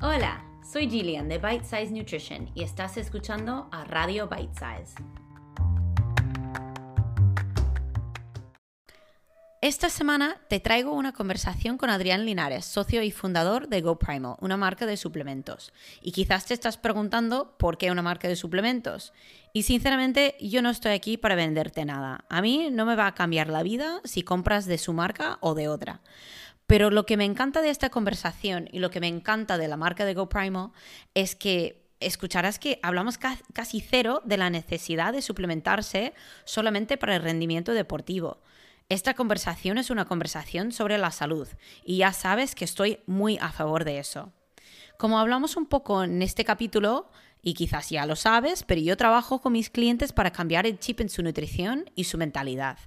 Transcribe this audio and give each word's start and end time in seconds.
Hola, 0.00 0.44
soy 0.62 0.88
Gillian 0.88 1.28
de 1.28 1.38
Bite 1.38 1.64
Size 1.64 1.90
Nutrition 1.90 2.48
y 2.54 2.62
estás 2.62 2.96
escuchando 2.96 3.68
a 3.72 3.84
Radio 3.84 4.28
Bite 4.28 4.54
Size. 4.54 4.94
Esta 9.60 9.90
semana 9.90 10.36
te 10.48 10.60
traigo 10.60 10.92
una 10.92 11.12
conversación 11.12 11.78
con 11.78 11.90
Adrián 11.90 12.24
Linares, 12.24 12.64
socio 12.64 13.02
y 13.02 13.10
fundador 13.10 13.66
de 13.66 13.80
GoPrimal, 13.80 14.36
una 14.40 14.56
marca 14.56 14.86
de 14.86 14.96
suplementos. 14.96 15.72
Y 16.00 16.12
quizás 16.12 16.46
te 16.46 16.54
estás 16.54 16.76
preguntando 16.76 17.56
por 17.58 17.76
qué 17.76 17.90
una 17.90 18.02
marca 18.02 18.28
de 18.28 18.36
suplementos. 18.36 19.12
Y 19.52 19.64
sinceramente 19.64 20.36
yo 20.40 20.62
no 20.62 20.70
estoy 20.70 20.92
aquí 20.92 21.16
para 21.16 21.34
venderte 21.34 21.84
nada. 21.84 22.24
A 22.28 22.40
mí 22.40 22.68
no 22.70 22.86
me 22.86 22.94
va 22.94 23.08
a 23.08 23.14
cambiar 23.16 23.48
la 23.48 23.64
vida 23.64 24.00
si 24.04 24.22
compras 24.22 24.66
de 24.66 24.78
su 24.78 24.92
marca 24.92 25.38
o 25.40 25.56
de 25.56 25.66
otra. 25.66 26.02
Pero 26.68 26.90
lo 26.90 27.06
que 27.06 27.16
me 27.16 27.24
encanta 27.24 27.62
de 27.62 27.70
esta 27.70 27.88
conversación 27.88 28.68
y 28.70 28.78
lo 28.78 28.90
que 28.90 29.00
me 29.00 29.08
encanta 29.08 29.56
de 29.56 29.68
la 29.68 29.78
marca 29.78 30.04
de 30.04 30.12
GoPrimal 30.12 30.70
es 31.14 31.34
que 31.34 31.82
escucharás 31.98 32.58
que 32.58 32.78
hablamos 32.82 33.18
casi 33.18 33.80
cero 33.80 34.20
de 34.26 34.36
la 34.36 34.50
necesidad 34.50 35.14
de 35.14 35.22
suplementarse 35.22 36.12
solamente 36.44 36.98
para 36.98 37.16
el 37.16 37.22
rendimiento 37.22 37.72
deportivo. 37.72 38.42
Esta 38.90 39.14
conversación 39.14 39.78
es 39.78 39.88
una 39.88 40.04
conversación 40.04 40.70
sobre 40.70 40.98
la 40.98 41.10
salud 41.10 41.48
y 41.86 41.96
ya 41.96 42.12
sabes 42.12 42.54
que 42.54 42.66
estoy 42.66 43.00
muy 43.06 43.38
a 43.38 43.50
favor 43.50 43.84
de 43.84 43.98
eso. 43.98 44.34
Como 44.98 45.18
hablamos 45.18 45.56
un 45.56 45.64
poco 45.64 46.04
en 46.04 46.20
este 46.20 46.44
capítulo, 46.44 47.08
y 47.40 47.54
quizás 47.54 47.88
ya 47.88 48.04
lo 48.04 48.14
sabes, 48.16 48.62
pero 48.62 48.80
yo 48.80 48.96
trabajo 48.98 49.40
con 49.40 49.54
mis 49.54 49.70
clientes 49.70 50.12
para 50.12 50.32
cambiar 50.32 50.66
el 50.66 50.78
chip 50.78 51.00
en 51.00 51.08
su 51.08 51.22
nutrición 51.22 51.90
y 51.94 52.04
su 52.04 52.18
mentalidad. 52.18 52.78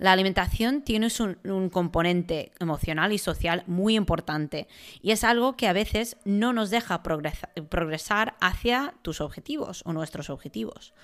La 0.00 0.12
alimentación 0.12 0.80
tiene 0.80 1.08
un, 1.44 1.68
componente 1.68 2.52
emocional 2.58 3.12
y 3.12 3.18
social 3.18 3.64
muy 3.66 3.96
importante 3.96 4.66
y 5.02 5.10
es 5.10 5.24
algo 5.24 5.58
que 5.58 5.68
a 5.68 5.74
veces 5.74 6.16
no 6.24 6.54
nos 6.54 6.70
deja 6.70 7.02
progresar 7.02 8.34
hacia 8.40 8.94
tus 9.02 9.20
objetivos 9.20 9.82
o 9.84 9.92
nuestros 9.92 10.30
objetivos, 10.30 10.94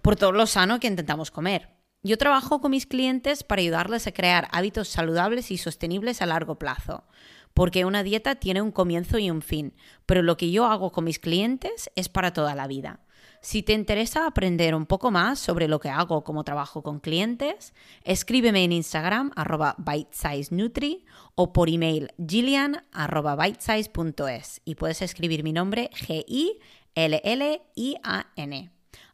por 0.00 0.16
todo 0.16 0.32
lo 0.32 0.46
sano 0.46 0.80
que 0.80 0.86
intentamos 0.86 1.30
comer. 1.30 1.68
Yo 2.02 2.16
trabajo 2.16 2.62
con 2.62 2.70
mis 2.70 2.86
clientes 2.86 3.44
para 3.44 3.60
ayudarles 3.60 4.06
a 4.06 4.12
crear 4.12 4.48
hábitos 4.52 4.88
saludables 4.88 5.50
y 5.50 5.58
sostenibles 5.58 6.22
a 6.22 6.26
largo 6.26 6.58
plazo, 6.58 7.04
porque 7.52 7.84
una 7.84 8.02
dieta 8.02 8.36
tiene 8.36 8.62
un 8.62 8.72
comienzo 8.72 9.18
y 9.18 9.30
un 9.30 9.42
fin, 9.42 9.74
pero 10.06 10.22
lo 10.22 10.38
que 10.38 10.50
yo 10.50 10.64
hago 10.64 10.92
con 10.92 11.04
mis 11.04 11.18
clientes 11.18 11.90
es 11.94 12.08
para 12.08 12.32
toda 12.32 12.54
la 12.54 12.66
vida. 12.68 13.00
Si 13.42 13.62
te 13.62 13.72
interesa 13.72 14.26
aprender 14.26 14.74
un 14.74 14.84
poco 14.84 15.10
más 15.10 15.38
sobre 15.38 15.66
lo 15.66 15.80
que 15.80 15.88
hago 15.88 16.24
como 16.24 16.44
trabajo 16.44 16.82
con 16.82 17.00
clientes, 17.00 17.72
escríbeme 18.04 18.64
en 18.64 18.72
Instagram 18.72 19.32
arroba 19.34 19.76
bitesizenutri 19.78 21.06
o 21.36 21.50
por 21.54 21.70
email 21.70 22.12
gillian 22.18 22.84
arroba 22.92 23.36
bitesize.es 23.36 24.60
y 24.66 24.74
puedes 24.74 25.00
escribir 25.00 25.42
mi 25.42 25.54
nombre 25.54 25.88
G-I-L-L-I-A-N. 25.94 26.60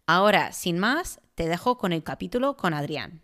Ahora, 0.09 0.51
sin 0.51 0.81
más, 0.81 1.21
te 1.37 1.47
dejo 1.47 1.79
con 1.79 1.93
el 1.93 2.03
capítulo 2.03 2.57
con 2.57 2.75
Adrián. 2.75 3.23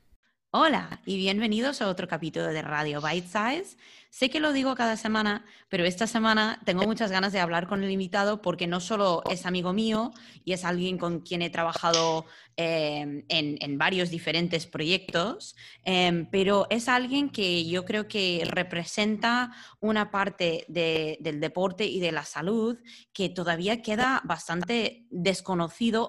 Hola 0.53 1.00
y 1.05 1.17
bienvenidos 1.17 1.83
a 1.83 1.89
otro 1.89 2.06
capítulo 2.06 2.47
de 2.47 2.62
Radio 2.62 3.00
Bite 3.00 3.27
Size. 3.27 3.77
Sé 4.13 4.29
que 4.29 4.41
lo 4.41 4.53
digo 4.53 4.75
cada 4.75 4.99
semana, 4.99 5.43
pero 5.71 5.87
esta 5.87 6.07
semana 6.07 6.61
tengo 6.67 6.85
muchas 6.85 7.11
ganas 7.11 7.33
de 7.33 7.41
hablar 7.41 7.67
con 7.67 7.83
el 7.83 7.91
invitado 7.91 8.43
porque 8.43 8.67
no 8.67 8.79
solo 8.79 9.23
es 9.31 9.47
amigo 9.47 9.73
mío 9.73 10.13
y 10.45 10.53
es 10.53 10.67
alguien 10.67 10.99
con 10.99 11.21
quien 11.21 11.41
he 11.41 11.49
trabajado 11.49 12.27
em, 12.59 13.25
en, 13.31 13.79
varios 13.79 14.11
diferentes 14.11 14.67
proyectos, 14.67 15.57
em, 15.87 16.29
pero 16.31 16.67
es 16.69 16.91
alguien 16.91 17.31
que 17.31 17.65
yo 17.65 17.87
creo 17.87 18.07
que 18.07 18.47
representa 18.47 19.51
una 19.81 20.11
parte 20.11 20.67
del 20.69 21.41
deporte 21.41 21.87
y 21.87 21.99
de 21.99 22.13
la 22.13 22.27
salud 22.27 22.77
que 23.15 23.31
todavía 23.31 23.81
queda 23.81 24.21
bastante 24.25 25.07
desconocido 25.11 26.07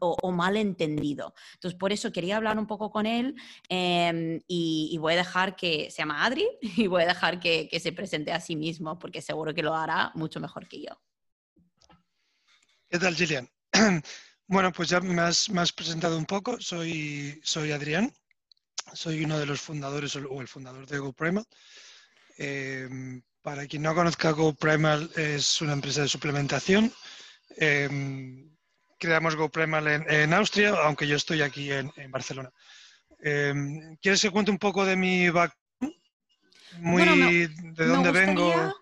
o, 0.00 0.32
mal 0.32 0.58
entendido. 0.58 1.32
Entonces, 1.54 1.78
por 1.78 1.92
eso 1.94 2.12
quería 2.12 2.36
hablar 2.36 2.58
un 2.58 2.66
poco 2.66 2.90
con 2.90 3.06
él 3.06 3.36
em, 3.70 4.42
y, 4.46 4.90
y 4.92 4.98
voy 4.98 5.14
a 5.14 5.16
dejar 5.16 5.56
que 5.56 5.90
se 5.90 6.02
llama 6.02 6.26
Adri 6.26 6.46
y 6.76 6.86
voy 6.88 7.04
a 7.04 7.06
dejar 7.06 7.37
que, 7.40 7.68
se 7.80 7.92
presente 7.92 8.32
a 8.32 8.40
sí 8.40 8.56
mismo, 8.56 8.98
porque 8.98 9.22
seguro 9.22 9.54
que 9.54 9.62
lo 9.62 9.74
hará 9.74 10.10
mucho 10.14 10.40
mejor 10.40 10.68
que 10.68 10.82
yo. 10.82 11.00
¿Qué 12.88 12.98
tal, 12.98 13.14
Gillian? 13.14 13.48
Bueno, 14.50 14.72
pues 14.72 14.88
ya 14.88 14.98
me 15.00 15.20
has, 15.20 15.72
presentado 15.74 16.16
un 16.16 16.24
poco. 16.24 16.58
Soy, 16.58 17.38
soy 17.44 17.70
Adrián, 17.70 18.10
soy 18.94 19.22
uno 19.22 19.38
de 19.38 19.44
los 19.44 19.60
fundadores 19.60 20.16
o 20.16 20.40
el 20.40 20.48
fundador 20.48 20.86
de 20.86 20.98
GoPrimal. 20.98 21.44
Em, 22.38 23.20
para 23.42 23.66
quien 23.66 23.82
no 23.82 23.94
conozca, 23.94 24.30
GoPrimal 24.30 25.10
es 25.16 25.60
una 25.60 25.74
empresa 25.74 26.00
de 26.00 26.08
suplementación. 26.08 26.90
Em, 27.58 28.56
creamos 28.98 29.36
GoPrimal 29.36 29.86
en, 29.86 30.10
en, 30.10 30.32
Austria, 30.32 30.70
aunque 30.82 31.06
yo 31.06 31.16
estoy 31.16 31.42
aquí 31.42 31.70
en, 31.70 31.92
Barcelona. 32.10 32.50
Em, 33.20 33.96
¿Quieres 33.98 34.22
que 34.22 34.30
cuente 34.30 34.50
un 34.50 34.58
poco 34.58 34.86
de 34.86 34.96
mi 34.96 35.28
background? 35.28 35.67
Muy 36.80 37.04
de 37.04 37.86
dónde 37.86 38.10
vengo. 38.10 38.74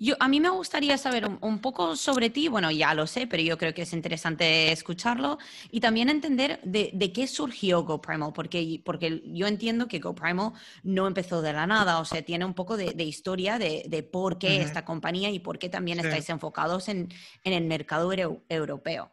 Yo, 0.00 0.14
a 0.20 0.28
mí 0.28 0.38
me 0.38 0.48
gustaría 0.50 0.96
saber 0.96 1.26
un, 1.26 1.58
poco 1.58 1.96
sobre 1.96 2.30
ti, 2.30 2.46
bueno, 2.46 2.70
ya 2.70 2.94
lo 2.94 3.08
sé, 3.08 3.26
pero 3.26 3.42
yo 3.42 3.58
creo 3.58 3.74
que 3.74 3.82
es 3.82 3.92
interesante 3.92 4.70
escucharlo 4.70 5.38
y 5.72 5.80
también 5.80 6.08
entender 6.08 6.60
de, 6.62 7.12
qué 7.12 7.26
surgió 7.26 7.82
GoPrimal, 7.82 8.32
porque, 8.32 8.80
porque 8.84 9.22
yo 9.26 9.48
entiendo 9.48 9.88
que 9.88 9.98
GoPrimal 9.98 10.52
no 10.84 11.08
empezó 11.08 11.42
de 11.42 11.52
la 11.52 11.66
nada, 11.66 11.98
o 11.98 12.04
sea, 12.04 12.22
tiene 12.22 12.44
un 12.44 12.54
poco 12.54 12.76
de, 12.76 13.02
historia 13.02 13.58
de, 13.58 14.08
por 14.12 14.38
qué 14.38 14.62
esta 14.62 14.84
compañía 14.84 15.30
y 15.30 15.40
por 15.40 15.58
qué 15.58 15.68
también 15.68 15.98
estáis 15.98 16.28
enfocados 16.30 16.88
en, 16.88 17.08
el 17.42 17.64
mercado 17.64 18.12
europeo. 18.48 19.10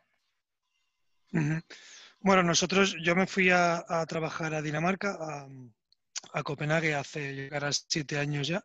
Bueno, 2.20 2.44
nosotros, 2.44 2.96
yo 3.02 3.16
me 3.16 3.26
fui 3.26 3.50
a, 3.50 3.84
trabajar 4.08 4.54
a 4.54 4.62
Dinamarca, 4.62 5.18
a, 5.20 5.48
a 6.36 6.44
Copenhague 6.44 6.94
hace 6.94 7.34
llegar 7.34 7.74
siete 7.74 8.20
años 8.20 8.48
ya 8.48 8.64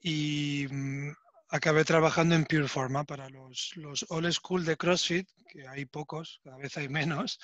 y 0.00 0.66
mm, 0.70 1.10
acabé 1.48 1.84
trabajando 1.84 2.36
en 2.36 2.44
Pure 2.44 2.68
Forma 2.68 3.04
para 3.04 3.28
los, 3.28 3.72
los 3.74 4.06
old 4.08 4.32
school 4.32 4.64
de 4.64 4.76
CrossFit, 4.76 5.28
que 5.48 5.66
hay 5.66 5.84
pocos, 5.84 6.40
cada 6.44 6.56
vez 6.56 6.76
hay 6.76 6.88
menos. 6.88 7.40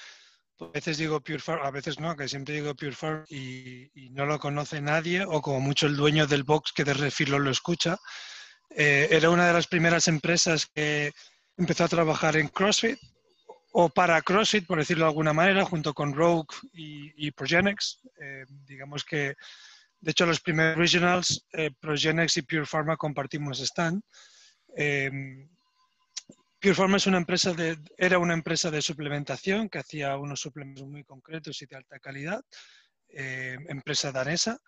A 0.61 0.67
veces 0.67 0.97
digo 0.97 1.21
Pure 1.21 1.41
Form, 1.41 1.61
a 1.65 1.73
veces 1.73 1.99
no, 1.99 2.15
que 2.15 2.29
siempre 2.29 2.55
digo 2.55 2.77
Pure 2.77 2.93
Form 2.93 3.25
y, 3.29 3.91
no 4.13 4.27
lo 4.27 4.39
conoce 4.39 4.81
nadie, 4.81 5.25
o 5.25 5.43
como 5.43 5.59
mucho 5.59 5.87
el 5.87 5.97
dueño 5.97 6.29
del 6.29 6.45
box 6.45 6.73
que 6.73 6.85
de 6.85 6.95
refilo 6.95 7.41
lo 7.41 7.51
escucha. 7.51 7.99
Eh, 8.71 9.09
era 9.11 9.31
una 9.31 9.49
de 9.49 9.55
las 9.55 9.67
primeras 9.67 10.07
empresas 10.07 10.67
que 10.67 11.13
empezó 11.57 11.85
a 11.85 11.89
trabajar 11.89 12.37
en 12.37 12.47
CrossFit 12.47 12.99
o 13.73 13.89
para 13.89 14.21
CrossFit, 14.21 14.67
por 14.67 14.79
decirlo 14.79 15.05
de 15.05 15.11
alguna 15.11 15.33
manera, 15.33 15.65
junto 15.65 15.95
con 15.95 16.13
Rogue 16.13 16.55
y, 16.75 17.31
Progenex. 17.31 18.01
Eh, 18.21 18.45
digamos 18.67 19.03
que, 19.03 19.35
de 19.99 20.11
hecho, 20.11 20.27
los 20.27 20.41
primeros 20.41 20.77
regionals, 20.77 21.47
eh, 21.53 21.71
Progenex 21.81 22.37
y 22.37 22.43
Pure 22.43 22.67
Pharma 22.67 22.99
compartimos 22.99 23.61
stand. 23.61 24.03
Eh, 24.77 25.11
Pure 26.61 26.75
Pharma 26.75 26.99
es 26.99 27.07
una 27.07 27.17
empresa 27.17 27.55
de, 27.55 27.79
era 27.97 28.19
una 28.19 28.35
empresa 28.35 28.71
de 28.71 28.83
suplementación 28.83 29.71
que 29.71 29.79
hacía 29.79 30.17
unos 30.19 30.41
suplementos 30.41 30.87
muy 30.87 31.03
concretos 31.05 31.61
y 31.63 31.67
de 31.67 31.77
alta 31.77 31.99
calidad, 31.99 32.43
empresa 33.09 34.13
danesa, 34.13 34.59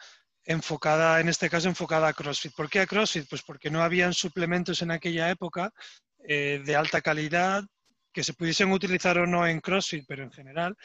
enfocada, 0.45 1.21
en 1.21 1.29
este 1.29 1.49
caso, 1.49 1.69
enfocada 1.69 2.09
a 2.09 2.13
CrossFit. 2.13 2.53
¿Por 2.55 2.69
qué 2.69 2.81
a 2.81 2.87
CrossFit? 2.87 3.29
Pues 3.29 3.43
porque 3.43 3.71
no 3.71 3.83
habían 3.83 4.13
suplementos 4.13 4.83
en 4.83 4.91
aquella 4.91 5.31
época 5.31 5.73
de 6.19 6.77
alta 6.77 7.01
calidad, 7.01 7.65
que 8.15 8.25
se 8.25 8.33
pudiesen 8.33 8.71
utilizar 8.71 9.19
o 9.19 9.27
no 9.27 9.47
en 9.47 9.61
CrossFit, 9.61 10.05
pero 10.07 10.23
en 10.23 10.31
general, 10.31 10.77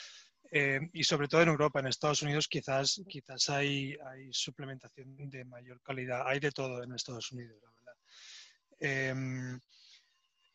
eh, 0.52 0.80
y 0.94 1.04
sobre 1.04 1.28
todo 1.28 1.44
en 1.44 1.50
Europa, 1.50 1.80
en 1.80 1.88
Estados 1.88 2.24
Unidos 2.24 2.48
quizás, 2.48 3.02
quizás 3.08 3.50
hay, 3.50 3.96
hay, 4.08 4.34
suplementación 4.34 5.16
de 5.30 5.46
mayor 5.46 5.80
calidad, 5.82 6.24
hay 6.26 6.40
de 6.40 6.52
todo 6.52 6.82
en 6.84 6.92
Estados 6.94 7.32
Unidos, 7.32 7.58
la 7.62 7.70
verdad. 7.72 7.94
Em, 8.80 9.60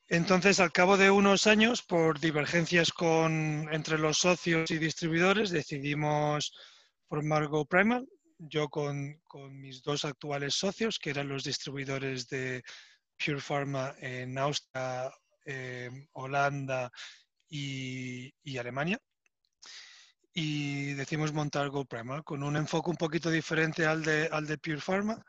entonces, 0.09 0.59
al 0.59 0.73
cabo 0.73 0.97
de 0.97 1.11
unos 1.13 1.47
años, 1.47 1.83
por 1.83 2.19
divergencias 2.19 2.93
con, 2.93 3.69
entre 3.73 3.97
los 3.97 4.19
socios 4.19 4.71
y 4.73 4.79
distribuidores, 4.79 5.51
decidimos 5.51 6.53
formar 7.09 7.47
GoPrimal, 7.47 8.07
yo 8.39 8.69
con, 8.69 9.21
con 9.29 9.61
mis 9.61 9.81
dos 9.83 10.05
actuales 10.05 10.55
socios, 10.57 10.99
que 10.99 11.11
eran 11.11 11.29
los 11.29 11.45
distribuidores 11.45 12.29
de 12.29 12.65
Pure 13.17 13.41
Pharma 13.41 13.95
en 14.01 14.37
Austria, 14.39 15.11
eh, 15.45 15.91
Holanda 16.13 16.91
y, 17.49 18.59
Alemania. 18.59 18.99
Y 20.33 20.95
decimos 20.95 21.33
montar 21.33 21.69
GoPrimal 21.71 22.25
con 22.25 22.43
un 22.43 22.57
enfoque 22.57 22.91
un 22.91 22.97
poquito 22.97 23.31
diferente 23.31 23.87
al 23.87 24.03
de, 24.03 24.29
al 24.33 24.47
de 24.47 24.59
Pure 24.59 24.81
Pharma. 24.81 25.25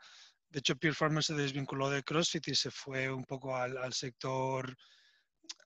De 0.48 0.58
hecho, 0.58 0.76
Pure 0.76 0.94
Pharma 0.94 1.22
se 1.22 1.34
desvinculó 1.34 1.90
de 1.90 2.02
CrossFit 2.02 2.48
y 2.48 2.54
se 2.54 2.70
fue 2.70 3.10
un 3.10 3.24
poco 3.24 3.56
al, 3.56 3.92
sector, 3.92 4.76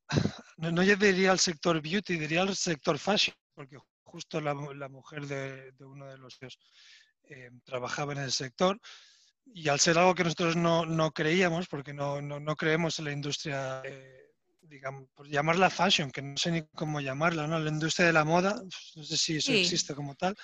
no, 0.59 0.71
no, 0.71 0.83
diría 0.83 1.31
al 1.31 1.39
sector 1.39 1.81
beauty, 1.81 2.19
diría 2.19 2.43
al 2.43 2.55
sector 2.55 2.99
fashion, 2.99 3.35
porque 3.55 3.79
justo 4.03 4.41
la, 4.41 4.55
mujer 4.55 5.27
de, 5.27 5.73
uno 5.81 6.07
de 6.07 6.19
los 6.19 6.39
eh, 7.25 7.51
trabajaba 7.65 8.13
en 8.13 8.19
el 8.19 8.33
sector 8.33 8.79
y 9.47 9.69
al 9.69 9.81
ser 9.81 9.99
algo 9.99 10.15
que 10.15 10.25
nosotros 10.25 10.57
no, 10.57 10.87
no 10.87 11.13
creíamos, 11.13 11.69
porque 11.69 11.93
no, 11.93 12.21
no, 12.21 12.41
no, 12.41 12.57
creemos 12.57 12.99
en 12.99 13.05
la 13.07 13.13
industria, 13.13 13.83
eh, 13.85 14.30
digamos, 14.63 15.09
por 15.15 15.29
llamarla 15.29 15.71
fashion, 15.71 16.11
que 16.11 16.23
no 16.23 16.37
sé 16.37 16.51
ni 16.51 16.63
cómo 16.75 17.01
llamarla, 17.01 17.47
¿no? 17.47 17.59
La 17.59 17.71
industria 17.71 18.07
de 18.07 18.13
la 18.13 18.25
moda, 18.25 18.63
no 18.97 19.05
sé 19.05 19.17
si 19.17 19.37
eso 19.37 19.53
existe 19.53 19.95
como 19.95 20.15
tal. 20.15 20.37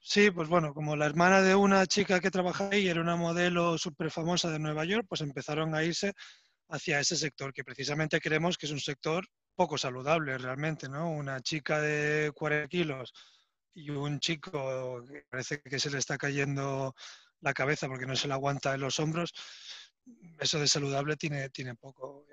Sí, 0.00 0.30
pues 0.30 0.48
bueno, 0.48 0.72
como 0.74 0.96
la 0.96 1.06
hermana 1.06 1.42
de 1.42 1.54
una 1.54 1.86
chica 1.86 2.20
que 2.20 2.30
trabaja 2.30 2.68
ahí 2.70 2.88
era 2.88 3.00
una 3.00 3.16
modelo 3.16 3.76
súper 3.78 4.10
famosa 4.10 4.50
de 4.50 4.58
Nueva 4.58 4.84
York, 4.84 5.06
pues 5.08 5.20
empezaron 5.20 5.74
a 5.74 5.82
irse 5.82 6.12
hacia 6.68 7.00
ese 7.00 7.16
sector, 7.16 7.52
que 7.52 7.64
precisamente 7.64 8.20
creemos 8.20 8.56
que 8.56 8.66
es 8.66 8.72
un 8.72 8.80
sector 8.80 9.26
poco 9.54 9.76
saludable 9.76 10.38
realmente, 10.38 10.88
¿no? 10.88 11.10
Una 11.10 11.40
chica 11.40 11.80
de 11.80 12.30
40 12.34 12.68
kilos 12.68 13.12
y 13.74 13.90
un 13.90 14.20
chico 14.20 15.02
que 15.04 15.24
parece 15.28 15.60
que 15.60 15.80
se 15.80 15.90
le 15.90 15.98
está 15.98 16.16
cayendo 16.16 16.94
la 17.40 17.54
cabeza 17.54 17.88
porque 17.88 18.06
no 18.06 18.16
se 18.16 18.28
le 18.28 18.34
aguanta 18.34 18.74
en 18.74 18.80
los 18.80 19.00
hombros, 19.00 19.32
eso 20.38 20.58
de 20.58 20.68
saludable 20.68 21.16
tiene, 21.16 21.50
tiene 21.50 21.74
poco. 21.74 22.26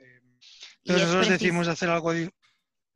Entonces 0.85 1.07
nosotros 1.07 1.39
decimos 1.39 1.67
hacer 1.67 1.89
algo... 1.89 2.13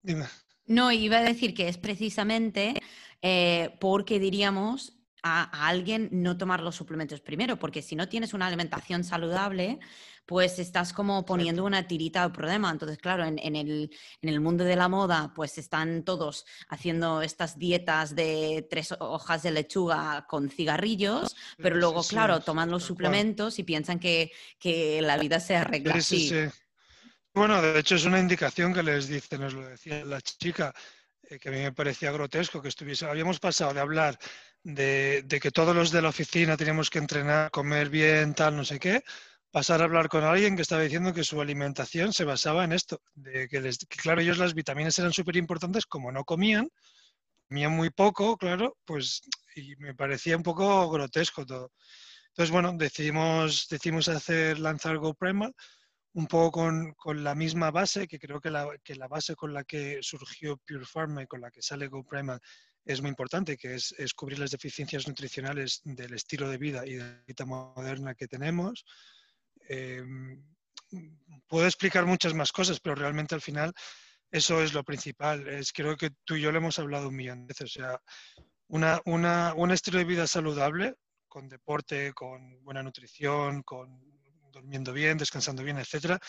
Dime. 0.01 0.25
No, 0.65 0.91
iba 0.91 1.17
a 1.17 1.23
decir 1.23 1.55
que 1.55 1.67
es 1.67 1.77
precisamente 1.77 2.75
eh, 3.21 3.75
porque 3.79 4.19
diríamos 4.19 4.93
a, 5.23 5.67
alguien 5.67 6.09
no 6.11 6.37
tomar 6.37 6.61
los 6.61 6.75
suplementos 6.75 7.21
primero, 7.21 7.57
porque 7.57 7.81
si 7.81 7.95
no 7.95 8.07
tienes 8.07 8.33
una 8.33 8.45
alimentación 8.45 9.03
saludable, 9.03 9.79
pues 10.27 10.59
estás 10.59 10.93
como 10.93 11.25
poniendo 11.25 11.65
una 11.65 11.87
tirita 11.87 12.23
al 12.23 12.31
problema. 12.31 12.69
Entonces, 12.69 12.99
claro, 12.99 13.25
en, 13.25 13.39
el, 13.39 13.89
en, 14.21 14.29
el, 14.29 14.39
mundo 14.39 14.63
de 14.63 14.75
la 14.75 14.87
moda, 14.87 15.33
pues 15.35 15.57
están 15.57 16.03
todos 16.03 16.45
haciendo 16.67 17.23
estas 17.23 17.57
dietas 17.57 18.15
de 18.15 18.67
tres 18.69 18.93
hojas 18.99 19.41
de 19.41 19.51
lechuga 19.51 20.27
con 20.29 20.51
cigarrillos, 20.51 21.35
pero 21.57 21.77
luego, 21.77 22.03
claro, 22.03 22.41
toman 22.41 22.69
los 22.69 22.83
suplementos 22.83 23.57
y 23.57 23.63
piensan 23.63 23.99
que, 23.99 24.31
que, 24.59 25.01
la 25.01 25.17
vida 25.17 25.39
se 25.39 25.55
arregla 25.55 25.95
así. 25.95 26.31
Bueno, 27.33 27.61
de 27.61 27.79
hecho 27.79 27.95
es 27.95 28.05
una 28.05 28.19
indicación 28.19 28.73
que 28.73 28.83
les 28.83 29.07
dice, 29.07 29.37
nos 29.37 29.53
lo 29.53 29.67
decía 29.67 30.03
la 30.03 30.19
chica, 30.21 30.73
eh, 31.23 31.37
que 31.39 31.49
a 31.49 31.51
mí 31.51 31.59
me 31.59 31.71
parecía 31.71 32.11
grotesco 32.11 32.61
que 32.61 32.69
estuviese. 32.69 33.05
Habíamos 33.05 33.39
pasado 33.39 33.73
de 33.73 33.79
hablar 33.79 34.17
de, 34.63 35.25
que 35.41 35.51
todos 35.51 35.75
los 35.75 35.91
de 35.91 36.01
la 36.01 36.09
oficina 36.09 36.57
teníamos 36.57 36.89
que 36.89 36.99
entrenar, 36.99 37.51
comer 37.51 37.89
bien, 37.89 38.33
tal, 38.33 38.55
no 38.57 38.65
sé 38.65 38.79
qué, 38.79 39.03
pasar 39.51 39.81
a 39.81 39.85
hablar 39.85 40.09
con 40.09 40.23
alguien 40.23 40.55
que 40.55 40.63
estaba 40.63 40.81
diciendo 40.81 41.13
que 41.13 41.23
su 41.23 41.39
alimentación 41.39 42.13
se 42.13 42.25
basaba 42.25 42.63
en 42.63 42.73
esto, 42.73 43.01
de 43.13 43.47
que, 43.47 43.61
claro, 43.97 44.21
ellos 44.21 44.39
las 44.39 44.53
vitaminas 44.55 44.97
eran 44.99 45.13
súper 45.13 45.37
importantes, 45.37 45.85
como 45.85 46.11
no 46.11 46.25
comían, 46.25 46.69
comían 47.47 47.71
muy 47.73 47.91
poco, 47.91 48.37
claro, 48.37 48.77
pues 48.85 49.21
y 49.55 49.75
me 49.77 49.95
parecía 49.95 50.35
un 50.37 50.43
poco 50.43 50.89
grotesco 50.89 51.45
todo. 51.45 51.71
Entonces, 52.29 52.51
bueno, 52.51 52.73
decidimos, 52.75 53.67
decidimos 53.69 54.07
hacer 54.09 54.59
lanzar 54.59 54.97
GoPrimal 54.97 55.53
un 56.13 56.27
poco 56.27 56.51
con, 56.51 56.93
con, 56.93 57.23
la 57.23 57.35
misma 57.35 57.71
base, 57.71 58.07
que 58.07 58.19
creo 58.19 58.41
que 58.41 58.49
la, 58.49 58.67
que 58.83 58.95
la, 58.95 59.07
base 59.07 59.35
con 59.35 59.53
la 59.53 59.63
que 59.63 59.99
surgió 60.01 60.57
Pure 60.57 60.85
Pharma 60.85 61.23
y 61.23 61.27
con 61.27 61.41
la 61.41 61.51
que 61.51 61.61
sale 61.61 61.87
GoPrimal 61.87 62.39
es 62.85 63.01
muy 63.01 63.09
importante, 63.09 63.57
que 63.57 63.75
es, 63.75 63.93
cubrir 64.15 64.39
las 64.39 64.51
deficiencias 64.51 65.07
nutricionales 65.07 65.81
del 65.83 66.13
estilo 66.13 66.49
de 66.49 66.57
vida 66.57 66.85
y 66.85 66.95
de 66.95 67.03
la 67.03 67.23
vida 67.27 67.45
moderna 67.45 68.15
que 68.15 68.27
tenemos. 68.27 68.85
Eh, 69.67 70.03
puedo 71.47 71.65
explicar 71.65 72.05
muchas 72.05 72.33
más 72.33 72.51
cosas, 72.51 72.79
pero 72.79 72.95
realmente 72.95 73.35
al 73.35 73.41
final 73.41 73.73
eso 74.31 74.61
es 74.63 74.73
lo 74.73 74.83
principal. 74.83 75.47
Es, 75.47 75.71
creo 75.71 75.95
que 75.97 76.11
tú 76.25 76.35
y 76.35 76.41
yo 76.41 76.51
lo 76.51 76.57
hemos 76.57 76.79
hablado 76.79 77.09
un 77.09 77.15
millón 77.15 77.41
de 77.41 77.47
veces. 77.47 77.75
O 77.75 77.79
sea, 77.79 78.01
una, 78.67 78.99
una, 79.05 79.53
un 79.55 79.71
estilo 79.71 79.99
de 79.99 80.05
vida 80.05 80.25
saludable, 80.25 80.95
con 81.27 81.47
deporte, 81.47 82.13
con 82.13 82.63
buena 82.63 82.81
nutrición, 82.81 83.61
con 83.61 84.18
durmiendo 84.51 84.93
bien, 84.93 85.17
descansando 85.17 85.63
bien, 85.63 85.77
etcétera, 85.77 86.19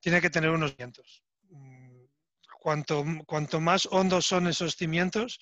tiene 0.00 0.20
que 0.20 0.30
tener 0.30 0.50
unos 0.50 0.72
cimientos. 0.72 1.22
Mm, 1.50 2.04
cuanto, 2.60 3.04
cuanto 3.26 3.60
más 3.60 3.86
hondos 3.90 4.26
son 4.26 4.46
esos 4.46 4.76
cimientos, 4.76 5.38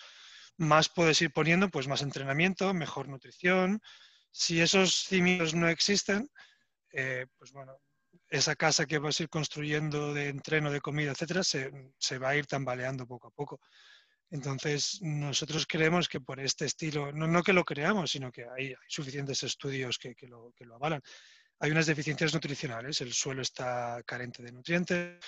más 0.56 0.88
puedes 0.88 1.20
ir 1.22 1.32
poniendo 1.32 1.69
pues 1.69 1.88
más 1.88 2.02
entrenamiento, 2.02 2.72
mejor 2.75 3.08
nutrición. 3.08 3.81
Si 4.31 4.60
esos 4.60 4.94
cimientos 4.94 5.54
no 5.54 5.69
existen, 5.69 6.28
eh, 6.92 7.26
pues 7.38 7.52
bueno, 7.52 7.76
esa 8.28 8.56
casa 8.56 8.86
que 8.86 8.98
vas 8.98 9.19
a 9.19 9.25
ir 9.25 9.28
construyendo 9.28 10.14
de 10.14 10.28
entreno, 10.28 10.70
de 10.70 10.81
comida, 10.81 11.12
etcétera, 11.12 11.42
se, 11.42 12.19
va 12.19 12.31
a 12.31 12.36
ir 12.36 12.46
tambaleando 12.46 13.06
poco 13.06 13.28
a 13.28 13.31
poco. 13.31 13.60
Entonces, 14.31 14.98
nosotros 15.02 15.66
creemos 15.66 16.08
que 16.08 16.20
por 16.20 16.40
este 16.40 16.64
estilo, 16.64 17.12
no, 17.12 17.42
que 17.42 17.52
lo 17.52 17.64
creamos, 17.64 18.10
sino 18.10 18.32
que 18.32 18.46
hay, 18.56 18.75
suficientes 18.88 19.42
estudios 19.42 19.98
que, 19.98 20.14
lo, 20.26 20.52
que 20.56 20.64
lo 20.64 20.76
avalan. 20.76 21.00
Hay 21.60 21.70
unas 21.70 21.86
deficiencias 21.86 22.34
nutricionales, 22.34 23.00
el 23.00 23.12
suelo 23.12 23.42
está 23.42 24.02
carente 24.04 24.42
de 24.42 24.52
nutrientes, 24.52 25.18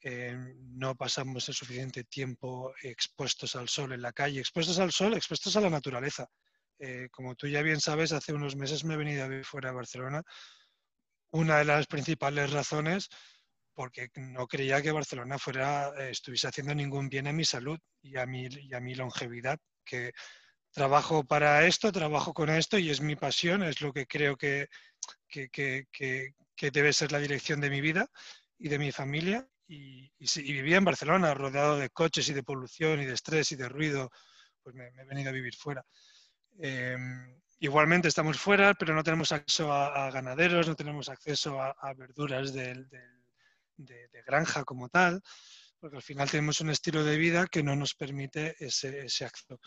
eh, 0.00 0.36
no 0.58 0.94
pasamos 0.94 1.48
el 1.48 1.54
suficiente 1.54 2.04
tiempo 2.04 2.72
expuestos 2.82 3.56
al 3.56 3.68
sol 3.68 3.92
en 3.92 4.02
la 4.02 4.12
calle, 4.12 4.40
expuestos 4.40 4.78
al 4.78 4.92
sol, 4.92 5.14
expuestos 5.14 5.56
a 5.56 5.60
la 5.60 5.70
naturaleza. 5.70 6.28
Eh, 6.78 7.08
como 7.10 7.34
tú 7.34 7.48
ya 7.48 7.62
bien 7.62 7.80
sabes, 7.80 8.12
hace 8.12 8.32
unos 8.32 8.54
meses 8.54 8.84
me 8.84 8.94
he 8.94 8.96
venido 8.96 9.24
a 9.24 9.28
vivir 9.28 9.44
fuera 9.44 9.70
de 9.70 9.76
Barcelona. 9.76 10.22
Una 11.32 11.58
de 11.58 11.64
las 11.64 11.86
principales 11.86 12.52
razones 12.52 13.08
porque 13.78 14.08
no 14.16 14.48
creía 14.48 14.82
que 14.82 14.90
Barcelona 14.90 15.38
fuera, 15.38 15.92
eh, 15.96 16.10
estuviese 16.10 16.48
haciendo 16.48 16.74
ningún 16.74 17.08
bien 17.08 17.28
a 17.28 17.32
mi 17.32 17.44
salud 17.44 17.78
y 18.02 18.16
a 18.16 18.26
mi, 18.26 18.48
y 18.50 18.74
a 18.74 18.80
mi 18.80 18.96
longevidad, 18.96 19.56
que 19.84 20.12
trabajo 20.72 21.24
para 21.24 21.66
esto, 21.66 21.92
trabajo 21.92 22.32
con 22.32 22.50
esto 22.50 22.78
y 22.78 22.90
es 22.90 23.00
mi 23.00 23.16
pasión, 23.16 23.62
es 23.62 23.80
lo 23.80 23.92
que 23.92 24.06
creo 24.06 24.36
que, 24.36 24.68
que, 25.28 25.48
que, 25.50 26.70
debe 26.70 26.92
ser 26.92 27.12
la 27.12 27.18
dirección 27.18 27.60
de 27.60 27.70
mi 27.70 27.80
vida 27.80 28.08
y 28.58 28.68
de 28.68 28.78
mi 28.78 28.92
familia 28.92 29.46
y, 29.66 30.10
vivía 30.36 30.78
en 30.78 30.84
Barcelona, 30.84 31.34
rodeado 31.34 31.78
de 31.78 31.90
coches 31.90 32.28
y 32.28 32.34
de 32.34 32.42
polución 32.42 33.00
y 33.00 33.06
de 33.06 33.14
estrés 33.14 33.52
y 33.52 33.56
de 33.56 33.68
ruido, 33.68 34.10
pues 34.62 34.74
me, 34.74 34.86
he 34.86 35.04
venido 35.04 35.30
a 35.30 35.32
vivir 35.32 35.54
fuera. 35.54 35.84
Em, 36.58 37.38
igualmente 37.60 38.08
estamos 38.08 38.38
fuera, 38.38 38.74
pero 38.74 38.94
no 38.94 39.02
tenemos 39.02 39.32
acceso 39.32 39.72
a, 39.72 40.10
ganaderos, 40.10 40.68
no 40.68 40.74
tenemos 40.74 41.08
acceso 41.08 41.60
a, 41.60 41.94
verduras 41.94 42.52
de, 42.52 42.86
granja 44.26 44.64
como 44.64 44.88
tal, 44.88 45.22
porque 45.78 45.96
al 45.96 46.02
final 46.02 46.30
tenemos 46.30 46.60
un 46.60 46.70
estilo 46.70 47.04
de 47.04 47.16
vida 47.16 47.46
que 47.46 47.62
no 47.62 47.76
nos 47.76 47.94
permite 47.94 48.56
ese, 48.58 49.06
ese 49.06 49.24
acceso. 49.24 49.60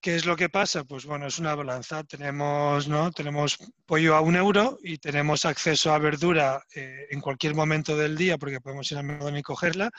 ¿Qué 0.00 0.16
es 0.16 0.24
lo 0.24 0.34
que 0.34 0.48
pasa? 0.48 0.84
Pues 0.84 1.04
bueno, 1.04 1.26
es 1.26 1.38
una 1.38 1.54
balanza. 1.54 2.04
Tenemos, 2.04 2.88
¿no? 2.88 3.12
tenemos 3.12 3.58
pollo 3.84 4.16
a 4.16 4.22
un 4.22 4.34
euro 4.34 4.78
y 4.82 4.96
tenemos 4.96 5.44
acceso 5.44 5.92
a 5.92 5.98
verdura 5.98 6.64
eh, 6.74 7.06
en 7.10 7.20
cualquier 7.20 7.54
momento 7.54 7.94
del 7.94 8.16
día 8.16 8.38
porque 8.38 8.62
podemos 8.62 8.90
ir 8.90 8.96
al 8.96 9.04
mercado 9.04 9.36
y 9.36 9.42
cogerla, 9.42 9.90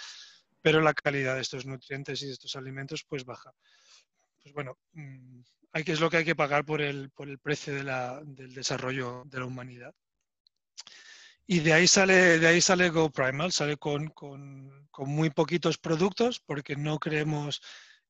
pero 0.59 0.81
la 0.81 0.95
calidad 0.95 1.35
de 1.35 1.41
estos 1.41 1.67
nutrientes 1.67 2.19
y 2.23 2.25
de 2.25 2.31
estos 2.31 2.55
alimentos 2.55 3.05
pues 3.07 3.25
baja. 3.25 3.53
Pues 4.41 4.55
bueno, 4.55 4.79
mm, 4.93 5.41
hay 5.73 5.83
que 5.83 5.91
es 5.91 5.99
lo 5.99 6.09
que 6.09 6.17
hay 6.17 6.25
que 6.25 6.35
pagar 6.35 6.65
por 6.65 6.81
el, 6.81 7.11
por 7.11 7.29
el 7.29 7.37
precio 7.37 7.75
de 7.75 7.83
la, 7.83 8.21
del 8.23 8.55
desarrollo 8.55 9.21
de 9.25 9.39
la 9.39 9.45
humanidad. 9.45 9.93
Y 11.45 11.59
de 11.59 11.73
ahí 11.73 11.87
sale, 11.87 12.39
de 12.39 12.47
ahí 12.47 12.59
sale 12.59 12.89
GoPrimal, 12.89 13.51
sale 13.51 13.77
con, 13.77 14.07
con, 14.07 14.87
con 14.89 15.09
muy 15.09 15.29
poquitos 15.29 15.77
productos 15.77 16.39
porque 16.39 16.75
no 16.75 16.97
creemos 16.97 17.61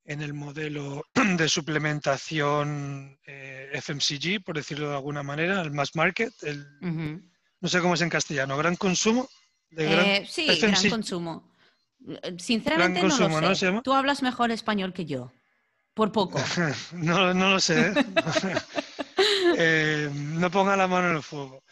en 0.06 0.22
el 0.22 0.34
modelo 0.34 1.06
de 1.38 1.50
suplementación 1.50 3.18
eh, 3.26 3.70
FMCG, 3.74 4.44
por 4.44 4.56
decirlo 4.56 4.90
de 4.90 4.96
alguna 4.96 5.24
manera, 5.24 5.62
el 5.62 5.72
mass 5.72 5.96
market, 5.96 6.34
el, 6.44 6.66
no 6.82 7.70
sé 7.70 7.80
cómo 7.80 7.94
es 7.94 8.02
en 8.02 8.10
castellano, 8.10 8.58
gran 8.58 8.76
consumo. 8.76 9.30
Eh, 9.78 10.26
sí, 10.28 10.48
gran 10.60 10.90
consumo. 10.90 11.52
Sinceramente 12.38 13.04
no 13.04 13.42
lo 13.42 13.56
sé. 13.56 13.72
Tú 13.84 13.94
hablas 13.94 14.24
mejor 14.24 14.52
español 14.52 14.92
que 14.92 15.06
yo, 15.06 15.32
por 15.94 16.12
poco. 16.12 16.40
no, 16.94 17.34
no, 17.34 17.52
lo 17.52 17.60
sé. 17.60 17.94
¿eh? 19.58 20.10
no 20.12 20.50
ponga 20.50 20.76
la 20.76 20.88
mano 20.88 21.10
en 21.12 21.18
el 21.18 21.24
fuego. 21.24 21.64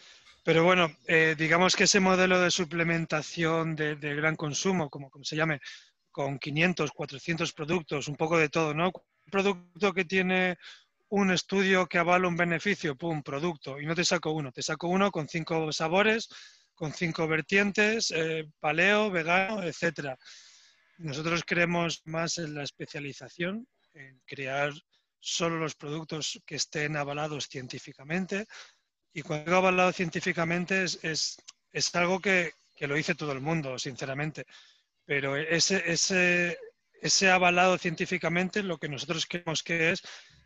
Pero 0.42 0.64
bueno, 0.64 0.90
digamos 1.36 1.76
que 1.76 1.84
ese 1.84 2.00
modelo 2.00 2.40
de 2.40 2.50
suplementación 2.50 3.76
de, 3.76 3.96
de 3.96 4.14
gran 4.14 4.36
consumo, 4.36 4.88
como, 4.88 5.10
como 5.10 5.22
se 5.22 5.36
llame, 5.36 5.60
con 6.10 6.38
500, 6.38 6.90
400 6.92 7.52
productos, 7.52 8.08
un 8.08 8.16
poco 8.16 8.38
de 8.38 8.48
todo, 8.48 8.74
¿no? 8.74 8.86
Un 8.86 9.30
producto 9.30 9.92
que 9.92 10.04
tiene 10.04 10.58
un 11.10 11.30
estudio 11.32 11.86
que 11.86 11.98
avala 11.98 12.28
un 12.28 12.36
beneficio, 12.36 12.96
pum, 12.96 13.22
producto, 13.22 13.80
y 13.80 13.86
no 13.86 13.94
te 13.94 14.04
saco 14.04 14.30
uno, 14.30 14.52
te 14.52 14.62
saco 14.62 14.88
uno 14.88 15.10
con 15.10 15.28
cinco 15.28 15.72
sabores, 15.72 16.28
con 16.74 16.92
cinco 16.92 17.26
vertientes, 17.26 18.12
eh, 18.12 18.48
paleo, 18.60 19.10
vegano, 19.10 19.62
etcétera. 19.62 20.16
Nosotros 20.98 21.42
creemos 21.44 22.02
más 22.04 22.38
en 22.38 22.54
la 22.54 22.62
especialización, 22.62 23.66
en 23.92 24.20
crear 24.24 24.72
solo 25.18 25.58
los 25.58 25.74
productos 25.74 26.40
que 26.46 26.56
estén 26.56 26.96
avalados 26.96 27.48
científicamente. 27.48 28.46
Y 29.12 29.22
cuando 29.22 29.46
digo 29.46 29.56
avalado 29.56 29.92
científicamente 29.92 30.84
es, 30.84 30.98
es, 31.02 31.94
algo 31.94 32.20
que, 32.20 32.52
que, 32.76 32.86
lo 32.86 32.94
dice 32.94 33.16
todo 33.16 33.32
el 33.32 33.40
mundo, 33.40 33.78
sinceramente 33.78 34.46
pero 35.10 35.34
ese, 35.34 35.82
ese, 35.90 36.56
ese 37.02 37.30
avalado 37.32 37.76
científicamente 37.78 38.62
lo 38.62 38.78
que 38.78 38.88
nosotros 38.88 39.26
queremos 39.26 39.64
que 39.64 39.90
es 39.90 40.02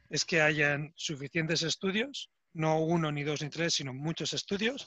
es 0.08 0.24
que 0.24 0.40
hayan 0.40 0.90
suficientes 0.96 1.60
estudios 1.60 2.30
no 2.54 2.80
uno, 2.80 3.12
ni 3.12 3.24
dos, 3.24 3.42
ni 3.42 3.50
tres, 3.50 3.74
sino 3.74 3.92
muchos 3.92 4.32
estudios, 4.32 4.86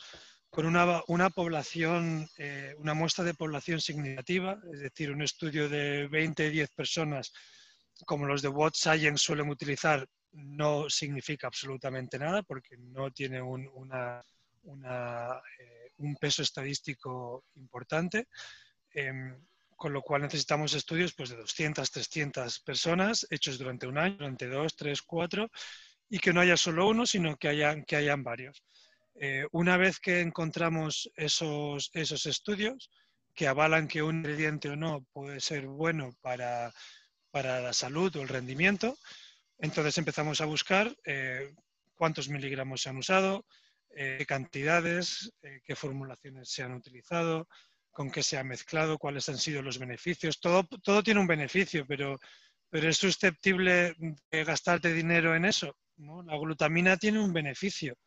con 0.50 0.65
una, 0.65 1.03
una 1.07 1.29
población, 1.29 2.27
eh, 2.39 2.74
una 2.79 2.96
muestra 2.96 3.24
de 3.24 3.36
población 3.36 3.79
significativa, 3.79 4.60
es 4.74 4.79
decir, 4.79 5.12
un 5.12 5.22
estudio 5.22 5.69
de 5.69 6.07
20, 6.07 6.50
10 6.50 6.72
personas, 6.72 7.31
como 8.07 8.25
los 8.25 8.41
de 8.41 8.48
What 8.48 8.74
Science 8.74 9.24
suelen 9.24 9.48
utilizar, 9.48 10.07
no 10.31 10.89
significa 10.89 11.46
absolutamente 11.46 12.17
nada 12.17 12.41
porque 12.41 12.77
no 12.79 13.12
tiene 13.12 13.43
un, 13.43 13.69
una, 13.75 14.24
eh, 15.60 15.91
un 15.98 16.15
peso 16.15 16.41
estadístico 16.41 17.46
importante. 17.53 18.27
Em, 18.91 19.38
con 19.77 19.93
lo 19.93 20.01
cual 20.01 20.24
necesitamos 20.24 20.74
estudios 20.74 21.13
pues, 21.13 21.29
de 21.29 21.38
200, 21.38 21.89
300 21.89 22.60
personas 22.62 23.27
hechos 23.29 23.60
durante 23.60 23.88
un 23.88 23.98
año, 23.98 24.17
durante 24.17 24.48
dos, 24.48 24.75
tres, 24.75 25.03
cuatro, 25.03 25.50
y 26.10 26.19
que 26.19 26.34
no 26.34 26.41
haya 26.41 26.57
solo 26.57 26.88
uno, 26.88 27.05
sino 27.05 27.38
que 27.38 27.48
hayan, 27.48 27.84
que 27.84 27.96
hayan 27.96 28.24
varios. 28.24 28.63
Eh, 29.15 29.46
una 29.51 29.77
vez 29.77 30.00
que 30.00 30.22
encontramos 30.22 31.10
esos, 31.15 31.91
esos 31.93 32.25
estudios 32.25 32.89
que 33.36 33.48
avalan 33.48 33.88
que 33.88 34.01
un 34.01 34.17
ingrediente 34.17 34.69
o 34.69 34.75
no 34.75 35.05
puede 35.13 35.39
ser 35.39 35.67
bueno 35.67 36.12
para, 36.22 36.74
para 37.29 37.62
la 37.62 37.74
salud 37.74 38.15
o 38.15 38.22
el 38.24 38.29
rendimiento, 38.29 38.98
entonces 39.60 39.98
empezamos 40.00 40.41
a 40.41 40.46
buscar 40.46 40.96
eh, 41.05 41.53
cuántos 41.93 42.29
miligramos 42.29 42.81
se 42.81 42.89
han 42.89 42.98
usado, 42.98 43.46
eh, 43.91 44.15
qué 44.19 44.25
cantidades, 44.25 45.31
qué 45.63 45.75
formulaciones 45.75 46.50
se 46.50 46.63
han 46.63 46.74
utilizado, 46.74 47.48
con 47.98 48.12
qué 48.12 48.22
se 48.22 48.38
ha 48.38 48.44
mezclado, 48.44 49.00
cuáles 49.00 49.27
han 49.27 49.39
sido 49.39 49.63
los 49.63 49.80
beneficios. 49.80 50.39
Todo, 50.39 50.63
todo 50.84 51.01
tiene 51.01 51.20
un 51.20 51.25
beneficio, 51.25 51.84
pero, 51.88 52.20
pero 52.70 52.89
es 52.89 52.96
susceptible 52.96 53.96
de 54.30 54.44
gastarte 54.44 54.94
dinero 54.94 55.36
en 55.36 55.46
eso. 55.46 55.75
La 55.98 56.38
glutamina 56.38 56.96
tiene 56.98 57.20
un 57.20 57.34
beneficio. 57.34 57.98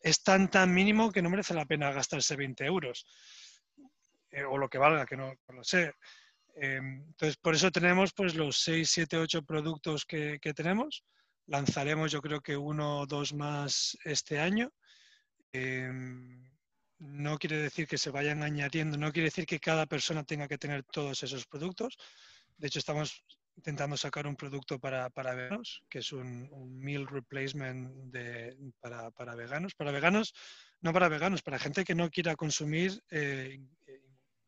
Es 0.00 0.22
tan, 0.22 0.50
tan 0.50 0.72
mínimo 0.72 1.12
que 1.12 1.20
no 1.20 1.28
merece 1.28 1.52
la 1.52 1.66
pena 1.66 1.92
gastarse 1.92 2.34
20 2.34 2.64
euros. 2.64 3.06
Eh, 4.30 4.42
o 4.42 4.56
lo 4.56 4.70
que 4.70 4.78
valga, 4.78 5.04
que 5.04 5.18
no, 5.18 5.34
lo 5.48 5.64
sé. 5.64 5.92
Em, 6.54 7.02
entonces, 7.08 7.36
por 7.36 7.54
eso 7.54 7.70
tenemos 7.70 8.14
pues, 8.14 8.34
los 8.34 8.56
6, 8.62 8.90
7, 8.90 9.18
8 9.18 9.42
productos 9.42 10.06
que, 10.06 10.38
tenemos. 10.56 11.04
Lanzaremos 11.46 12.10
yo 12.10 12.22
creo 12.22 12.40
que 12.40 12.56
uno 12.56 13.00
o 13.00 13.06
dos 13.06 13.34
más 13.34 13.98
este 14.02 14.38
año. 14.38 14.72
Em, 15.52 16.49
no 17.00 17.38
quiere 17.38 17.56
decir 17.56 17.86
que 17.86 17.98
se 17.98 18.10
vayan 18.10 18.42
añadiendo, 18.42 18.96
no 18.96 19.10
quiere 19.10 19.28
decir 19.28 19.46
que 19.46 19.58
cada 19.58 19.86
persona 19.86 20.22
tenga 20.22 20.46
que 20.46 20.58
tener 20.58 20.84
todos 20.84 21.22
esos 21.22 21.46
productos. 21.46 21.96
De 22.58 22.68
hecho, 22.68 22.78
estamos 22.78 23.24
intentando 23.56 23.96
sacar 23.96 24.26
un 24.26 24.36
producto 24.36 24.78
para, 24.78 25.08
veganos, 25.08 25.82
que 25.88 26.00
es 26.00 26.12
un, 26.12 26.48
meal 26.78 27.06
replacement 27.06 28.14
para, 28.80 29.34
veganos. 29.34 29.74
Para 29.74 29.92
veganos, 29.92 30.34
no 30.82 30.92
para 30.92 31.08
veganos, 31.08 31.42
para 31.42 31.58
gente 31.58 31.84
que 31.84 31.94
no 31.94 32.10
quiera 32.10 32.36
consumir 32.36 33.02
eh, 33.10 33.58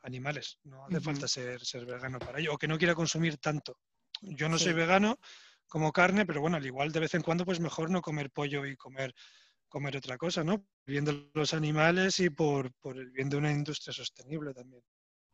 animales. 0.03 0.59
No 0.65 0.85
hace 0.85 1.01
falta 1.01 1.29
ser, 1.29 1.65
ser, 1.65 1.87
vegano 1.87 2.19
para 2.19 2.39
ello, 2.39 2.55
o 2.55 2.59
que 2.59 2.69
no 2.69 2.79
quiera 2.79 2.95
consumir 2.95 3.39
tanto. 3.39 3.79
Yo 4.21 4.49
no 4.49 4.59
soy 4.59 4.75
vegano 4.75 5.19
como 5.69 5.91
carne, 5.91 6.27
pero 6.27 6.43
bueno, 6.43 6.59
al 6.59 6.67
igual 6.67 6.93
de 6.93 7.01
vez 7.01 7.15
en 7.15 7.23
cuando, 7.23 7.47
pues 7.47 7.61
mejor 7.61 7.91
no 7.91 8.03
comer 8.03 8.31
pollo 8.31 8.67
y 8.67 8.77
comer 8.77 9.15
comer 9.73 9.97
otra 9.97 10.19
cosa, 10.19 10.45
¿no? 10.45 10.67
Viendo 10.87 11.31
los 11.33 11.55
animales 11.55 12.21
y 12.21 12.29
por, 12.29 12.75
el 12.95 13.11
bien 13.11 13.31
de 13.31 13.39
una 13.39 13.51
industria 13.51 13.95
sostenible 13.95 14.53
también. 14.53 14.83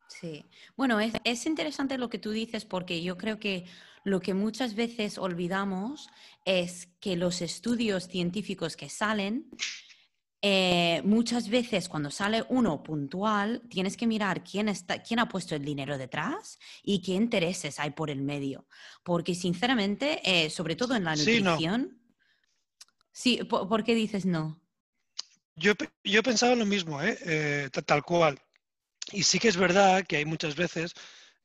Sí, 0.07 0.45
bueno, 0.77 0.99
es, 1.01 1.13
es, 1.25 1.45
interesante 1.45 1.97
lo 1.97 2.09
que 2.09 2.17
tú 2.17 2.31
dices 2.31 2.63
porque 2.65 3.03
yo 3.03 3.17
creo 3.17 3.37
que 3.37 3.65
lo 4.05 4.21
que 4.21 4.33
muchas 4.33 4.73
veces 4.75 5.17
olvidamos 5.17 6.09
es 6.45 6.87
que 7.01 7.17
los 7.17 7.41
estudios 7.41 8.07
científicos 8.07 8.77
que 8.77 8.89
salen, 8.89 9.49
eh, 10.41 11.01
muchas 11.03 11.49
veces 11.49 11.89
cuando 11.89 12.09
sale 12.09 12.45
uno 12.47 12.81
puntual, 12.81 13.61
tienes 13.69 13.97
que 13.97 14.07
mirar 14.07 14.41
quién, 14.41 14.69
está, 14.69 15.03
quién 15.03 15.19
ha 15.19 15.27
puesto 15.27 15.53
el 15.53 15.65
dinero 15.65 15.97
detrás 15.97 16.57
y 16.81 17.01
qué 17.01 17.11
intereses 17.11 17.77
hay 17.77 17.91
por 17.91 18.09
el 18.09 18.21
medio. 18.21 18.67
Porque 19.03 19.35
sinceramente, 19.35 20.21
eh, 20.23 20.49
sobre 20.49 20.77
todo 20.77 20.95
en 20.95 21.03
la 21.03 21.15
nutrición, 21.15 21.91
Sí, 21.91 21.98
¿por, 23.49 23.83
qué 23.83 23.95
dices 23.95 24.25
no? 24.25 24.61
Yo, 25.55 25.73
yo 26.03 26.19
he 26.19 26.23
pensado 26.23 26.55
lo 26.55 26.65
mismo, 26.65 27.01
¿eh? 27.01 27.17
Eh, 27.25 27.69
tal 27.85 28.03
cual. 28.03 28.39
Y 29.11 29.23
sí 29.23 29.39
que 29.39 29.49
es 29.49 29.57
verdad 29.57 30.05
que 30.05 30.17
hay 30.17 30.25
muchas 30.25 30.55
veces 30.55 30.93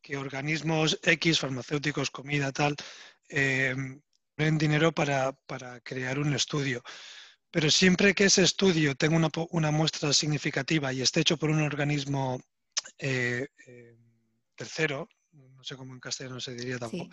que 0.00 0.16
organismos 0.16 0.98
X, 1.02 1.40
farmacéuticos, 1.40 2.10
comida, 2.10 2.52
tal, 2.52 2.76
eh, 3.28 3.74
ponen 4.36 4.58
dinero 4.58 4.92
para, 4.92 5.34
crear 5.82 6.18
un 6.18 6.34
estudio. 6.34 6.82
Pero 7.50 7.70
siempre 7.70 8.14
que 8.14 8.24
ese 8.24 8.42
estudio 8.42 8.94
tenga 8.94 9.16
una, 9.50 9.70
muestra 9.70 10.12
significativa 10.12 10.92
y 10.92 11.00
esté 11.00 11.20
hecho 11.20 11.36
por 11.36 11.50
un 11.50 11.62
organismo 11.62 12.40
tercero, 14.56 15.08
no 15.32 15.64
sé 15.64 15.76
cómo 15.76 15.94
en 15.94 16.00
castellano 16.00 16.40
se 16.40 16.54
diría 16.54 16.78
tampoco, 16.78 17.08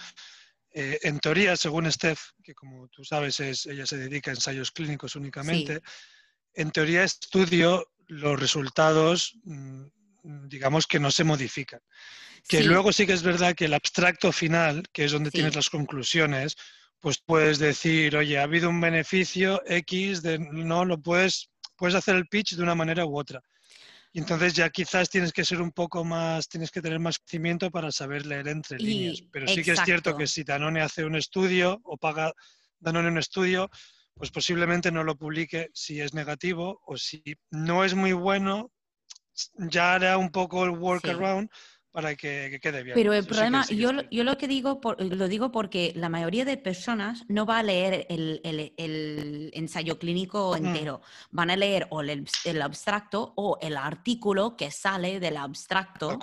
eh, 0.73 0.99
en 1.03 1.19
teoría, 1.19 1.57
según 1.57 1.91
Steph, 1.91 2.21
que 2.43 2.53
como 2.53 2.87
tú 2.87 3.03
sabes, 3.03 3.39
es, 3.39 3.65
ella 3.65 3.85
se 3.85 3.97
dedica 3.97 4.31
a 4.31 4.35
ensayos 4.35 4.71
clínicos 4.71 5.15
únicamente, 5.15 5.81
en 6.53 6.71
teoría 6.71 7.03
estudio 7.03 7.91
los 8.07 8.39
resultados, 8.39 9.35
mm, 9.43 9.85
digamos 10.47 10.87
que 10.87 10.99
no 10.99 11.11
se 11.11 11.23
modifican. 11.23 11.81
Que 12.47 12.63
luego 12.63 12.91
sí 12.91 13.05
que 13.05 13.13
es 13.13 13.23
verdad 13.23 13.55
que 13.55 13.65
el 13.65 13.73
abstracto 13.73 14.31
final, 14.31 14.83
que 14.91 15.05
es 15.05 15.11
donde 15.11 15.29
tienes 15.29 15.55
las 15.55 15.69
conclusiones, 15.69 16.55
pues 16.99 17.19
puedes 17.19 17.59
decir, 17.59 18.15
oye, 18.15 18.39
ha 18.39 18.43
habido 18.43 18.69
un 18.69 18.81
beneficio 18.81 19.61
X, 19.65 20.21
de, 20.21 20.39
no, 20.39 20.85
lo 20.85 20.99
puedes, 21.01 21.49
puedes 21.75 21.95
hacer 21.95 22.15
el 22.15 22.27
pitch 22.27 22.55
de 22.55 22.63
una 22.63 22.75
manera 22.75 23.05
u 23.05 23.17
otra. 23.17 23.43
Y 24.13 24.19
entonces 24.19 24.53
ya 24.53 24.69
quizás 24.69 25.09
tienes 25.09 25.31
que 25.31 25.45
ser 25.45 25.61
un 25.61 25.71
poco 25.71 26.03
más, 26.03 26.49
tienes 26.49 26.69
que 26.69 26.81
tener 26.81 26.99
más 26.99 27.17
conocimiento 27.17 27.71
para 27.71 27.91
saber 27.91 28.25
leer 28.25 28.49
entre 28.49 28.77
líneas. 28.77 29.21
Pero 29.31 29.47
sí 29.47 29.63
que 29.63 29.71
es 29.71 29.81
cierto 29.85 30.17
que 30.17 30.27
si 30.27 30.43
Danone 30.43 30.81
hace 30.81 31.05
un 31.05 31.15
estudio 31.15 31.79
o 31.83 31.97
paga 31.97 32.33
Danone 32.79 33.07
un 33.07 33.17
estudio, 33.17 33.69
pues 34.13 34.29
posiblemente 34.31 34.91
no 34.91 35.03
lo 35.03 35.17
publique 35.17 35.69
si 35.73 36.01
es 36.01 36.13
negativo 36.13 36.81
o 36.85 36.97
si 36.97 37.23
no 37.51 37.85
es 37.85 37.95
muy 37.95 38.11
bueno, 38.11 38.71
ya 39.57 39.95
hará 39.95 40.17
un 40.17 40.29
poco 40.29 40.65
el 40.65 40.71
workaround 40.71 41.49
para 41.91 42.15
que, 42.15 42.59
quede 42.61 42.83
bien. 42.83 42.95
Pero 42.95 43.13
el 43.13 43.25
problema, 43.25 43.65
yo, 43.67 43.91
yo 44.09 44.23
lo 44.23 44.37
que 44.37 44.47
digo, 44.47 44.79
lo 44.97 45.27
digo 45.27 45.51
porque 45.51 45.91
la 45.95 46.09
mayoría 46.09 46.45
de 46.45 46.57
personas 46.57 47.25
no 47.27 47.45
va 47.45 47.59
a 47.59 47.63
leer 47.63 48.05
el, 48.09 49.51
ensayo 49.53 49.99
clínico 49.99 50.53
mm. 50.53 50.65
entero, 50.65 51.01
van 51.31 51.51
a 51.51 51.57
leer 51.57 51.87
o 51.89 52.01
el, 52.01 52.61
abstracto 52.61 53.33
o 53.35 53.57
el 53.61 53.77
artículo 53.77 54.55
que 54.55 54.71
sale 54.71 55.19
del 55.19 55.37
abstracto. 55.37 56.19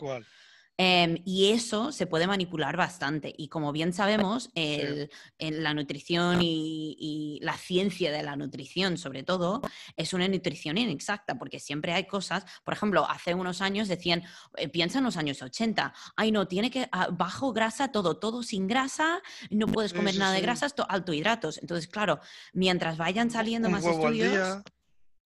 Em, 0.81 1.21
y 1.25 1.51
eso 1.51 1.91
se 1.91 2.07
puede 2.07 2.29
manipular 2.29 2.77
bastante. 2.77 3.35
Y 3.37 3.49
como 3.49 3.73
bien 3.73 3.93
sabemos, 3.93 4.51
la 4.55 5.75
nutrición 5.75 6.39
y, 6.41 7.41
la 7.43 7.57
ciencia 7.57 8.13
de 8.13 8.23
la 8.23 8.37
nutrición, 8.37 8.97
sobre 8.97 9.25
todo, 9.25 9.61
es 9.97 10.13
una 10.13 10.29
nutrición 10.29 10.79
inexacta, 10.79 11.37
porque 11.37 11.59
siempre 11.59 11.93
hay 11.95 12.07
cosas, 12.07 12.45
por 12.65 12.75
ejemplo, 12.75 13.09
hace 13.11 13.35
unos 13.35 13.61
años 13.61 13.89
decían, 13.89 14.23
eh, 14.57 14.69
piensa 14.69 14.99
en 14.99 15.05
los 15.05 15.17
años 15.17 15.43
80, 15.43 15.93
ay 16.17 16.31
no, 16.31 16.47
tiene 16.47 16.71
que, 16.71 16.89
ah, 16.93 17.09
bajo 17.11 17.53
grasa 17.53 17.89
todo, 17.89 18.19
todo 18.19 18.45
sin 18.45 18.69
grasa, 18.69 19.21
no 19.51 19.67
puedes 19.67 19.93
comer 19.93 20.17
nada 20.17 20.33
de 20.33 20.41
grasas, 20.41 20.75
alto 20.89 21.13
hidratos. 21.13 21.59
Entonces, 21.59 21.89
claro, 21.89 22.21
mientras 22.53 22.97
vayan 22.97 23.31
saliendo 23.31 23.69
más 23.69 23.85
estudios... 23.85 24.63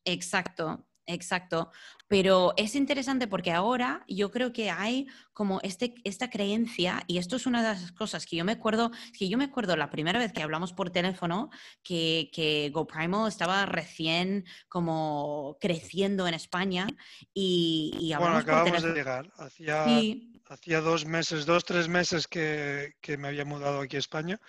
Exacto, 0.05 0.85
Exacto, 1.07 1.73
pero 2.07 2.55
es 2.57 2.77
interesante 2.77 3.27
porque 3.27 3.51
ahora 3.51 4.05
yo 4.07 4.31
creo 4.31 4.53
que 4.53 4.71
hay 4.71 5.09
como 5.33 5.61
este, 5.63 5.95
esta 6.05 6.31
creencia, 6.31 7.03
y 7.09 7.19
esto 7.19 7.35
es 7.35 7.47
una 7.47 7.61
de 7.61 7.69
las 7.81 7.91
cosas 7.93 8.25
que 8.25 8.37
yo 8.37 8.45
me 8.45 8.53
acuerdo, 8.53 8.93
que 9.19 9.29
yo 9.29 9.37
me 9.37 9.45
acuerdo 9.45 9.77
la 9.77 9.91
primera 9.91 10.21
vez 10.21 10.33
que 10.33 10.43
hablamos 10.43 10.73
por 10.73 10.91
teléfono, 10.91 11.51
que, 11.83 12.31
que 12.33 12.71
GoPrimal 12.73 13.27
estaba 13.27 13.67
recién 13.67 14.45
como 14.69 15.57
creciendo 15.61 16.29
en 16.29 16.35
España 16.35 16.87
y, 17.35 18.13
hablamos 18.13 18.45
bueno, 18.45 18.59
acabamos 18.59 18.83
de 18.85 18.93
llegar, 18.93 19.33
hacía, 19.39 20.81
dos 20.81 21.05
meses, 21.05 21.47
dos, 21.47 21.65
tres 21.65 21.89
meses 21.89 22.29
que, 22.29 22.95
me 23.19 23.29
había 23.29 23.45
mudado 23.45 23.81
aquí 23.81 23.97
a 23.97 24.01
España 24.01 24.41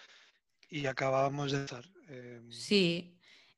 y 0.69 0.85
acabábamos 0.85 1.51
de 1.51 1.63
estar. 1.63 1.83
Em, 2.07 2.51
sí, 2.51 3.12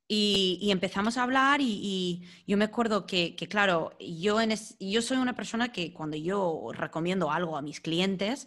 y, 0.08 0.68
empezamos 0.70 1.16
a 1.16 1.22
hablar 1.24 1.60
y, 1.60 2.22
yo 2.46 2.56
me 2.56 2.64
acuerdo 2.64 3.06
que, 3.06 3.34
claro, 3.48 3.92
yo, 3.98 4.40
en 4.40 4.54
yo 4.78 5.02
soy 5.02 5.16
una 5.16 5.34
persona 5.34 5.72
que 5.72 5.92
cuando 5.92 6.16
yo 6.16 6.70
recomiendo 6.72 7.30
algo 7.30 7.56
a 7.56 7.62
mis 7.62 7.80
clientes, 7.80 8.46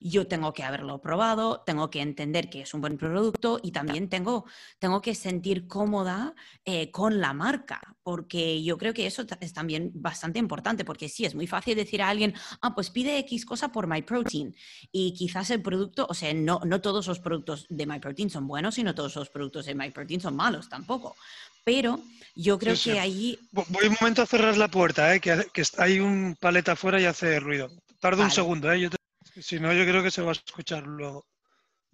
yo 0.00 0.26
tengo 0.26 0.54
que 0.54 0.62
haberlo 0.62 1.00
probado, 1.00 1.62
tengo 1.66 1.90
que 1.90 2.00
entender 2.00 2.48
que 2.48 2.62
es 2.62 2.72
un 2.72 2.80
buen 2.80 2.96
producto 2.96 3.60
y 3.62 3.70
también 3.70 4.08
tengo, 4.08 4.46
tengo 4.78 5.02
que 5.02 5.14
sentir 5.14 5.66
cómoda 5.68 6.34
eh, 6.64 6.90
con 6.90 7.20
la 7.20 7.34
marca, 7.34 7.96
porque 8.02 8.62
yo 8.64 8.78
creo 8.78 8.94
que 8.94 9.06
eso 9.06 9.26
es 9.40 9.52
también 9.52 9.90
bastante 9.94 10.38
importante, 10.38 10.86
porque 10.86 11.08
sí, 11.10 11.26
es 11.26 11.34
muy 11.34 11.46
fácil 11.46 11.76
decir 11.76 12.00
a 12.00 12.08
alguien, 12.08 12.34
ah, 12.62 12.74
pues 12.74 12.88
pide 12.88 13.18
X 13.18 13.44
cosa 13.44 13.70
por 13.70 13.86
MyProtein 13.86 14.56
y 14.90 15.12
quizás 15.12 15.50
el 15.50 15.60
producto, 15.60 16.06
o 16.08 16.14
sea, 16.14 16.32
no, 16.32 16.60
no 16.64 16.80
todos 16.80 17.06
los 17.06 17.20
productos 17.20 17.66
de 17.68 17.84
MyProtein 17.86 18.30
son 18.30 18.46
buenos 18.46 18.78
y 18.78 18.82
no 18.82 18.94
todos 18.94 19.14
los 19.16 19.28
productos 19.28 19.66
de 19.66 19.74
MyProtein 19.74 20.20
son 20.22 20.34
malos 20.34 20.68
tampoco, 20.70 21.14
pero 21.62 22.00
yo 22.34 22.58
creo 22.58 22.74
Sí, 22.74 22.82
sí. 22.84 22.90
que 22.92 23.00
allí 23.00 23.38
Voy 23.52 23.86
un 23.86 23.96
momento 24.00 24.22
a 24.22 24.26
cerrar 24.26 24.56
la 24.56 24.68
puerta, 24.68 25.14
¿eh? 25.14 25.20
que, 25.20 25.44
hay 25.76 26.00
un 26.00 26.36
paleta 26.40 26.72
afuera 26.72 26.98
y 27.00 27.04
hace 27.04 27.38
ruido. 27.38 27.68
Tardo 28.00 28.22
un 28.22 28.30
segundo, 28.30 28.72
¿eh? 28.72 28.80
Yo 28.80 28.88
te- 28.88 28.99
si 29.42 29.58
no, 29.60 29.72
yo 29.72 29.84
creo 29.84 30.02
que 30.02 30.10
se 30.10 30.22
va 30.22 30.30
a 30.30 30.32
escuchar 30.32 30.84
luego. 30.86 31.26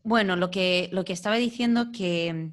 Bueno, 0.02 0.36
lo 0.36 0.50
que, 0.50 0.88
lo 0.92 1.04
que 1.04 1.12
estaba 1.12 1.36
diciendo 1.36 1.90
que, 1.90 2.52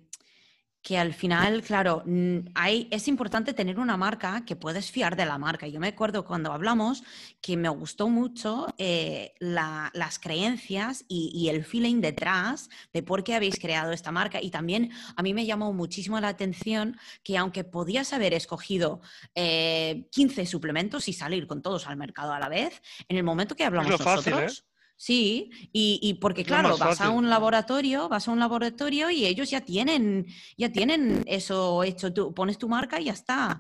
que 0.82 0.98
al 0.98 1.14
final, 1.14 1.62
claro, 1.62 2.02
mm, 2.06 2.40
hay, 2.56 2.88
es 2.92 3.08
importante 3.08 3.54
tener 3.54 3.78
una 3.80 3.96
marca 3.96 4.44
que 4.44 4.56
puedes 4.56 4.90
fiar 4.92 5.16
de 5.16 5.26
la 5.28 5.38
marca. 5.38 5.68
Yo 5.68 5.80
me 5.80 5.90
acuerdo 5.90 6.26
cuando 6.26 6.52
hablamos 6.52 7.04
que 7.42 7.56
me 7.56 7.70
gustó 7.70 8.10
mucho 8.10 8.68
eh, 8.80 9.34
la- 9.40 9.92
las 9.94 10.18
creencias 10.18 11.06
y, 11.08 11.32
y 11.36 11.50
el 11.50 11.64
feeling 11.64 12.02
detrás 12.02 12.70
de 12.92 13.04
por 13.04 13.24
qué 13.24 13.36
habéis 13.36 13.60
creado 13.60 13.92
esta 13.92 14.12
marca. 14.12 14.42
Y 14.42 14.50
también 14.50 14.92
a 15.16 15.22
mí 15.22 15.36
me 15.36 15.46
llamó 15.46 15.72
muchísimo 15.74 16.20
la 16.20 16.30
atención 16.30 16.98
que 17.24 17.38
aunque 17.38 17.64
podías 17.64 18.14
haber 18.14 18.34
escogido 18.34 19.00
eh, 19.36 20.08
15 20.12 20.48
suplementos 20.48 21.08
y 21.08 21.14
salir 21.14 21.46
con 21.46 21.62
todos 21.62 21.86
al 21.88 21.98
mercado 21.98 22.34
a 22.34 22.40
la 22.40 22.50
vez, 22.50 22.82
en 23.08 23.18
el 23.18 23.24
momento 23.24 23.56
que 23.56 23.64
hablamos 23.64 23.92
lo 23.92 23.98
fácil, 24.00 24.34
¿eh? 24.34 24.48
Sí, 24.96 25.50
y, 25.74 26.00
y 26.02 26.14
porque 26.16 26.46
claro, 26.46 26.78
vas 26.78 27.02
a 27.02 27.10
un 27.10 27.30
laboratorio, 27.30 28.08
vas 28.08 28.28
a 28.28 28.32
un 28.32 28.40
laboratorio 28.40 29.10
y 29.10 29.26
ellos 29.26 29.50
ya 29.50 29.62
tienen, 29.62 30.26
ya 30.58 30.72
tienen 30.72 31.24
eso 31.28 31.84
hecho, 31.84 32.14
tú 32.14 32.34
pones 32.34 32.58
tu 32.58 32.70
marca 32.70 33.00
y 33.02 33.06
ya 33.06 33.14
está. 33.14 33.60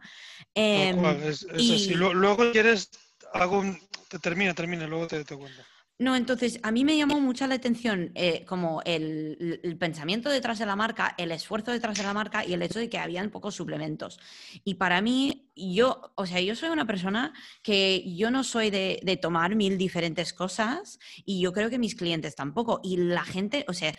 Es, 0.54 1.44
es 1.44 1.70
así. 1.72 1.92
y- 1.92 1.96
Lu- 1.96 2.14
Luego 2.14 2.52
quieres, 2.52 2.90
hago 3.34 3.60
un... 3.60 3.78
te- 4.10 4.20
Termina, 4.20 4.54
termina, 4.54 4.88
luego 4.88 5.08
te, 5.08 5.26
te 5.26 5.36
cuento. 5.36 5.62
No, 6.00 6.16
entonces 6.16 6.60
a 6.64 6.72
mí 6.72 6.84
me 6.84 6.98
llamó 6.98 7.20
mucho 7.22 7.46
la 7.48 7.56
atención 7.56 8.12
eh, 8.16 8.44
como 8.46 8.82
el, 8.84 9.78
pensamiento 9.80 10.30
detrás 10.30 10.60
de 10.60 10.66
la 10.66 10.76
marca, 10.76 11.14
el 11.18 11.32
esfuerzo 11.32 11.72
detrás 11.72 11.98
de 11.98 12.04
la 12.04 12.14
marca 12.14 12.46
y 12.46 12.54
el 12.54 12.62
hecho 12.64 12.80
de 12.80 12.90
que 12.90 12.98
habían 12.98 13.30
pocos 13.30 13.56
suplementos. 13.56 14.20
Y 14.64 14.76
para 14.76 15.02
mí, 15.02 15.52
yo, 15.56 16.14
o 16.16 16.26
sea, 16.26 16.42
yo 16.42 16.56
soy 16.56 16.70
una 16.70 16.88
persona 16.88 17.34
que 17.62 18.16
yo 18.16 18.32
no 18.32 18.44
soy 18.44 18.70
de, 18.70 19.00
de 19.04 19.18
tomar 19.18 19.56
mil 19.56 19.78
diferentes 19.78 20.34
cosas 20.34 21.00
y 21.26 21.40
yo 21.40 21.54
creo 21.54 21.70
que 21.70 21.80
mis 21.80 21.96
clientes 21.96 22.36
tampoco. 22.36 22.82
Y 22.84 22.98
la 22.98 23.24
gente, 23.24 23.64
o 23.68 23.74
sea, 23.74 23.94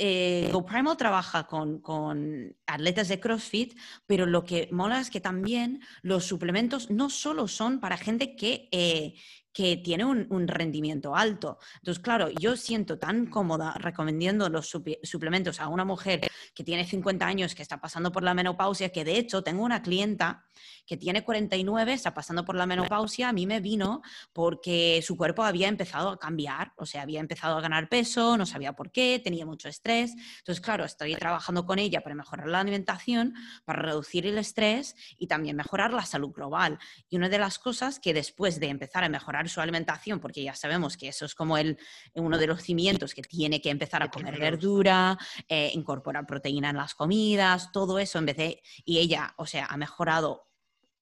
eh, 0.00 0.48
GoPrimal 0.52 0.96
trabaja 0.96 1.48
con, 1.48 1.80
con 1.80 2.56
atletas 2.66 3.08
de 3.08 3.18
CrossFit, 3.18 3.76
pero 4.06 4.26
lo 4.26 4.44
que 4.44 4.68
mola 4.70 5.00
es 5.00 5.10
que 5.10 5.20
también 5.20 5.80
los 6.02 6.24
suplementos 6.24 6.88
no 6.88 7.10
solo 7.10 7.48
son 7.48 7.80
para 7.80 7.96
gente 7.96 8.36
que, 8.36 8.68
eh, 8.70 9.14
que 9.58 9.76
tiene 9.76 10.04
un, 10.04 10.46
rendimiento 10.46 11.16
alto. 11.16 11.58
Entonces, 11.78 12.00
claro, 12.00 12.28
yo 12.30 12.56
siento 12.56 12.96
tan 12.96 13.26
cómoda 13.26 13.74
recomendando 13.76 14.48
los 14.48 14.68
suplementos 15.02 15.58
a 15.58 15.66
una 15.66 15.84
mujer 15.84 16.20
que 16.54 16.62
tiene 16.62 16.84
50 16.84 17.26
años, 17.26 17.56
que 17.56 17.62
está 17.62 17.80
pasando 17.80 18.12
por 18.12 18.22
la 18.22 18.34
menopausia, 18.34 18.90
que 18.90 19.04
de 19.04 19.18
hecho 19.18 19.42
tengo 19.42 19.64
una 19.64 19.82
clienta 19.82 20.46
que 20.88 20.96
tiene 20.96 21.22
49, 21.22 21.92
está 21.92 22.14
pasando 22.14 22.46
por 22.46 22.56
la 22.56 22.64
menopausia, 22.64 23.28
a 23.28 23.32
mí 23.34 23.46
me 23.46 23.60
vino 23.60 24.00
porque 24.32 25.02
su 25.06 25.18
cuerpo 25.18 25.44
había 25.44 25.68
empezado 25.68 26.08
a 26.08 26.18
cambiar, 26.18 26.72
o 26.76 26.86
sea, 26.86 27.02
había 27.02 27.20
empezado 27.20 27.58
a 27.58 27.60
ganar 27.60 27.90
peso, 27.90 28.38
no 28.38 28.46
sabía 28.46 28.72
por 28.72 28.90
qué, 28.90 29.20
tenía 29.22 29.44
mucho 29.44 29.68
estrés. 29.68 30.14
Entonces, 30.38 30.62
claro, 30.62 30.86
estoy 30.86 31.14
trabajando 31.14 31.66
con 31.66 31.78
ella 31.78 32.00
para 32.00 32.14
mejorar 32.14 32.48
la 32.48 32.60
alimentación, 32.60 33.34
para 33.66 33.82
reducir 33.82 34.26
el 34.26 34.38
estrés 34.38 34.96
y 35.18 35.26
también 35.26 35.56
mejorar 35.56 35.92
la 35.92 36.06
salud 36.06 36.32
global. 36.32 36.78
Y 37.10 37.16
una 37.16 37.28
de 37.28 37.38
las 37.38 37.58
cosas 37.58 38.00
que 38.00 38.14
después 38.14 38.58
de 38.58 38.68
empezar 38.68 39.04
a 39.04 39.10
mejorar 39.10 39.46
su 39.50 39.60
alimentación, 39.60 40.20
porque 40.20 40.42
ya 40.42 40.54
sabemos 40.54 40.96
que 40.96 41.08
eso 41.08 41.26
es 41.26 41.34
como 41.34 41.58
el, 41.58 41.78
uno 42.14 42.38
de 42.38 42.46
los 42.46 42.62
cimientos 42.62 43.14
que 43.14 43.20
tiene 43.20 43.60
que 43.60 43.68
empezar 43.68 44.02
a 44.02 44.10
comer 44.10 44.38
verdura, 44.38 45.18
eh, 45.48 45.70
incorporar 45.74 46.24
proteína 46.24 46.70
en 46.70 46.76
las 46.76 46.94
comidas, 46.94 47.72
todo 47.72 47.98
eso 47.98 48.18
en 48.18 48.24
vez 48.24 48.36
de... 48.38 48.62
Y 48.86 49.00
ella, 49.00 49.34
o 49.36 49.44
sea, 49.44 49.66
ha 49.66 49.76
mejorado 49.76 50.47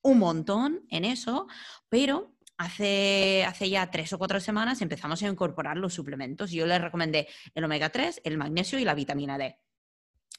un 0.07 0.19
montón 0.19 0.87
en 0.89 1.05
eso, 1.05 1.49
pero 1.89 2.33
hace, 2.59 3.45
hace 3.45 3.69
ya 3.69 3.91
tres 3.91 4.13
o 4.13 4.19
cuatro 4.19 4.41
semanas 4.41 4.80
empezamos 4.80 5.23
a 5.23 5.28
incorporar 5.28 5.76
los 5.76 5.95
suplementos. 5.95 6.52
Yo 6.52 6.65
le 6.65 6.78
recomendé 6.78 7.28
el 7.54 7.65
omega 7.65 7.91
3, 7.91 8.21
el 8.25 8.39
magnesio 8.39 8.78
y 8.78 8.85
la 8.85 8.95
vitamina 8.95 9.37
D. 9.37 9.59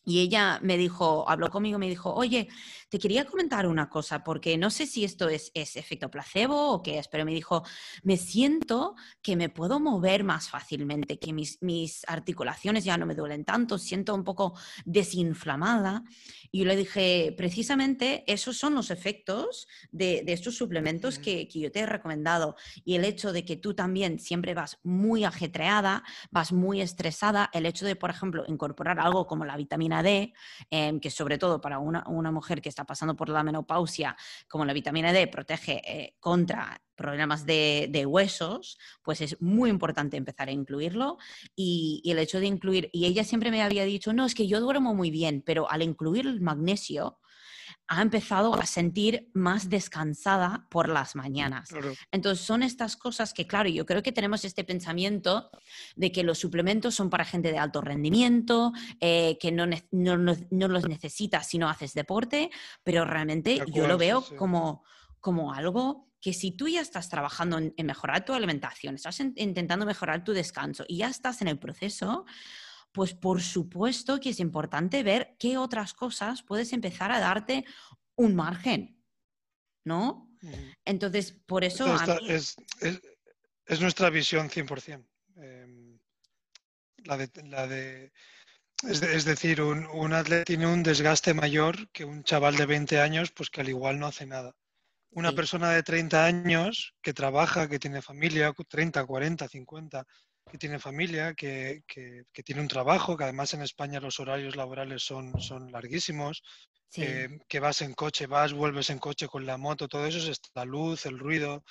Y 0.06 0.22
ella 0.22 0.60
me 0.63 0.78
dijo, 0.78 1.30
habló 1.30 1.50
conmigo, 1.50 1.80
me 1.80 1.89
dijo, 1.89 2.13
oye, 2.13 2.48
te 2.89 3.00
quería 3.00 3.26
comentar 3.26 3.67
una 3.67 3.89
cosa, 3.89 4.23
porque 4.23 4.58
no 4.58 4.69
sé 4.69 4.86
si 4.86 5.04
esto 5.04 5.28
es, 5.30 5.52
es 5.54 5.76
efecto 5.76 6.10
placebo 6.10 6.71
o 6.71 6.82
qué 6.82 7.00
es, 7.00 7.08
pero 7.08 7.26
me 7.26 7.34
dijo, 7.34 7.63
me 8.04 8.17
siento 8.17 8.95
que 9.21 9.36
me 9.36 9.50
puedo 9.50 9.80
mover 9.80 10.23
más 10.23 10.50
fácilmente, 10.50 11.19
que 11.19 11.34
mis, 11.34 11.62
mis 11.62 12.04
articulaciones 12.08 12.86
ya 12.86 12.97
no 12.97 13.06
me 13.06 13.15
duelen 13.15 13.43
tanto, 13.43 13.78
siento 13.78 14.15
un 14.15 14.23
poco 14.23 14.58
desinflamada. 14.86 16.04
Y 16.52 16.60
yo 16.60 16.65
le 16.65 16.76
dije, 16.76 17.34
precisamente 17.38 18.23
esos 18.32 18.58
son 18.58 18.73
los 18.73 18.89
efectos 18.89 19.67
de, 19.91 20.23
de 20.26 20.34
estos 20.34 20.56
suplementos 20.56 21.19
que, 21.19 21.47
que 21.47 21.60
yo 21.60 21.71
te 21.71 21.80
he 21.80 21.86
recomendado. 21.86 22.56
Y 22.86 22.95
el 22.95 23.04
hecho 23.04 23.34
de 23.34 23.43
que 23.43 23.58
tú 23.58 23.73
también 23.73 24.19
siempre 24.19 24.54
vas 24.54 24.80
muy 24.84 25.26
ajetreada, 25.26 26.04
vas 26.32 26.54
muy 26.54 26.82
estresada, 26.82 27.50
el 27.54 27.65
hecho 27.65 27.86
de, 27.86 27.95
por 27.95 28.10
ejemplo, 28.10 28.45
incorporar 28.47 29.00
algo 29.00 29.28
como 29.28 29.43
la 29.43 29.58
vitamina 29.58 30.04
D, 30.04 30.34
em, 30.69 31.00
que 31.00 31.12
sobre 31.12 31.38
todo 31.38 31.60
para 31.60 31.80
una, 31.80 32.04
una 32.08 32.32
mujer 32.32 32.62
que 32.62 32.69
está 32.78 32.86
pasando 32.86 33.16
por 33.16 33.30
la 33.30 33.44
menopausia, 33.44 34.16
como 34.48 34.63
la 34.63 34.74
vitamina 34.74 35.12
D 35.12 35.28
protege 35.28 35.82
eh, 35.84 36.16
contra 36.20 36.80
problemas 36.96 37.46
de, 37.46 38.06
huesos, 38.08 38.78
pues 39.04 39.22
es 39.22 39.42
muy 39.42 39.70
importante 39.70 40.18
empezar 40.18 40.48
a 40.48 40.52
incluirlo. 40.52 41.18
Y, 41.56 42.02
y 42.04 42.12
el 42.12 42.20
hecho 42.20 42.40
de 42.40 42.46
incluir, 42.46 42.90
y 42.94 43.06
ella 43.06 43.24
siempre 43.24 43.52
me 43.52 43.62
había 43.63 43.86
dicho, 43.86 44.13
no, 44.13 44.26
es 44.26 44.36
que 44.36 44.48
yo 44.48 44.60
duermo 44.60 44.94
muy 44.94 45.10
bien, 45.10 45.44
pero 45.46 45.70
al 45.70 45.82
incluir 45.82 46.28
el 46.28 46.42
magnesio, 46.42 47.20
ha 47.89 48.02
empezado 48.02 48.54
a 48.56 48.65
sentir 48.65 49.30
más 49.34 49.69
descansada 49.69 50.67
por 50.69 50.89
las 50.89 51.15
mañanas. 51.15 51.69
Claro. 51.69 51.93
Entonces 52.12 52.45
son 52.45 52.62
estas 52.63 52.97
cosas 52.97 53.34
que, 53.34 53.47
claro, 53.47 53.69
yo 53.69 53.86
creo 53.86 54.04
que 54.04 54.12
tenemos 54.12 54.43
este 54.43 54.63
pensamiento 54.63 55.50
de 55.95 56.12
que 56.12 56.23
los 56.23 56.38
suplementos 56.38 56.95
son 56.95 57.10
para 57.10 57.23
gente 57.23 57.52
de 57.52 57.58
alto 57.58 57.82
rendimiento, 57.82 58.73
eh, 59.00 59.38
que 59.39 59.52
no, 59.52 59.65
no, 59.65 60.17
no- 60.17 60.36
no 60.52 60.67
los 60.67 60.88
necesitas 60.88 61.47
si 61.47 61.58
no 61.58 61.69
haces 61.69 61.93
deporte, 61.93 62.50
pero 62.84 63.06
realmente 63.06 63.62
yo 63.71 63.88
lo 63.88 63.97
veo 63.97 64.21
sí. 64.21 64.36
como, 64.36 64.84
como 65.21 65.54
algo 65.54 66.08
que 66.19 66.34
si 66.34 66.52
tú 66.52 66.67
ya 66.67 66.82
estás 66.82 67.10
trabajando 67.10 67.58
en, 67.60 67.73
mejorar 67.86 68.26
tu 68.26 68.34
alimentación, 68.34 68.95
estás 68.95 69.19
en- 69.19 69.34
intentando 69.38 69.86
mejorar 69.86 70.23
tu 70.23 70.34
descanso 70.34 70.84
y 70.88 70.97
ya 70.97 71.08
estás 71.10 71.41
en 71.41 71.47
el 71.47 71.60
proceso, 71.60 72.26
pues 72.98 73.14
por 73.14 73.44
supuesto 73.44 74.20
que 74.20 74.32
es 74.32 74.40
importante 74.40 75.04
ver 75.04 75.36
qué 75.38 75.56
otras 75.60 75.94
cosas 75.94 76.42
puedes 76.42 76.74
empezar 76.74 77.12
a 77.12 77.20
darte 77.20 77.64
un 78.16 78.36
margen, 78.36 79.00
¿no? 79.86 80.32
Entonces, 80.84 81.32
por 81.46 81.64
eso 81.64 81.86
a 81.86 82.06
mí- 82.08 82.28
es, 82.28 82.56
es- 82.82 83.00
es 83.68 83.82
nuestra 83.82 84.10
visión 84.10 84.50
100%. 84.50 85.06
em, 85.36 86.00
la 87.04 87.18
de, 87.18 87.30
la 87.44 87.68
de- 87.68 88.12
es, 88.90 89.00
de- 89.00 89.16
es 89.16 89.26
decir, 89.26 89.62
un, 89.62 89.86
un 89.86 90.14
atleta 90.14 90.44
tiene 90.46 90.66
un 90.66 90.82
desgaste 90.82 91.36
mayor 91.36 91.88
que 91.92 92.04
un 92.04 92.24
chaval 92.24 92.56
de 92.56 92.66
20 92.66 93.00
años, 93.00 93.32
pues 93.32 93.52
que 93.52 93.62
al 93.62 93.70
igual 93.70 94.00
no 94.00 94.08
hace 94.08 94.26
nada. 94.26 94.56
Una 95.12 95.30
Sí. 95.30 95.36
persona 95.36 95.70
de 95.70 95.84
30 95.84 96.26
años 96.26 96.96
que 97.04 97.14
trabaja, 97.14 97.70
que 97.70 97.78
tiene 97.78 98.02
familia, 98.02 98.52
cu- 98.54 98.64
30, 98.64 99.06
40, 99.06 99.48
50, 99.48 100.04
que 100.50 100.58
tiene 100.58 100.80
familia, 100.80 101.34
que, 101.34 101.82
que- 101.88 102.24
que 102.32 102.44
tiene 102.44 102.62
un 102.62 102.68
trabajo, 102.68 103.18
que 103.18 103.24
además 103.26 103.54
en 103.54 103.62
España 103.62 104.00
los 104.00 104.20
horarios 104.20 104.56
laborales 104.56 105.04
son, 105.04 105.40
son 105.42 105.72
larguísimos, 105.72 106.42
sí, 106.90 107.02
eh, 107.04 107.30
que 107.48 107.60
vas 107.60 107.82
en 107.82 107.94
coche, 107.94 108.28
vas, 108.28 108.54
vuelves 108.54 108.90
en 108.90 109.00
coche 109.00 109.28
con 109.28 109.46
la 109.46 109.58
moto, 109.58 109.88
todo 109.88 110.06
eso 110.06 110.32
es 110.32 110.40
la 110.56 110.66
luz, 110.66 111.06
el 111.06 111.20
ruido. 111.20 111.64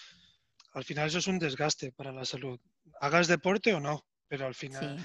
Al 0.73 0.85
final 0.85 1.09
eso 1.09 1.19
es 1.19 1.27
un 1.27 1.39
desgaste 1.39 1.93
para 1.93 2.13
la 2.13 2.25
salud. 2.25 2.59
Hagas 3.01 3.29
deporte 3.29 3.73
o 3.75 3.81
no, 3.81 4.05
pero 4.29 4.47
al 4.47 4.55
final, 4.55 4.99
sí, 4.99 5.05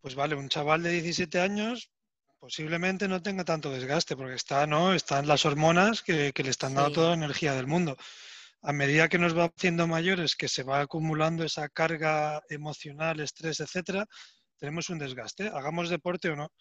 pues 0.00 0.14
vale, 0.14 0.34
un 0.34 0.48
chaval 0.48 0.82
de 0.82 0.90
17 0.92 1.40
años 1.40 1.90
posiblemente 2.38 3.06
no 3.06 3.20
tenga 3.20 3.44
tanto 3.44 3.70
desgaste 3.70 4.16
porque 4.16 4.34
está, 4.34 4.66
¿no? 4.66 4.94
Están 4.94 5.26
las 5.28 5.44
hormonas 5.44 6.02
que, 6.02 6.32
que 6.32 6.42
le 6.42 6.48
están 6.50 6.74
dando 6.74 6.88
Sí. 6.88 6.94
toda 6.94 7.08
la 7.10 7.14
energía 7.16 7.52
del 7.54 7.66
mundo. 7.66 7.98
A 8.62 8.72
medida 8.72 9.08
que 9.08 9.18
nos 9.18 9.36
va 9.36 9.44
haciendo 9.44 9.86
mayores, 9.86 10.36
que 10.36 10.48
se 10.48 10.62
va 10.62 10.80
acumulando 10.80 11.44
esa 11.44 11.68
carga 11.68 12.42
emocional, 12.48 13.20
estrés, 13.20 13.60
etcétera, 13.60 14.06
tenemos 14.58 14.90
un 14.90 14.98
desgaste. 14.98 15.48
Hagamos 15.48 15.88
deporte 15.88 16.28
o 16.28 16.36
no. 16.36 16.52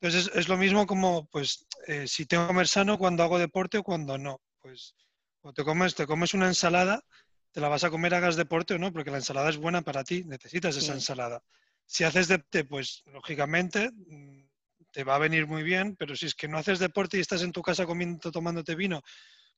Entonces 0.00 0.28
es, 0.28 0.36
es 0.36 0.48
lo 0.48 0.56
mismo 0.56 0.86
como, 0.86 1.26
pues, 1.26 1.66
eh, 1.86 2.06
si 2.06 2.26
tengo 2.26 2.44
que 2.44 2.48
comer 2.48 2.68
sano 2.68 2.98
cuando 2.98 3.22
hago 3.22 3.38
deporte 3.38 3.78
o 3.78 3.82
cuando 3.82 4.18
no. 4.18 4.40
Pues, 4.60 4.94
o 5.40 5.52
te 5.52 5.64
comes, 5.64 5.94
te 5.94 6.06
comes 6.06 6.34
una 6.34 6.46
ensalada, 6.46 7.02
te 7.52 7.60
la 7.60 7.68
vas 7.68 7.84
a 7.84 7.90
comer 7.90 8.14
hagas 8.14 8.36
deporte 8.36 8.74
o 8.74 8.78
no, 8.78 8.92
porque 8.92 9.10
la 9.10 9.16
ensalada 9.16 9.50
es 9.50 9.56
buena 9.56 9.82
para 9.82 10.04
ti, 10.04 10.24
necesitas 10.24 10.76
esa 10.76 10.92
ensalada. 10.92 11.42
Si 11.86 12.04
haces 12.04 12.28
deporte, 12.28 12.64
pues 12.64 13.02
lógicamente 13.06 13.90
mm, 13.90 14.42
te 14.92 15.04
va 15.04 15.16
a 15.16 15.18
venir 15.18 15.46
muy 15.46 15.62
bien, 15.62 15.96
pero 15.96 16.14
si 16.14 16.26
es 16.26 16.34
que 16.34 16.48
no 16.48 16.58
haces 16.58 16.78
deporte 16.78 17.16
y 17.16 17.20
estás 17.20 17.42
en 17.42 17.52
tu 17.52 17.62
casa 17.62 17.86
comiendo, 17.86 18.30
tomándote 18.30 18.74
vino, 18.74 19.02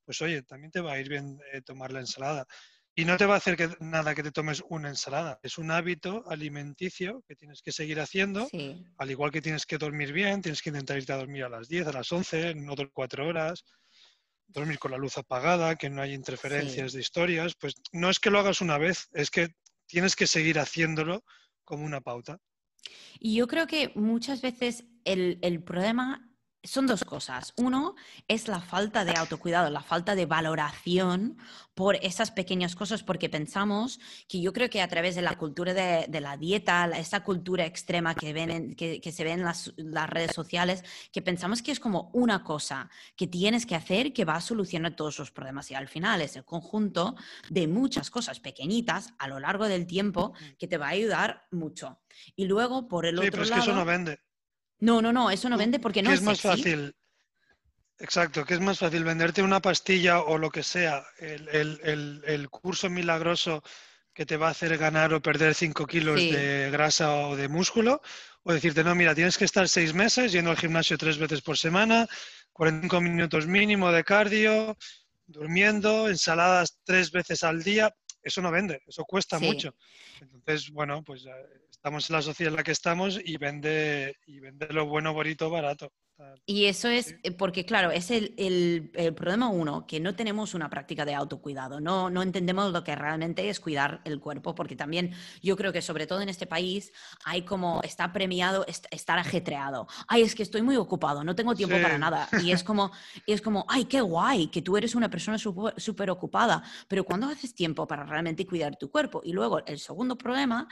pues 0.04 0.20
oye, 0.22 0.42
también 0.42 0.70
te 0.70 0.80
va 0.80 0.92
a 0.92 1.00
ir 1.00 1.08
bien 1.08 1.38
eh, 1.52 1.62
tomar 1.62 1.92
la 1.92 2.00
ensalada. 2.00 2.46
Y 2.94 3.04
no 3.04 3.16
te 3.16 3.24
va 3.24 3.34
a 3.34 3.38
hacer 3.38 3.56
que, 3.56 3.68
nada 3.80 4.14
que 4.14 4.22
te 4.22 4.32
tomes 4.32 4.62
una 4.68 4.88
ensalada. 4.88 5.38
Es 5.42 5.58
un 5.58 5.70
hábito 5.70 6.24
alimenticio 6.28 7.22
que 7.26 7.36
tienes 7.36 7.62
que 7.62 7.72
seguir 7.72 8.00
haciendo, 8.00 8.48
al 8.98 9.10
igual 9.10 9.30
que 9.30 9.40
tienes 9.40 9.64
que 9.64 9.78
dormir 9.78 10.12
bien, 10.12 10.42
tienes 10.42 10.60
que 10.60 10.70
intentar 10.70 10.98
irte 10.98 11.12
a 11.12 11.16
dormir 11.16 11.44
a 11.44 11.48
las 11.48 11.68
10, 11.68 11.86
a 11.86 11.92
las 11.92 12.10
11, 12.10 12.54
no 12.56 12.74
dormir 12.74 12.92
cuatro 12.92 13.28
horas, 13.28 13.64
dormir 14.48 14.78
con 14.78 14.90
la 14.90 14.98
luz 14.98 15.16
apagada, 15.18 15.76
que 15.76 15.88
no 15.88 16.02
hay 16.02 16.12
interferencias 16.12 16.92
de 16.92 17.00
historias. 17.00 17.54
Pues 17.54 17.74
no 17.92 18.10
es 18.10 18.18
que 18.18 18.30
lo 18.30 18.40
hagas 18.40 18.60
una 18.60 18.76
vez, 18.76 19.08
es 19.12 19.30
que 19.30 19.48
tienes 19.86 20.16
que 20.16 20.26
seguir 20.26 20.58
haciéndolo 20.58 21.24
como 21.64 21.84
una 21.84 22.00
pauta. 22.00 22.38
Y 23.18 23.36
yo 23.36 23.46
creo 23.46 23.66
que 23.66 23.92
muchas 23.94 24.42
veces 24.42 24.84
el, 25.04 25.38
el 25.42 25.62
problema 25.62 26.29
son 26.62 26.86
dos 26.86 27.04
cosas. 27.04 27.54
Uno 27.56 27.94
es 28.28 28.48
la 28.48 28.60
falta 28.60 29.04
de 29.04 29.12
autocuidado, 29.16 29.70
la 29.70 29.82
falta 29.82 30.14
de 30.14 30.26
valoración 30.26 31.38
por 31.74 31.96
esas 31.96 32.30
pequeñas 32.30 32.76
cosas, 32.76 33.02
porque 33.02 33.30
pensamos 33.30 33.98
que 34.28 34.40
yo 34.40 34.52
creo 34.52 34.68
que 34.68 34.82
a 34.82 34.88
través 34.88 35.14
de 35.14 35.22
la 35.22 35.38
cultura 35.38 35.72
de, 35.72 36.20
la 36.20 36.36
dieta, 36.36 36.86
esa 36.98 37.24
cultura 37.24 37.64
extrema 37.64 38.14
que, 38.14 38.32
ven 38.34 38.74
que, 38.74 39.12
se 39.12 39.24
ve 39.24 39.32
en 39.32 39.44
las, 39.44 39.72
redes 40.10 40.32
sociales, 40.34 40.84
que 41.12 41.22
pensamos 41.22 41.62
que 41.62 41.72
es 41.72 41.80
como 41.80 42.10
una 42.12 42.44
cosa 42.44 42.90
que 43.16 43.26
tienes 43.26 43.64
que 43.64 43.76
hacer 43.76 44.12
que 44.12 44.26
va 44.26 44.36
a 44.36 44.40
solucionar 44.40 44.94
todos 44.94 45.18
los 45.18 45.30
problemas. 45.30 45.70
Y 45.70 45.74
al 45.74 45.88
final 45.88 46.20
es 46.20 46.36
el 46.36 46.44
conjunto 46.44 47.16
de 47.48 47.68
muchas 47.68 48.10
cosas 48.10 48.40
pequeñitas 48.40 49.14
a 49.18 49.28
lo 49.28 49.40
largo 49.40 49.66
del 49.66 49.86
tiempo 49.86 50.34
que 50.58 50.68
te 50.68 50.76
va 50.76 50.88
a 50.88 50.90
ayudar 50.90 51.46
mucho. 51.50 52.00
Y 52.36 52.44
luego, 52.44 52.88
por 52.88 53.06
el 53.06 53.18
otro 53.18 53.30
pero 53.30 53.44
es 53.44 53.50
que 53.50 53.58
eso 53.60 53.74
no 53.74 53.84
vende. 53.86 54.20
No, 54.80 55.02
no, 55.02 55.12
no, 55.12 55.30
eso 55.30 55.48
no 55.48 55.56
vende 55.56 55.78
porque 55.78 56.02
no 56.02 56.10
es, 56.10 56.20
es 56.20 56.24
más 56.24 56.40
fácil. 56.40 56.94
Exacto, 57.98 58.46
que 58.46 58.54
es 58.54 58.60
más 58.60 58.78
fácil 58.78 59.04
venderte 59.04 59.42
una 59.42 59.60
pastilla 59.60 60.20
o 60.20 60.38
lo 60.38 60.50
que 60.50 60.62
sea, 60.62 61.04
el, 61.18 62.48
curso 62.50 62.88
milagroso 62.88 63.62
que 64.14 64.24
te 64.24 64.38
va 64.38 64.48
a 64.48 64.52
hacer 64.52 64.78
ganar 64.78 65.12
o 65.12 65.20
perder 65.20 65.54
5 65.54 65.86
kilos 65.86 66.18
de 66.18 66.70
grasa 66.72 67.14
o 67.14 67.36
de 67.36 67.48
músculo, 67.48 68.00
o 68.42 68.54
decirte, 68.54 68.82
no, 68.82 68.94
mira, 68.94 69.14
tienes 69.14 69.36
que 69.36 69.44
estar 69.44 69.68
seis 69.68 69.92
meses 69.92 70.32
yendo 70.32 70.50
al 70.50 70.56
gimnasio 70.56 70.96
tres 70.96 71.18
veces 71.18 71.42
por 71.42 71.58
semana, 71.58 72.08
45 72.54 73.00
minutos 73.02 73.46
mínimo 73.46 73.92
de 73.92 74.02
cardio, 74.02 74.78
durmiendo, 75.26 76.08
ensaladas 76.08 76.78
tres 76.84 77.10
veces 77.10 77.42
al 77.44 77.62
día. 77.62 77.94
Eso 78.22 78.40
no 78.40 78.50
vende, 78.50 78.82
eso 78.86 79.04
cuesta 79.04 79.38
mucho. 79.38 79.74
Entonces, 80.20 80.70
bueno, 80.70 81.02
pues 81.04 81.26
eh, 81.26 81.30
estamos 81.80 82.10
en 82.10 82.16
la 82.16 82.22
sociedad 82.22 82.52
en 82.52 82.56
la 82.58 82.62
que 82.62 82.72
estamos 82.72 83.18
y 83.24 83.38
vende, 83.38 84.14
y 84.26 84.38
vende 84.38 84.68
lo 84.70 84.84
bueno, 84.84 85.14
bonito, 85.14 85.48
barato. 85.48 85.90
Y 86.46 86.64
eso 86.66 86.88
es 86.88 87.14
eh, 87.22 87.30
porque, 87.30 87.64
claro, 87.64 87.90
es 87.90 88.10
el, 88.10 88.34
el, 88.36 89.14
problema 89.14 89.48
uno, 89.48 89.86
que 89.86 90.00
no 90.00 90.14
tenemos 90.14 90.54
una 90.54 90.68
práctica 90.68 91.04
de 91.04 91.14
autocuidado, 91.14 91.80
no, 91.80 92.10
no 92.10 92.22
entendemos 92.22 92.72
lo 92.72 92.82
que 92.84 92.94
realmente 92.94 93.48
es 93.48 93.60
cuidar 93.60 94.00
el 94.04 94.20
cuerpo, 94.20 94.54
porque 94.54 94.76
también 94.76 95.12
yo 95.42 95.56
creo 95.56 95.72
que 95.72 95.82
sobre 95.82 96.06
todo 96.06 96.20
en 96.20 96.28
este 96.28 96.46
país 96.46 96.92
hay 97.24 97.42
como, 97.42 97.80
está 97.82 98.12
premiado 98.12 98.66
estar 98.66 99.18
ajetreado. 99.18 99.86
Ay, 100.08 100.22
es 100.22 100.34
que 100.34 100.42
estoy 100.42 100.62
muy 100.62 100.76
ocupado, 100.76 101.24
no 101.24 101.34
tengo 101.34 101.54
tiempo 101.54 101.76
para 101.80 101.98
nada. 101.98 102.28
Y 102.42 102.50
es 102.52 102.64
como, 102.64 102.90
es 103.26 103.40
como, 103.40 103.64
ay, 103.68 103.84
qué 103.84 104.00
guay, 104.00 104.48
que 104.48 104.62
tú 104.62 104.76
eres 104.76 104.94
una 104.94 105.08
persona 105.08 105.38
súper 105.38 106.10
ocupada, 106.10 106.62
pero 106.88 107.04
¿cuándo 107.04 107.28
haces 107.28 107.54
tiempo 107.54 107.86
para 107.86 108.04
realmente 108.04 108.46
cuidar 108.46 108.76
tu 108.76 108.90
cuerpo? 108.90 109.20
Y 109.24 109.32
luego 109.32 109.64
el 109.66 109.78
segundo 109.78 110.18
problema 110.18 110.68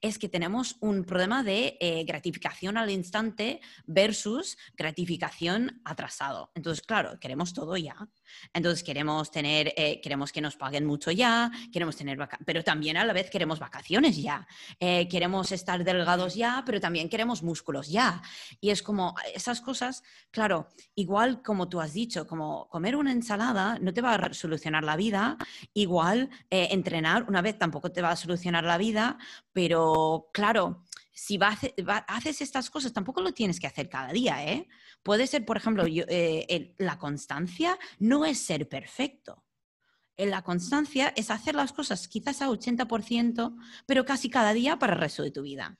es 0.00 0.18
que 0.18 0.28
tenemos 0.28 0.76
un 0.80 1.04
problema 1.04 1.42
de 1.42 1.76
eh, 1.80 2.04
gratificación 2.04 2.76
al 2.76 2.90
instante 2.90 3.60
versus 3.86 4.56
gratificación 4.76 4.89
gratificación 4.90 5.80
atrasado. 5.84 6.50
Entonces, 6.54 6.84
claro, 6.84 7.18
queremos 7.20 7.54
todo 7.54 7.76
ya. 7.76 7.96
Entonces, 8.52 8.82
queremos 8.82 9.30
tener, 9.30 9.72
eh, 9.76 10.00
queremos 10.02 10.32
que 10.32 10.40
nos 10.40 10.56
paguen 10.56 10.84
mucho 10.84 11.10
ya, 11.12 11.50
queremos 11.72 11.96
tener 11.96 12.18
pero 12.44 12.64
también 12.64 12.96
a 12.96 13.04
la 13.04 13.12
vez 13.12 13.30
queremos 13.30 13.60
vacaciones 13.60 14.16
ya. 14.16 14.46
Eh, 14.80 15.08
queremos 15.08 15.52
estar 15.52 15.82
delgados 15.84 16.34
ya, 16.34 16.62
pero 16.66 16.80
también 16.80 17.08
queremos 17.08 17.42
músculos 17.42 17.88
ya. 17.88 18.20
Y 18.60 18.70
es 18.70 18.82
como 18.82 19.14
esas 19.34 19.60
cosas, 19.60 20.02
claro, 20.30 20.68
igual 20.96 21.42
como 21.42 21.68
tú 21.68 21.80
has 21.80 21.92
dicho, 21.92 22.26
como 22.26 22.68
comer 22.68 22.96
una 22.96 23.12
ensalada 23.12 23.78
no 23.80 23.92
te 23.92 24.02
va 24.02 24.14
a 24.14 24.34
solucionar 24.34 24.82
la 24.82 24.96
vida, 24.96 25.36
igual 25.72 26.30
eh, 26.50 26.68
entrenar 26.72 27.24
una 27.28 27.42
vez 27.42 27.58
tampoco 27.58 27.92
te 27.92 28.02
va 28.02 28.10
a 28.10 28.16
solucionar 28.16 28.64
la 28.64 28.78
vida, 28.78 29.18
pero 29.52 30.30
claro, 30.32 30.84
si 31.12 31.38
haces 31.40 32.40
estas 32.40 32.70
cosas, 32.70 32.92
tampoco 32.92 33.20
lo 33.20 33.32
tienes 33.32 33.60
que 33.60 33.66
hacer 33.66 33.88
cada 33.88 34.12
día, 34.12 34.44
¿eh? 34.44 34.68
Puede 35.02 35.26
ser, 35.26 35.44
por 35.44 35.56
ejemplo, 35.56 35.84
eh, 35.86 36.74
la 36.78 36.98
constancia 36.98 37.78
no 37.98 38.24
es 38.24 38.38
ser 38.38 38.68
perfecto. 38.68 39.44
la 40.16 40.42
constancia 40.42 41.14
es 41.16 41.30
hacer 41.30 41.54
las 41.54 41.72
cosas 41.72 42.06
quizás 42.06 42.42
a 42.42 42.48
80%, 42.48 43.56
pero 43.86 44.04
casi 44.04 44.28
cada 44.28 44.52
día 44.52 44.78
para 44.78 44.92
el 44.92 45.00
resto 45.00 45.22
de 45.22 45.30
tu 45.30 45.42
vida. 45.42 45.78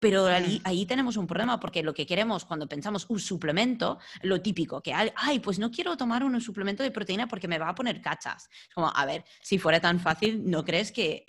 Pero 0.00 0.26
ahí, 0.26 0.86
tenemos 0.86 1.16
un 1.16 1.26
problema 1.26 1.58
porque 1.58 1.82
lo 1.82 1.92
que 1.92 2.06
queremos 2.06 2.44
cuando 2.44 2.68
pensamos 2.68 3.06
un 3.08 3.18
suplemento, 3.18 3.98
lo 4.22 4.40
típico, 4.40 4.80
que 4.80 4.94
hay, 4.94 5.10
ay, 5.16 5.40
pues 5.40 5.58
no 5.58 5.70
quiero 5.70 5.96
tomar 5.96 6.22
un 6.22 6.40
suplemento 6.40 6.82
de 6.82 6.90
proteína 6.90 7.26
porque 7.26 7.48
me 7.48 7.58
va 7.58 7.70
a 7.70 7.74
poner 7.74 8.00
cachas. 8.00 8.48
Como, 8.74 8.92
a 8.94 9.06
ver, 9.06 9.24
si 9.42 9.58
fuera 9.58 9.80
tan 9.80 9.98
fácil, 9.98 10.48
¿no 10.48 10.64
crees 10.64 10.92
que 10.92 11.24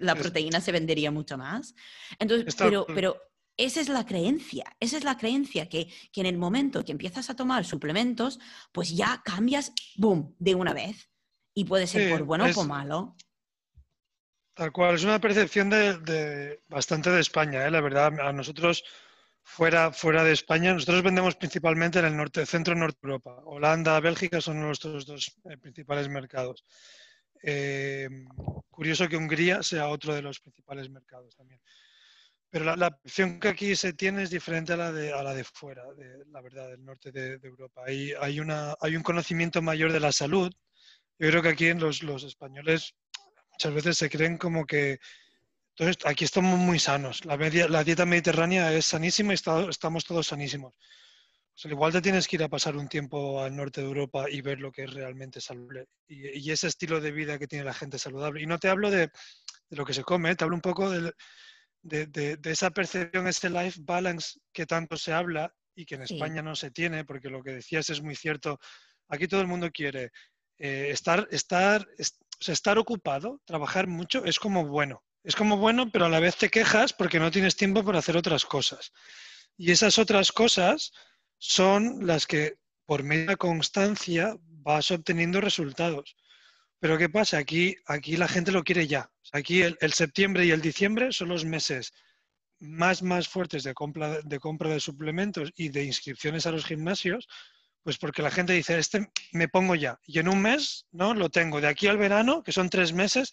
la 0.00 0.14
proteína 0.16 0.60
se 0.60 0.72
vendería 0.72 1.10
mucho 1.10 1.38
más? 1.38 1.74
Entonces, 2.18 2.54
pero, 2.56 2.86
pero 2.86 3.16
esa 3.56 3.80
es 3.80 3.88
la 3.88 4.04
creencia, 4.04 4.76
esa 4.80 4.98
es 4.98 5.04
la 5.04 5.16
creencia 5.16 5.68
que, 5.68 5.88
que 6.12 6.20
en 6.20 6.26
el 6.26 6.38
momento 6.38 6.84
que 6.84 6.92
empiezas 6.92 7.30
a 7.30 7.36
tomar 7.36 7.64
suplementos, 7.64 8.38
pues 8.72 8.94
ya 8.94 9.22
cambias, 9.24 9.72
boom, 9.96 10.34
de 10.38 10.54
una 10.54 10.74
vez. 10.74 11.08
Y 11.54 11.64
puede 11.64 11.86
ser 11.86 12.10
por 12.10 12.24
bueno 12.24 12.44
o 12.44 12.52
por 12.52 12.66
malo. 12.66 13.16
Tal 14.56 14.72
cual, 14.72 14.94
es 14.94 15.04
una 15.04 15.20
percepción 15.20 15.68
de, 15.68 16.62
bastante 16.66 17.10
de 17.10 17.20
España, 17.20 17.66
¿eh? 17.66 17.70
la 17.70 17.82
verdad. 17.82 18.18
A 18.20 18.32
nosotros, 18.32 18.84
fuera, 19.42 19.90
de 19.90 20.32
España, 20.32 20.72
nosotros 20.72 21.02
vendemos 21.02 21.36
principalmente 21.36 21.98
en 21.98 22.06
el 22.06 22.16
norte, 22.16 22.46
centro 22.46 22.74
norte 22.74 22.98
Europa. 23.02 23.42
Holanda, 23.44 24.00
Bélgica 24.00 24.40
son 24.40 24.62
nuestros 24.62 25.04
dos 25.04 25.36
eh, 25.50 25.58
principales 25.58 26.08
mercados. 26.08 26.64
Eh, 27.42 28.08
curioso 28.70 29.06
que 29.10 29.18
Hungría 29.18 29.62
sea 29.62 29.88
otro 29.88 30.14
de 30.14 30.22
los 30.22 30.40
principales 30.40 30.88
mercados 30.88 31.36
también. 31.36 31.60
Pero 32.48 32.74
la, 32.76 32.90
percepción 32.96 33.38
que 33.38 33.48
aquí 33.48 33.76
se 33.76 33.92
tiene 33.92 34.22
es 34.22 34.30
diferente 34.30 34.72
a 34.72 34.78
la 34.78 34.90
de, 34.90 35.12
de 35.12 35.44
fuera, 35.44 35.84
de, 35.92 36.24
la 36.30 36.40
verdad, 36.40 36.70
del 36.70 36.82
norte 36.82 37.12
de, 37.12 37.38
Europa. 37.42 37.82
Hay, 37.84 38.40
un 38.40 39.02
conocimiento 39.02 39.60
mayor 39.60 39.92
de 39.92 40.00
la 40.00 40.12
salud. 40.12 40.50
Yo 41.18 41.28
creo 41.28 41.42
que 41.42 41.50
aquí 41.50 41.74
los 41.74 42.24
españoles 42.24 42.94
muchas 43.56 43.74
veces 43.74 43.98
se 43.98 44.10
creen 44.10 44.36
como 44.36 44.66
que 44.66 44.98
entonces, 45.78 46.06
aquí 46.06 46.24
estamos 46.24 46.58
muy 46.58 46.78
sanos. 46.78 47.22
La, 47.26 47.36
la 47.36 47.84
dieta 47.84 48.06
mediterránea 48.06 48.72
es 48.72 48.86
sanísima 48.86 49.34
y 49.34 49.36
estamos 49.36 50.04
todos 50.06 50.26
sanísimos. 50.26 50.74
al 51.64 51.70
igual 51.70 51.92
te 51.92 52.00
tienes 52.00 52.26
que 52.26 52.36
ir 52.36 52.42
a 52.44 52.48
pasar 52.48 52.76
un 52.76 52.88
tiempo 52.88 53.42
al 53.42 53.54
norte 53.54 53.82
de 53.82 53.86
Europa 53.86 54.24
y 54.30 54.40
ver 54.40 54.58
lo 54.58 54.72
que 54.72 54.84
es 54.84 54.94
realmente 54.94 55.38
saludable. 55.38 55.86
Y, 56.08 56.50
ese 56.50 56.68
estilo 56.68 56.98
de 57.02 57.12
vida 57.12 57.38
que 57.38 57.46
tiene 57.46 57.64
la 57.66 57.74
gente 57.74 57.98
saludable. 57.98 58.40
Y 58.40 58.46
no 58.46 58.58
te 58.58 58.70
hablo 58.70 58.90
de, 58.90 59.10
lo 59.68 59.84
que 59.84 59.92
se 59.92 60.02
come, 60.02 60.34
te 60.34 60.44
hablo 60.44 60.56
un 60.56 60.62
poco 60.62 60.88
de, 60.88 61.12
de, 61.82 62.38
esa 62.44 62.70
percepción, 62.70 63.26
ese 63.26 63.50
life 63.50 63.78
balance 63.82 64.38
que 64.54 64.64
tanto 64.64 64.96
se 64.96 65.12
habla 65.12 65.52
y 65.74 65.84
que 65.84 65.96
en 65.96 66.02
España 66.02 66.40
no 66.40 66.56
se 66.56 66.70
tiene, 66.70 67.04
porque 67.04 67.28
lo 67.28 67.42
que 67.42 67.52
decías 67.52 67.90
es 67.90 68.00
muy 68.00 68.16
cierto. 68.16 68.58
Aquí 69.08 69.28
todo 69.28 69.42
el 69.42 69.46
mundo 69.46 69.70
quiere 69.70 70.10
eh, 70.58 70.88
estar, 70.90 71.28
estar, 71.30 71.86
estar 72.40 72.78
ocupado, 72.78 73.40
trabajar 73.44 73.86
mucho, 73.86 74.24
es 74.24 74.38
como 74.38 74.66
bueno. 74.66 75.02
Es 75.24 75.34
como 75.34 75.56
bueno, 75.56 75.90
pero 75.90 76.06
a 76.06 76.08
la 76.08 76.20
vez 76.20 76.36
te 76.36 76.50
quejas 76.50 76.92
porque 76.92 77.18
no 77.18 77.30
tienes 77.30 77.56
tiempo 77.56 77.84
para 77.84 77.98
hacer 77.98 78.16
otras 78.16 78.44
cosas. 78.44 78.92
Y 79.56 79.72
esas 79.72 79.98
otras 79.98 80.30
cosas 80.30 80.92
son 81.38 82.06
las 82.06 82.26
que 82.26 82.58
por 82.84 83.02
media 83.02 83.36
constancia 83.36 84.36
vas 84.40 84.90
obteniendo 84.90 85.40
resultados. 85.40 86.16
Pero 86.78 86.98
¿qué 86.98 87.08
pasa? 87.08 87.38
Aquí, 87.38 87.74
aquí 87.86 88.16
la 88.16 88.28
gente 88.28 88.52
lo 88.52 88.62
quiere 88.62 88.86
ya. 88.86 89.10
Aquí 89.32 89.62
el, 89.62 89.92
septiembre 89.92 90.46
y 90.46 90.50
el 90.50 90.60
diciembre 90.60 91.12
son 91.12 91.28
los 91.28 91.44
meses 91.44 91.92
más, 92.60 93.02
más 93.02 93.28
fuertes 93.28 93.64
de 93.64 93.74
compra, 93.74 94.20
de 94.22 94.38
compra 94.38 94.70
de 94.70 94.80
suplementos 94.80 95.52
y 95.56 95.70
de 95.70 95.84
inscripciones 95.84 96.46
a 96.46 96.52
los 96.52 96.64
gimnasios 96.64 97.26
pues 97.86 97.98
porque 97.98 98.20
la 98.20 98.32
gente 98.32 98.52
dice, 98.52 98.76
este 98.76 99.12
me 99.30 99.46
pongo 99.46 99.76
ya. 99.76 100.00
Y 100.06 100.18
en 100.18 100.26
un 100.26 100.42
mes, 100.42 100.86
¿no? 100.90 101.14
Lo 101.14 101.30
tengo. 101.30 101.60
De 101.60 101.68
aquí 101.68 101.86
al 101.86 101.98
verano, 101.98 102.42
que 102.42 102.50
son 102.50 102.68
tres 102.68 102.92
meses, 102.92 103.32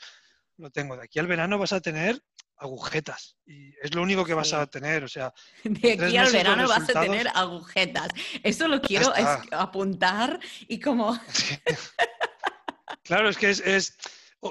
lo 0.57 0.69
tengo. 0.69 0.95
De 0.95 1.05
aquí 1.05 1.17
al 1.17 1.25
verano 1.25 1.57
vas 1.57 1.73
a 1.73 1.81
tener 1.81 2.21
agujetas. 2.57 3.35
Y 3.47 3.73
es 3.81 3.95
lo 3.95 4.03
único 4.03 4.23
que 4.23 4.35
vas 4.35 4.53
a 4.53 4.67
tener. 4.67 5.03
O 5.03 5.07
sea, 5.07 5.33
de 5.63 5.93
aquí 5.93 6.17
al 6.17 6.31
verano 6.31 6.67
vas 6.67 6.87
a 6.87 7.01
tener 7.01 7.29
agujetas. 7.33 8.09
Eso 8.43 8.67
lo 8.67 8.79
quiero 8.79 9.11
apuntar 9.53 10.39
y 10.67 10.79
como. 10.79 11.19
claro, 13.03 13.29
es 13.29 13.37
que 13.37 13.49
es. 13.49 13.97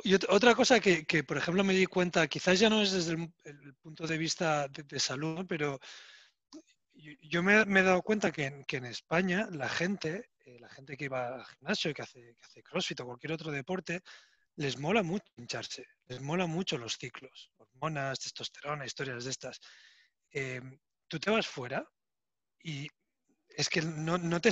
Y 0.03 0.15
otra 0.15 0.57
cosa 0.57 0.81
que, 0.81 1.23
por 1.23 1.37
ejemplo, 1.37 1.63
me 1.63 1.75
di 1.75 1.87
cuenta, 1.87 2.27
quizás 2.27 2.59
ya 2.59 2.69
no 2.69 2.83
es 2.83 2.91
desde 2.91 3.13
el, 3.13 3.75
punto 3.81 4.09
de 4.09 4.19
vista 4.19 4.67
de 4.67 4.99
salud, 4.99 5.47
pero 5.49 5.79
yo 6.95 7.43
me, 7.43 7.61
he 7.61 7.83
dado 7.83 8.03
cuenta 8.03 8.31
que 8.33 8.65
en, 8.69 8.85
España 8.85 9.49
la 9.51 9.69
gente, 9.69 10.31
eh, 10.45 10.59
la 10.61 10.69
gente 10.69 10.97
que 10.97 11.09
va 11.09 11.35
al 11.35 11.45
gimnasio, 11.45 11.95
que 11.95 12.03
hace, 12.03 12.21
que 12.21 12.45
hace 12.45 12.63
crossfit 12.63 13.01
o 13.01 13.07
cualquier 13.07 13.33
otro 13.33 13.51
deporte, 13.51 14.03
les 14.57 14.79
mola 14.79 15.03
mucho 15.03 15.25
hincharse, 15.37 15.87
les 16.07 16.21
mola 16.21 16.47
mucho 16.47 16.77
los 16.77 16.97
ciclos, 16.99 17.51
hormonas, 17.57 18.21
testosterona, 18.21 18.85
historias 18.85 19.25
de 19.25 19.31
estas. 19.31 19.61
Em, 20.31 20.79
tú 21.09 21.19
te 21.19 21.31
vas 21.31 21.47
fuera 21.47 21.87
y 22.63 22.89
es 23.49 23.69
que 23.69 23.83
no, 23.83 24.41
te 24.41 24.51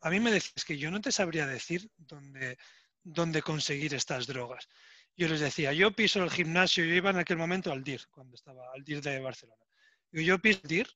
a 0.00 0.10
mí 0.10 0.20
me 0.20 0.30
decís 0.30 0.64
que 0.66 0.76
yo 0.76 0.90
no 0.90 1.00
te 1.00 1.12
sabría 1.12 1.46
decir 1.46 1.90
dónde, 1.96 2.58
dónde 3.02 3.42
conseguir 3.42 3.94
estas 3.94 4.26
drogas. 4.26 4.68
Yo 5.16 5.28
les 5.28 5.40
decía, 5.40 5.72
yo 5.72 5.92
piso 5.92 6.22
el 6.22 6.30
gimnasio, 6.30 6.84
yo 6.84 6.94
iba 6.94 7.10
en 7.10 7.18
aquel 7.18 7.36
momento 7.36 7.70
al 7.70 7.84
DIR, 7.84 8.08
cuando 8.10 8.34
estaba 8.34 8.72
al 8.72 8.82
DIR 8.82 9.02
de 9.02 9.20
Barcelona. 9.20 9.62
Yo 10.10 10.38
piso 10.38 10.60
el 10.62 10.68
DIR 10.68 10.88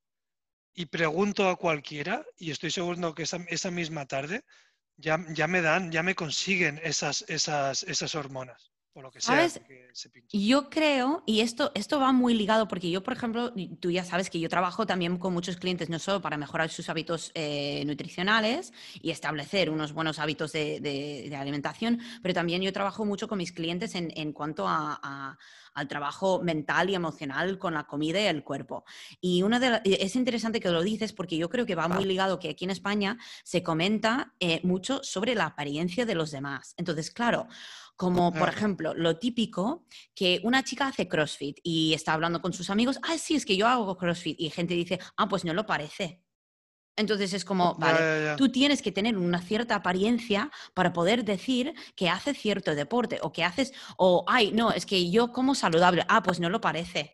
y 0.76 0.86
pregunto 0.86 1.48
a 1.48 1.56
cualquiera 1.56 2.24
y 2.36 2.52
estoy 2.52 2.70
seguro 2.70 3.14
que 3.14 3.24
esa, 3.24 3.70
misma 3.70 4.06
tarde 4.06 4.44
ya, 4.96 5.18
ya, 5.34 5.48
me 5.48 5.62
dan, 5.62 5.90
ya 5.90 6.02
me 6.04 6.14
consiguen 6.14 6.80
esas, 6.84 7.24
esas, 7.28 7.82
esas 7.82 8.14
hormonas 8.14 8.70
lo 9.02 9.10
que 9.10 9.20
sea. 9.20 9.48
Yo 10.32 10.70
creo, 10.70 11.22
y 11.26 11.40
esto, 11.40 11.72
esto 11.74 12.00
va 12.00 12.12
muy 12.12 12.34
ligado, 12.34 12.68
porque 12.68 12.90
yo, 12.90 13.02
por 13.02 13.14
ejemplo, 13.14 13.52
tú 13.80 13.90
ya 13.90 14.04
sabes 14.04 14.30
que 14.30 14.40
yo 14.40 14.48
trabajo 14.48 14.86
también 14.86 15.18
con 15.18 15.32
muchos 15.32 15.56
clientes, 15.56 15.88
no 15.88 15.98
solo 15.98 16.20
para 16.20 16.36
mejorar 16.36 16.70
sus 16.70 16.88
hábitos 16.88 17.30
eh, 17.34 17.84
nutricionales 17.86 18.72
y 19.00 19.10
establecer 19.10 19.70
unos 19.70 19.92
buenos 19.92 20.18
hábitos 20.18 20.52
de, 20.52 21.36
alimentación, 21.36 22.00
pero 22.22 22.34
también 22.34 22.62
yo 22.62 22.72
trabajo 22.72 23.04
mucho 23.04 23.28
con 23.28 23.38
mis 23.38 23.52
clientes 23.52 23.94
en, 23.94 24.32
cuanto 24.32 24.66
al 24.68 25.88
trabajo 25.88 26.40
mental 26.42 26.90
y 26.90 26.94
emocional 26.94 27.58
con 27.58 27.74
la 27.74 27.84
comida 27.84 28.20
y 28.20 28.26
el 28.26 28.42
cuerpo. 28.42 28.84
Y 29.20 29.42
una 29.42 29.60
de 29.60 29.80
es 29.84 30.16
interesante 30.16 30.60
que 30.60 30.70
lo 30.70 30.82
dices 30.82 31.12
porque 31.12 31.36
yo 31.36 31.50
creo 31.50 31.66
que 31.66 31.74
va 31.74 31.88
muy 31.88 32.04
ligado 32.04 32.38
que 32.38 32.48
aquí 32.48 32.64
en 32.64 32.70
España 32.70 33.18
se 33.44 33.62
comenta 33.62 34.32
eh, 34.40 34.60
mucho 34.62 35.00
sobre 35.02 35.34
la 35.34 35.46
apariencia 35.46 36.06
de 36.06 36.14
los 36.14 36.30
demás. 36.30 36.74
Entonces, 36.76 37.10
claro, 37.10 37.48
como, 37.96 38.32
por 38.32 38.48
ejemplo, 38.48 38.94
lo 38.94 39.18
típico 39.18 39.86
que 40.14 40.40
una 40.44 40.62
chica 40.62 40.86
hace 40.86 41.08
CrossFit 41.08 41.58
y 41.62 41.94
está 41.94 42.12
hablando 42.12 42.42
con 42.42 42.52
sus 42.52 42.68
amigos, 42.68 42.98
ah, 43.02 43.16
sí, 43.18 43.34
es 43.34 43.46
que 43.46 43.56
yo 43.56 43.66
hago 43.66 43.96
CrossFit. 43.96 44.38
Y 44.38 44.50
gente 44.50 44.74
dice, 44.74 44.98
ah, 45.16 45.28
pues 45.28 45.44
no 45.44 45.54
lo 45.54 45.64
parece. 45.64 46.22
Entonces 46.94 47.32
es 47.34 47.44
como, 47.44 47.74
vale, 47.74 48.36
tú 48.36 48.50
tienes 48.50 48.80
que 48.80 48.92
tener 48.92 49.18
una 49.18 49.40
cierta 49.42 49.76
apariencia 49.76 50.50
para 50.72 50.92
poder 50.92 51.24
decir 51.24 51.74
que 51.94 52.08
haces 52.08 52.38
cierto 52.38 52.74
deporte 52.74 53.18
o 53.22 53.32
que 53.32 53.44
haces, 53.44 53.72
o, 53.98 54.24
ay, 54.26 54.52
no, 54.52 54.72
es 54.72 54.86
que 54.86 55.10
yo 55.10 55.30
como 55.30 55.54
saludable, 55.54 56.04
ah, 56.08 56.22
pues 56.22 56.40
no 56.40 56.48
lo 56.48 56.60
parece. 56.60 57.10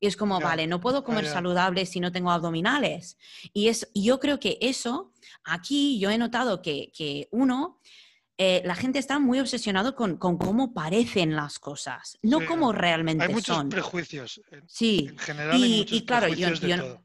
Y 0.00 0.06
es 0.06 0.16
como, 0.16 0.40
vale, 0.40 0.66
no 0.66 0.80
puedo 0.80 1.04
comer 1.04 1.26
saludable 1.26 1.84
si 1.86 2.00
no 2.00 2.10
tengo 2.10 2.30
abdominales. 2.30 3.18
Y 3.52 3.68
es, 3.68 3.90
yo 3.94 4.18
creo 4.18 4.40
que 4.40 4.58
eso, 4.62 5.12
aquí 5.44 6.00
yo 6.00 6.10
he 6.10 6.16
notado 6.18 6.62
que, 6.62 6.90
que 6.96 7.28
uno 7.30 7.80
eh, 8.42 8.62
la 8.64 8.74
gente 8.74 8.98
está 8.98 9.18
muy 9.18 9.38
obsesionado 9.38 9.94
con, 9.94 10.16
cómo 10.16 10.72
parecen 10.72 11.36
las 11.36 11.58
cosas, 11.58 12.18
no 12.22 12.38
cómo 12.46 12.72
realmente 12.72 13.24
son. 13.24 13.28
Hay 13.28 13.34
muchos 13.34 13.64
prejuicios. 13.66 14.40
sí. 14.66 15.08
En 15.10 15.18
general, 15.18 15.56
y, 15.58 15.86
y 15.90 16.06
claro, 16.06 16.28
yo, 16.28 16.48
yo 16.54 17.02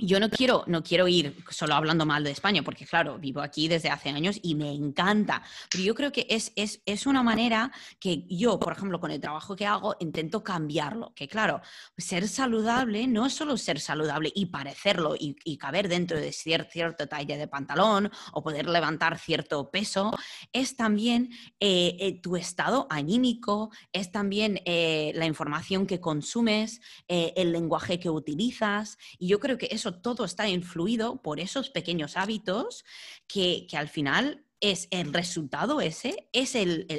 no 0.00 0.30
quiero, 0.30 0.64
no 0.66 0.82
quiero 0.82 1.08
ir 1.08 1.36
solo 1.50 1.74
hablando 1.74 2.06
mal 2.06 2.24
de 2.24 2.30
España, 2.30 2.62
porque 2.62 2.86
claro, 2.86 3.18
vivo 3.18 3.40
aquí 3.40 3.68
desde 3.68 3.90
hace 3.90 4.10
años 4.10 4.38
y 4.42 4.54
me 4.54 4.72
encanta, 4.72 5.42
pero 5.70 5.84
yo 5.84 5.94
creo 5.94 6.12
que 6.12 6.26
es, 6.28 6.52
es, 6.56 6.82
es, 6.86 7.06
una 7.06 7.22
manera 7.22 7.72
que 7.98 8.26
yo, 8.28 8.58
por 8.58 8.72
ejemplo, 8.72 9.00
con 9.00 9.10
el 9.10 9.20
trabajo 9.20 9.56
que 9.56 9.66
hago, 9.66 9.96
intento 10.00 10.44
cambiarlo, 10.44 11.12
que 11.14 11.28
claro, 11.28 11.60
ser 11.96 12.28
saludable 12.28 13.06
no 13.06 13.26
es 13.26 13.32
solo 13.32 13.56
ser 13.56 13.80
saludable 13.80 14.32
y 14.34 14.46
parecerlo 14.46 15.14
y, 15.18 15.56
caber 15.56 15.88
dentro 15.88 16.18
de 16.18 16.32
cierto, 16.32 16.70
cierto 16.72 17.06
talla 17.06 17.36
de 17.36 17.48
pantalón 17.48 18.10
o 18.32 18.42
poder 18.42 18.68
levantar 18.68 19.18
cierto 19.18 19.70
peso, 19.70 20.10
es 20.52 20.76
también 20.76 21.30
eh, 21.58 21.96
eh, 22.00 22.20
tu 22.20 22.36
estado 22.36 22.86
anímico, 22.88 23.70
es 23.92 24.10
también 24.10 24.60
eh, 24.64 25.12
la 25.14 25.26
información 25.26 25.86
que 25.86 26.00
consumes, 26.00 26.80
el 27.08 27.52
lenguaje 27.52 27.98
que 27.98 28.08
utilizas, 28.08 28.96
y 29.18 29.28
yo 29.28 29.40
creo 29.40 29.58
que 29.58 29.68
eso 29.70 29.89
todo 29.94 30.24
está 30.24 30.48
influido 30.48 31.22
por 31.22 31.40
esos 31.40 31.70
pequeños 31.70 32.16
hábitos 32.16 32.84
que, 33.26 33.66
al 33.72 33.88
final 33.88 34.44
es 34.60 34.88
el 34.90 35.12
resultado 35.12 35.80
ese, 35.80 36.28
es 36.32 36.54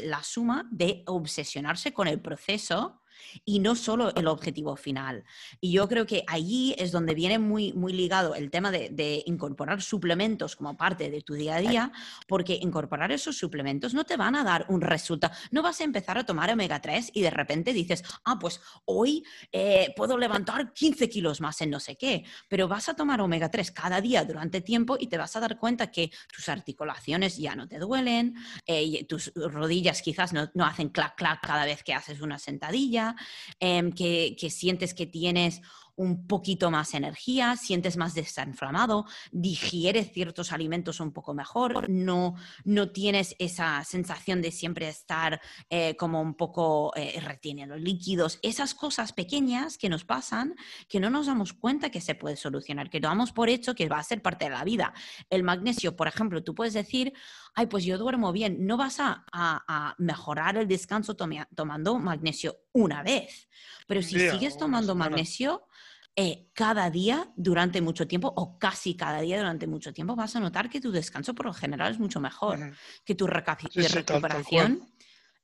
la 0.06 0.24
suma 0.24 0.68
de 0.72 1.04
obsesionarse 1.06 1.94
con 1.94 2.08
el 2.08 2.20
proceso 2.20 3.01
y 3.46 3.60
no 3.60 3.76
solo 3.76 4.14
el 4.16 4.28
objetivo 4.28 4.76
final. 4.76 5.24
Y 5.60 5.72
yo 5.72 5.88
creo 5.88 6.06
que 6.06 6.24
allí 6.28 6.76
es 6.78 6.92
donde 6.92 7.14
viene 7.14 7.40
muy, 7.40 7.74
muy 7.74 7.94
ligado 7.94 8.36
el 8.36 8.50
tema 8.50 8.72
de, 8.72 9.24
incorporar 9.26 9.82
suplementos 9.82 10.56
como 10.56 10.78
parte 10.78 11.10
de 11.10 11.22
tu 11.22 11.34
día 11.34 11.56
a 11.56 11.62
día, 11.62 11.92
porque 12.28 12.58
incorporar 12.62 13.12
esos 13.12 13.38
suplementos 13.38 13.94
no 13.94 14.04
te 14.04 14.18
van 14.18 14.36
a 14.36 14.44
dar 14.44 14.66
un 14.70 14.82
resultado. 14.82 15.34
No 15.52 15.62
vas 15.62 15.82
a 15.82 15.84
empezar 15.84 16.18
a 16.18 16.26
tomar 16.26 16.52
omega 16.52 16.82
3 16.82 17.12
y 17.14 17.22
de 17.22 17.30
repente 17.30 17.74
dices, 17.74 18.04
ah, 18.26 18.38
pues 18.40 18.62
hoy 18.86 19.24
eh, 19.52 19.94
puedo 19.96 20.18
levantar 20.18 20.74
15 20.74 21.10
kilos 21.10 21.42
más 21.42 21.62
en 21.62 21.70
no 21.70 21.80
sé 21.80 21.98
qué, 21.98 22.24
pero 22.48 22.68
vas 22.68 22.90
a 22.90 22.96
tomar 22.96 23.22
omega 23.22 23.50
3 23.50 23.72
cada 23.72 24.02
día 24.02 24.24
durante 24.26 24.62
tiempo 24.62 24.98
y 25.00 25.08
te 25.08 25.18
vas 25.18 25.36
a 25.36 25.40
dar 25.40 25.58
cuenta 25.58 25.92
que 25.92 26.12
tus 26.34 26.50
articulaciones 26.50 27.38
ya 27.38 27.56
no 27.56 27.68
te 27.68 27.80
duelen, 27.80 28.36
eh, 28.66 29.06
tus 29.06 29.32
rodillas 29.36 30.02
quizás 30.02 30.34
no, 30.34 30.50
no 30.54 30.66
hacen 30.66 30.90
clac, 30.90 31.16
clac 31.16 31.42
cada 31.46 31.66
vez 31.66 31.84
que 31.84 31.94
haces 31.94 32.22
una 32.22 32.40
sentadilla 32.40 33.11
Em, 33.60 33.92
que, 33.92 34.36
sientes 34.50 34.94
que 34.94 35.06
tienes 35.06 35.62
un 35.96 36.26
poquito 36.26 36.72
más 36.72 36.94
energía, 36.94 37.56
sientes 37.58 37.98
más 37.98 38.16
desinflamado, 38.16 39.06
digieres 39.32 40.12
ciertos 40.12 40.52
alimentos 40.52 41.00
un 41.00 41.12
poco 41.12 41.34
mejor, 41.34 41.90
no, 41.90 42.36
no 42.64 42.90
tienes 42.90 43.36
esa 43.38 43.84
sensación 43.84 44.42
de 44.42 44.52
siempre 44.52 44.88
estar 44.88 45.40
eh, 45.70 45.96
como 45.98 46.22
un 46.22 46.34
poco 46.34 46.92
eh, 46.96 47.20
reteniendo 47.22 47.78
líquidos, 47.78 48.40
esas 48.42 48.74
cosas 48.74 49.14
pequeñas 49.14 49.78
que 49.78 49.90
nos 49.90 50.06
pasan 50.06 50.56
que 50.88 51.00
no 51.00 51.10
nos 51.10 51.28
damos 51.28 51.54
cuenta 51.54 51.92
que 51.92 52.02
se 52.02 52.16
puede 52.16 52.36
solucionar, 52.36 52.90
que 52.90 53.00
damos 53.00 53.32
por 53.32 53.50
hecho 53.50 53.76
que 53.76 53.90
va 53.90 54.00
a 54.00 54.04
ser 54.04 54.22
parte 54.22 54.46
de 54.46 54.52
la 54.52 54.64
vida. 54.64 54.94
El 55.30 55.44
magnesio, 55.44 55.96
por 55.96 56.08
ejemplo, 56.08 56.44
tú 56.44 56.56
puedes 56.56 56.74
decir, 56.74 57.14
ay, 57.54 57.68
pues 57.68 57.84
yo 57.84 57.98
duermo 57.98 58.32
bien, 58.32 58.66
no 58.66 58.78
vas 58.78 58.98
a, 59.00 59.96
mejorar 59.98 60.58
el 60.58 60.68
descanso 60.68 61.16
tomando 61.16 62.00
magnesio 62.00 62.58
una 62.74 63.04
vez, 63.04 63.50
pero 63.88 64.02
si 64.02 64.20
sigues 64.20 64.58
tomando 64.58 64.96
magnesio, 64.96 65.68
eh, 66.16 66.50
cada 66.54 66.90
día 66.90 67.32
durante 67.38 67.80
mucho 67.80 68.06
tiempo 68.06 68.34
o 68.36 68.60
casi 68.60 68.96
cada 68.96 69.22
día 69.22 69.38
durante 69.38 69.66
mucho 69.66 69.94
tiempo, 69.94 70.16
vas 70.16 70.36
a 70.36 70.42
notar 70.42 70.70
que 70.70 70.82
tu 70.82 70.92
descanso 70.92 71.34
por 71.34 71.46
lo 71.46 71.54
general 71.54 71.94
es 71.94 72.00
mucho 72.00 72.20
mejor, 72.20 72.74
que 73.06 73.16
tu 73.16 73.28
recuperación 73.28 74.92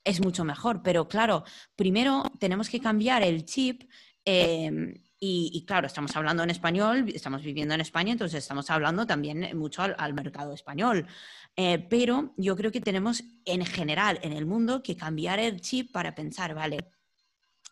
es 0.03 0.21
mucho 0.21 0.43
mejor. 0.43 0.81
Pero 0.83 1.07
claro, 1.07 1.43
primero 1.75 2.23
tenemos 2.39 2.69
que 2.69 2.79
cambiar 2.79 3.23
el 3.23 3.45
chip. 3.45 3.89
Em, 4.25 4.93
y, 5.19 5.65
claro, 5.65 5.87
estamos 5.87 6.15
hablando 6.15 6.43
en 6.43 6.51
español, 6.51 7.05
estamos 7.13 7.41
viviendo 7.41 7.73
en 7.73 7.81
España, 7.81 8.11
entonces 8.11 8.43
estamos 8.43 8.69
hablando 8.69 9.07
también 9.07 9.57
mucho 9.57 9.81
al, 9.81 10.13
mercado 10.13 10.53
español. 10.53 11.07
Eh, 11.55 11.79
pero 11.89 12.33
yo 12.37 12.55
creo 12.55 12.71
que 12.71 12.81
tenemos 12.81 13.23
en 13.45 13.65
general 13.65 14.19
en 14.21 14.33
el 14.33 14.45
mundo 14.45 14.83
que 14.83 14.95
cambiar 14.95 15.39
el 15.39 15.59
chip 15.59 15.91
para 15.91 16.13
pensar, 16.13 16.53
vale, 16.53 16.91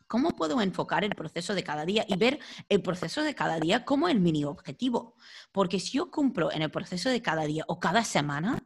¿Cómo 0.07 0.31
puedo 0.31 0.61
enfocar 0.61 1.03
el 1.03 1.15
proceso 1.15 1.55
de 1.55 1.63
cada 1.63 1.83
día 1.83 2.05
y 2.07 2.15
ver 2.15 2.39
el 2.69 2.81
proceso 2.81 3.23
de 3.23 3.33
cada 3.33 3.59
día 3.59 3.83
como 3.85 4.07
el 4.07 4.19
mini 4.19 4.45
objetivo? 4.45 5.15
Porque 5.51 5.79
si 5.79 5.97
yo 5.97 6.11
cumplo 6.11 6.51
en 6.51 6.61
el 6.61 6.69
proceso 6.69 7.09
de 7.09 7.23
cada 7.23 7.43
día 7.45 7.63
o 7.67 7.79
cada 7.79 8.03
semana, 8.03 8.63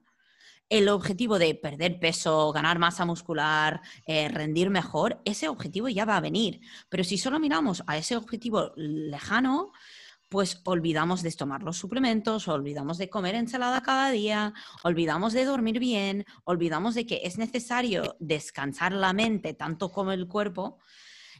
el 0.70 0.88
objetivo 0.90 1.40
de 1.40 1.56
perder 1.56 2.00
peso, 2.00 2.52
ganar 2.52 2.80
masa 2.80 3.06
muscular, 3.06 3.82
eh, 4.06 4.30
rendir 4.30 4.70
mejor, 4.70 5.22
ese 5.26 5.50
objetivo 5.50 5.90
ya 5.90 6.06
va 6.06 6.18
a 6.18 6.22
venir. 6.22 6.62
Pero 6.90 7.04
si 7.04 7.18
solo 7.18 7.40
miramos 7.40 7.84
a 7.88 7.98
ese 7.98 8.16
objetivo 8.16 8.72
lejano, 8.76 9.72
pues 10.30 10.62
olvidamos 10.66 11.24
de 11.24 11.32
tomar 11.32 11.64
los 11.64 11.78
suplementos, 11.78 12.48
olvidamos 12.48 13.00
de 13.00 13.10
comer 13.10 13.34
ensalada 13.34 13.82
cada 13.82 14.12
día, 14.12 14.54
olvidamos 14.84 15.34
de 15.34 15.44
dormir 15.44 15.80
bien, 15.80 16.26
olvidamos 16.44 16.94
de 16.94 17.08
que 17.08 17.22
es 17.24 17.40
necesario 17.40 18.16
descansar 18.20 18.92
la 18.92 19.12
mente 19.12 19.56
tanto 19.56 19.92
como 19.92 20.12
el 20.12 20.28
cuerpo 20.28 20.78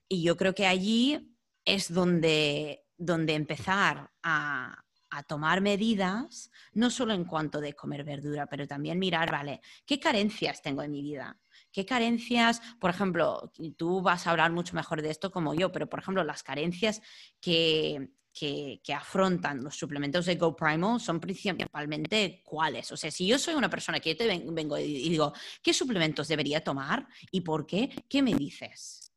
y 0.08 0.24
yo 0.24 0.36
creo 0.36 0.56
que 0.56 0.66
allí 0.66 1.36
es 1.66 1.94
donde, 1.94 2.84
donde 2.98 3.36
empezar 3.36 4.10
a, 4.24 4.84
tomar 5.28 5.62
medidas, 5.62 6.52
no 6.74 6.90
solo 6.90 7.14
en 7.14 7.26
cuanto 7.26 7.60
de 7.62 7.74
comer 7.74 8.04
verdura, 8.04 8.48
pero 8.48 8.68
también 8.68 9.00
mirar, 9.00 9.32
vale, 9.32 9.62
¿qué 9.86 10.00
carencias 10.00 10.62
tengo 10.62 10.82
en 10.82 10.92
mi 10.92 11.02
vida? 11.02 11.40
¿Qué 11.72 11.86
carencias, 11.86 12.62
por 12.80 12.90
ejemplo, 12.90 13.52
tú 13.78 14.02
vas 14.02 14.26
a 14.26 14.32
hablar 14.32 14.52
mucho 14.52 14.76
mejor 14.76 15.02
de 15.02 15.12
esto 15.12 15.32
como 15.32 15.54
yo, 15.54 15.72
pero 15.72 15.88
por 15.88 16.00
ejemplo, 16.00 16.24
las 16.24 16.44
carencias 16.44 17.02
que, 17.40 18.10
que, 18.34 18.94
afrontan 18.94 19.64
los 19.64 19.76
suplementos 19.76 20.26
de 20.26 20.36
GoPrimal 20.36 21.00
son 21.00 21.20
principalmente 21.20 22.42
cuáles. 22.44 22.92
O 22.92 22.98
sea, 22.98 23.12
si 23.12 23.28
yo 23.28 23.38
soy 23.38 23.56
una 23.56 23.70
persona 23.70 24.00
que 24.00 24.16
te 24.16 24.28
vengo 24.28 24.78
y 24.78 25.10
digo, 25.10 25.34
¿qué 25.62 25.74
suplementos 25.74 26.28
debería 26.28 26.64
tomar 26.64 27.08
y 27.32 27.42
por 27.42 27.66
qué? 27.66 27.90
¿Qué 28.08 28.22
me 28.22 28.34
dices? 28.34 29.09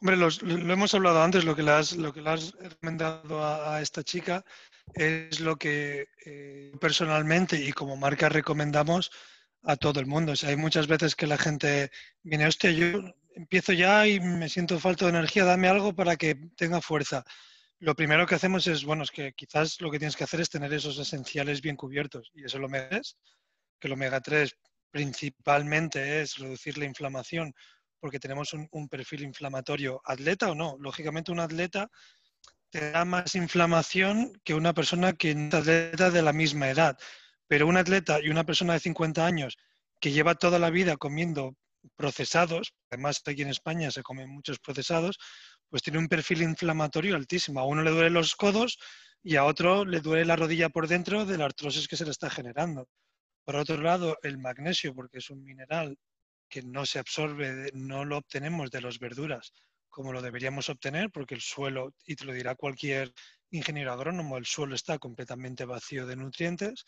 Hombre, 0.00 0.16
lo 0.16 0.72
hemos 0.72 0.94
hablado 0.94 1.22
antes, 1.22 1.44
lo 1.44 1.56
que 1.56 1.64
le 1.64 1.72
has, 1.72 1.96
lo 1.96 2.12
que 2.12 2.22
le 2.22 2.30
has 2.30 2.52
recomendado 2.52 3.44
a, 3.44 3.80
esta 3.82 4.04
chica 4.04 4.44
es 4.94 5.40
lo 5.40 5.56
que 5.56 6.06
eh, 6.24 6.72
personalmente 6.80 7.56
y 7.56 7.72
como 7.72 7.96
marca 7.96 8.28
recomendamos 8.28 9.10
a 9.64 9.76
todo 9.76 9.98
el 9.98 10.06
mundo. 10.06 10.34
hay 10.46 10.56
muchas 10.56 10.86
veces 10.86 11.16
que 11.16 11.26
la 11.26 11.36
gente 11.36 11.90
viene, 12.22 12.46
hostia, 12.46 12.70
yo 12.70 13.02
empiezo 13.34 13.72
ya 13.72 14.06
y 14.06 14.20
me 14.20 14.48
siento 14.48 14.78
falta 14.78 15.06
de 15.06 15.10
energía, 15.10 15.44
dame 15.44 15.68
algo 15.68 15.92
para 15.92 16.16
que 16.16 16.36
tenga 16.56 16.80
fuerza. 16.80 17.24
Lo 17.80 17.96
primero 17.96 18.26
que 18.26 18.36
hacemos 18.36 18.68
es, 18.68 18.84
bueno, 18.84 19.02
es 19.02 19.10
que 19.10 19.32
quizás 19.32 19.80
lo 19.80 19.90
que 19.90 19.98
tienes 19.98 20.16
que 20.16 20.24
hacer 20.24 20.40
es 20.40 20.50
tener 20.50 20.72
esos 20.72 20.98
esenciales 20.98 21.60
bien 21.60 21.76
cubiertos. 21.76 22.30
Y 22.34 22.44
eso 22.44 22.58
lo 22.58 22.66
omega 22.66 22.88
3, 22.90 23.16
que 23.80 23.88
el 23.88 23.94
omega 23.94 24.20
3 24.20 24.56
principalmente 24.90 26.20
es 26.22 26.38
reducir 26.38 26.78
la 26.78 26.86
inflamación, 26.86 27.54
porque 28.00 28.18
tenemos 28.18 28.52
un, 28.52 28.88
perfil 28.88 29.22
inflamatorio. 29.22 30.00
¿Atleta 30.04 30.50
o 30.50 30.54
no? 30.54 30.76
Lógicamente 30.80 31.32
un 31.32 31.40
atleta 31.40 31.90
te 32.70 32.90
da 32.90 33.04
más 33.04 33.34
inflamación 33.34 34.32
que 34.44 34.54
una 34.54 34.74
persona 34.74 35.14
que 35.14 35.30
es 35.30 35.54
atleta 35.54 36.10
de 36.10 36.22
la 36.22 36.32
misma 36.32 36.70
edad. 36.70 36.96
Pero 37.46 37.66
un 37.66 37.76
atleta 37.76 38.20
y 38.20 38.28
una 38.28 38.44
persona 38.44 38.74
de 38.74 38.80
50 38.80 39.24
años 39.24 39.56
que 40.00 40.12
lleva 40.12 40.34
toda 40.34 40.58
la 40.58 40.70
vida 40.70 40.96
comiendo 40.96 41.56
procesados, 41.96 42.74
además 42.90 43.22
aquí 43.24 43.42
en 43.42 43.48
España 43.48 43.90
se 43.90 44.02
comen 44.02 44.28
muchos 44.28 44.58
procesados, 44.58 45.18
pues 45.70 45.82
tiene 45.82 45.98
un 45.98 46.08
perfil 46.08 46.42
inflamatorio 46.42 47.16
altísimo. 47.16 47.60
A 47.60 47.66
uno 47.66 47.82
le 47.82 47.90
duelen 47.90 48.14
los 48.14 48.34
codos 48.34 48.78
y 49.22 49.36
a 49.36 49.44
otro 49.44 49.84
le 49.84 50.00
duele 50.00 50.24
la 50.24 50.36
rodilla 50.36 50.68
por 50.68 50.88
dentro 50.88 51.24
de 51.24 51.38
la 51.38 51.46
artrosis 51.46 51.88
que 51.88 51.96
se 51.96 52.04
le 52.04 52.10
está 52.10 52.30
generando. 52.30 52.88
Por 53.44 53.56
otro 53.56 53.78
lado, 53.78 54.18
el 54.22 54.38
magnesio, 54.38 54.94
porque 54.94 55.18
es 55.18 55.30
un 55.30 55.42
mineral 55.42 55.96
que 56.48 56.62
no 56.62 56.86
se 56.86 56.98
absorbe, 56.98 57.70
no 57.74 58.04
lo 58.04 58.18
obtenemos 58.18 58.70
de 58.70 58.80
las 58.80 58.98
verduras 58.98 59.52
como 59.98 60.12
lo 60.12 60.22
deberíamos 60.22 60.68
obtener, 60.68 61.10
porque 61.10 61.34
el 61.34 61.40
suelo, 61.40 61.92
y 62.06 62.14
te 62.14 62.24
lo 62.24 62.32
dirá 62.32 62.54
cualquier 62.54 63.12
ingeniero 63.50 63.92
agrónomo, 63.92 64.36
el 64.38 64.46
suelo 64.46 64.76
está 64.76 64.96
completamente 64.98 65.64
vacío 65.64 66.06
de 66.06 66.14
nutrientes. 66.14 66.84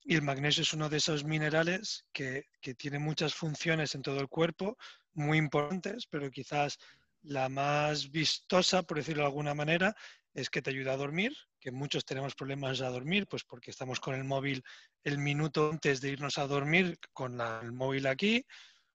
Y 0.00 0.16
el 0.16 0.22
magnesio 0.22 0.62
es 0.62 0.72
uno 0.72 0.88
de 0.88 0.96
esos 0.96 1.22
minerales 1.22 2.04
que, 2.12 2.46
que 2.60 2.74
tiene 2.74 2.98
muchas 2.98 3.32
funciones 3.32 3.94
en 3.94 4.02
todo 4.02 4.18
el 4.18 4.28
cuerpo, 4.28 4.76
muy 5.12 5.38
importantes, 5.38 6.06
pero 6.10 6.32
quizás 6.32 6.78
la 7.22 7.48
más 7.48 8.10
vistosa, 8.10 8.82
por 8.82 8.96
decirlo 8.96 9.22
de 9.22 9.28
alguna 9.28 9.54
manera, 9.54 9.94
es 10.34 10.50
que 10.50 10.62
te 10.62 10.70
ayuda 10.70 10.94
a 10.94 10.96
dormir, 10.96 11.32
que 11.60 11.70
muchos 11.70 12.04
tenemos 12.04 12.34
problemas 12.34 12.80
a 12.80 12.88
dormir, 12.88 13.28
pues 13.28 13.44
porque 13.44 13.70
estamos 13.70 14.00
con 14.00 14.16
el 14.16 14.24
móvil 14.24 14.64
el 15.04 15.18
minuto 15.18 15.70
antes 15.70 16.00
de 16.00 16.10
irnos 16.10 16.38
a 16.38 16.48
dormir 16.48 16.98
con 17.12 17.40
el 17.40 17.70
móvil 17.70 18.08
aquí, 18.08 18.44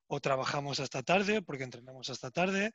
o 0.08 0.20
trabajamos 0.20 0.80
hasta 0.80 1.04
tarde 1.04 1.42
porque 1.42 1.64
entrenamos 1.64 2.10
hasta 2.10 2.32
tarde, 2.32 2.72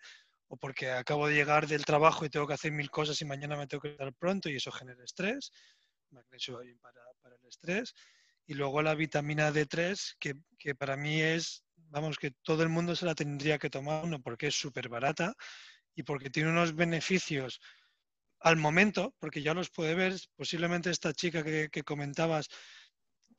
o 0.49 0.57
porque 0.57 0.90
acabo 0.90 1.29
de 1.29 1.35
llegar 1.35 1.66
del 1.66 1.85
trabajo 1.85 2.25
y 2.25 2.31
tengo 2.31 2.47
que 2.47 2.55
hacer 2.55 2.73
mil 2.73 2.90
cosas 2.90 3.21
y 3.21 3.25
mañana 3.25 3.57
me 3.57 3.66
tengo 3.66 3.83
que 3.83 3.92
estar 3.92 4.12
pronto 4.14 4.49
y 4.49 4.57
eso 4.57 4.71
genera 4.71 5.03
estrés, 5.03 5.51
magnesio 6.11 6.61
para, 6.81 7.01
para 7.23 7.37
el 7.37 7.47
estrés. 7.47 7.95
Y 8.47 8.55
luego 8.55 8.83
la 8.83 8.95
vitamina 8.95 9.51
D3, 9.51 10.16
que, 10.18 10.35
que 10.59 10.75
para 10.75 10.97
mí 10.97 11.21
es 11.21 11.64
vamos, 11.92 12.16
que 12.18 12.33
todo 12.42 12.62
el 12.62 12.71
mundo 12.71 12.97
se 12.97 13.07
la 13.07 13.14
tendría 13.14 13.59
que 13.59 13.71
tomar, 13.71 14.05
uno, 14.05 14.21
porque 14.21 14.49
es 14.49 14.55
súper 14.55 14.88
barata 14.88 15.35
y 15.95 16.03
porque 16.03 16.31
tiene 16.31 16.51
unos 16.51 16.75
beneficios 16.75 17.61
al 18.40 18.57
momento, 18.57 19.14
porque 19.21 19.42
ya 19.42 19.55
los 19.55 19.71
puede 19.71 19.95
ver, 19.95 20.14
posiblemente 20.35 20.90
esta 20.90 21.12
chica 21.12 21.45
que, 21.45 21.83
comentabas 21.85 22.49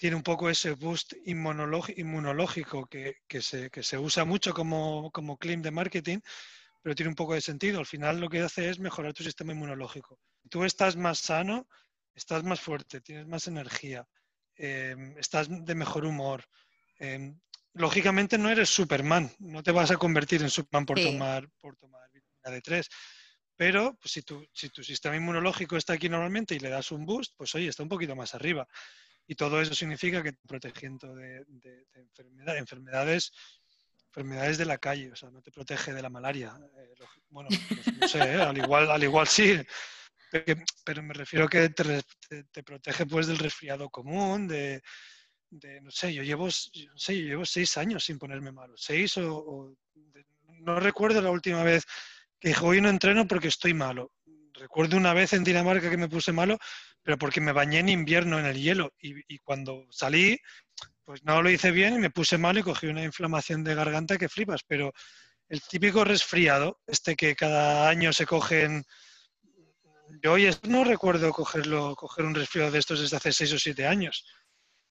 tiene 0.03 0.17
un 0.17 0.23
poco 0.23 0.49
ese 0.49 0.73
boost 0.73 1.13
inmunológico 1.23 2.87
que, 2.87 3.15
se, 3.39 3.69
que 3.69 3.83
se, 3.83 3.97
usa 3.97 4.25
mucho 4.25 4.53
como, 4.53 5.09
como 5.11 5.37
claim 5.37 5.61
de 5.61 5.71
marketing, 5.71 6.19
pero 6.81 6.93
tiene 6.93 7.07
un 7.07 7.15
poco 7.15 7.35
de 7.35 7.39
sentido. 7.39 7.79
Al 7.79 7.85
final 7.85 8.19
lo 8.19 8.27
que 8.27 8.41
hace 8.41 8.69
es 8.69 8.79
mejorar 8.79 9.13
tu 9.13 9.23
sistema 9.23 9.53
inmunológico. 9.53 10.19
Tú 10.49 10.65
estás 10.65 10.97
más 10.97 11.19
sano, 11.19 11.69
estás 12.13 12.43
más 12.43 12.59
fuerte, 12.59 12.99
tienes 12.99 13.27
más 13.27 13.47
energía, 13.47 14.05
eh, 14.57 14.93
estás 15.19 15.47
de 15.49 15.73
mejor 15.73 16.03
humor, 16.03 16.43
eh, 16.99 17.33
lógicamente 17.71 18.37
no 18.37 18.49
eres 18.49 18.67
Superman, 18.67 19.31
no 19.39 19.63
te 19.63 19.71
vas 19.71 19.89
a 19.91 19.95
convertir 19.95 20.41
en 20.41 20.49
Superman 20.49 20.85
por, 20.85 20.99
tomar, 20.99 21.47
por 21.61 21.77
tomar 21.77 22.09
vitamina 22.11 22.59
D3. 22.61 22.85
Pero 23.55 23.97
pues, 24.01 24.11
si, 24.11 24.21
tu, 24.21 24.45
si 24.51 24.67
tu 24.67 24.83
sistema 24.83 25.15
inmunológico 25.15 25.77
está 25.77 25.93
aquí 25.93 26.09
normalmente 26.09 26.55
y 26.55 26.59
le 26.59 26.67
das 26.67 26.91
un 26.91 27.05
boost, 27.05 27.35
pues 27.37 27.55
oye, 27.55 27.69
está 27.69 27.83
un 27.83 27.89
poquito 27.89 28.17
más 28.17 28.35
arriba. 28.35 28.67
Y 29.27 29.35
todo 29.35 29.61
eso 29.61 29.73
significa 29.73 30.21
que 30.21 30.33
te 30.33 30.47
protegiendo 30.47 31.15
de, 31.15 31.45
enfermedades, 32.57 33.31
enfermedades 34.07 34.57
de 34.57 34.65
la 34.65 34.77
calle, 34.77 35.11
o 35.11 35.15
sea, 35.15 35.29
no 35.29 35.41
te 35.41 35.51
protege 35.51 35.93
de 35.93 36.01
la 36.01 36.09
malaria. 36.09 36.53
Eh, 36.77 36.93
bueno, 37.29 37.49
pues, 37.49 37.97
no 37.97 38.07
sé, 38.07 38.19
¿eh? 38.19 38.41
al, 38.41 38.57
igual, 38.57 38.91
al 38.91 39.03
igual 39.03 39.27
sí, 39.27 39.59
pero, 40.83 41.03
me 41.03 41.13
refiero 41.13 41.47
que 41.47 41.69
te, 41.69 42.01
te, 42.51 42.63
protege 42.63 43.05
pues 43.05 43.27
del 43.27 43.37
resfriado 43.37 43.89
común, 43.89 44.47
de, 44.47 44.81
no 45.81 45.91
sé, 45.91 46.13
yo 46.13 46.23
llevo, 46.23 46.49
sé, 46.49 47.15
llevo 47.15 47.45
seis 47.45 47.77
años 47.77 48.03
sin 48.03 48.17
ponerme 48.17 48.51
malo, 48.51 48.73
seis 48.75 49.15
o, 49.17 49.75
no 50.61 50.79
recuerdo 50.79 51.21
la 51.21 51.29
última 51.29 51.63
vez 51.63 51.85
que 52.39 52.49
dije, 52.49 52.65
hoy 52.65 52.81
no 52.81 52.89
entreno 52.89 53.27
porque 53.27 53.49
estoy 53.49 53.73
malo. 53.73 54.11
Recuerdo 54.53 54.97
una 54.97 55.13
vez 55.13 55.33
en 55.33 55.43
Dinamarca 55.43 55.89
que 55.89 55.97
me 55.97 56.09
puse 56.09 56.31
malo, 56.31 56.57
pero 57.03 57.17
porque 57.17 57.41
me 57.41 57.51
bañé 57.51 57.79
en 57.79 57.89
invierno 57.89 58.39
en 58.39 58.45
el 58.45 58.61
hielo 58.61 58.93
y, 58.99 59.37
cuando 59.39 59.85
salí, 59.91 60.39
pues 61.03 61.23
no 61.23 61.41
lo 61.41 61.49
hice 61.49 61.71
bien 61.71 61.95
y 61.95 61.99
me 61.99 62.09
puse 62.09 62.37
malo 62.37 62.59
y 62.59 62.63
cogí 62.63 62.87
una 62.87 63.03
inflamación 63.03 63.63
de 63.63 63.75
garganta 63.75 64.17
que 64.17 64.29
flipas, 64.29 64.61
pero 64.65 64.93
el 65.49 65.61
típico 65.61 66.03
resfriado, 66.03 66.79
este 66.87 67.15
que 67.15 67.35
cada 67.35 67.89
año 67.89 68.13
se 68.13 68.25
cogen... 68.25 68.83
Yo 70.21 70.33
hoy 70.33 70.49
no 70.67 70.83
recuerdo 70.83 71.31
cogerlo, 71.31 71.95
coger 71.95 72.25
un 72.25 72.35
resfriado 72.35 72.71
de 72.71 72.79
estos 72.79 73.01
desde 73.01 73.17
hace 73.17 73.33
seis 73.33 73.51
o 73.53 73.59
siete 73.59 73.85
años. 73.85 74.25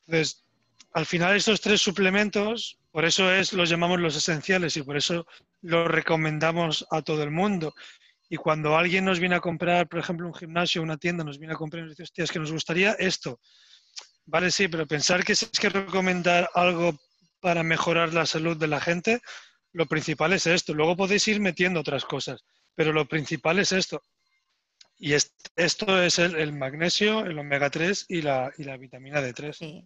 Entonces, 0.07 0.45
al 0.93 1.07
final 1.07 1.37
estos 1.37 1.61
tres 1.61 1.81
suplementos, 1.81 2.79
por 2.91 3.05
eso 3.05 3.33
es, 3.33 3.53
los 3.53 3.71
llamamos 3.71 4.01
los 4.01 4.17
esenciales 4.17 4.77
y 4.77 4.83
por 4.83 4.97
eso 4.97 5.27
los 5.63 5.89
recomendamos 5.89 6.87
a 6.91 7.01
todo 7.03 7.23
el 7.23 7.31
mundo. 7.31 7.73
Y 8.33 8.39
cuando 8.39 8.79
alguien 8.79 9.05
nos 9.05 9.21
viene 9.21 9.35
a 9.35 9.41
comprar, 9.41 9.87
por 9.87 10.01
ejemplo, 10.01 10.27
un 10.27 10.33
gimnasio, 10.33 10.81
una 10.81 10.97
tienda, 10.97 11.23
nos 11.23 11.39
viene 11.39 11.53
a 11.53 11.57
comprar 11.59 11.81
y 11.81 11.83
nos 11.83 11.93
dice, 11.93 12.05
hostia, 12.05 12.25
es 12.25 12.33
que 12.33 12.39
nos 12.39 12.51
gustaría 12.51 12.93
esto. 12.93 13.39
Vale, 14.25 14.51
sí, 14.51 14.69
pero 14.69 14.87
pensar 14.87 15.23
que 15.23 15.35
si 15.35 15.45
es 15.45 15.61
que 15.61 15.69
recomendar 15.69 16.49
algo 16.55 16.99
para 17.41 17.63
mejorar 17.63 18.15
la 18.15 18.25
salud 18.25 18.57
de 18.57 18.69
la 18.69 18.81
gente, 18.81 19.21
lo 19.73 19.85
principal 19.85 20.33
es 20.33 20.47
esto. 20.47 20.73
Luego 20.73 20.97
podéis 20.97 21.29
ir 21.29 21.41
metiendo 21.41 21.81
otras 21.81 22.07
cosas, 22.07 22.43
pero 22.75 22.95
lo 22.95 23.07
principal 23.07 23.59
es 23.59 23.71
esto. 23.71 24.01
Y 24.97 25.13
esto 25.13 26.03
es 26.03 26.19
el, 26.19 26.55
magnesio, 26.55 27.27
el 27.27 27.39
omega 27.39 27.69
3 27.69 28.07
y 28.09 28.23
la, 28.23 28.51
y 28.57 28.65
la 28.65 28.79
vitamina 28.79 29.21
D3. 29.21 29.53
Sí. 29.53 29.85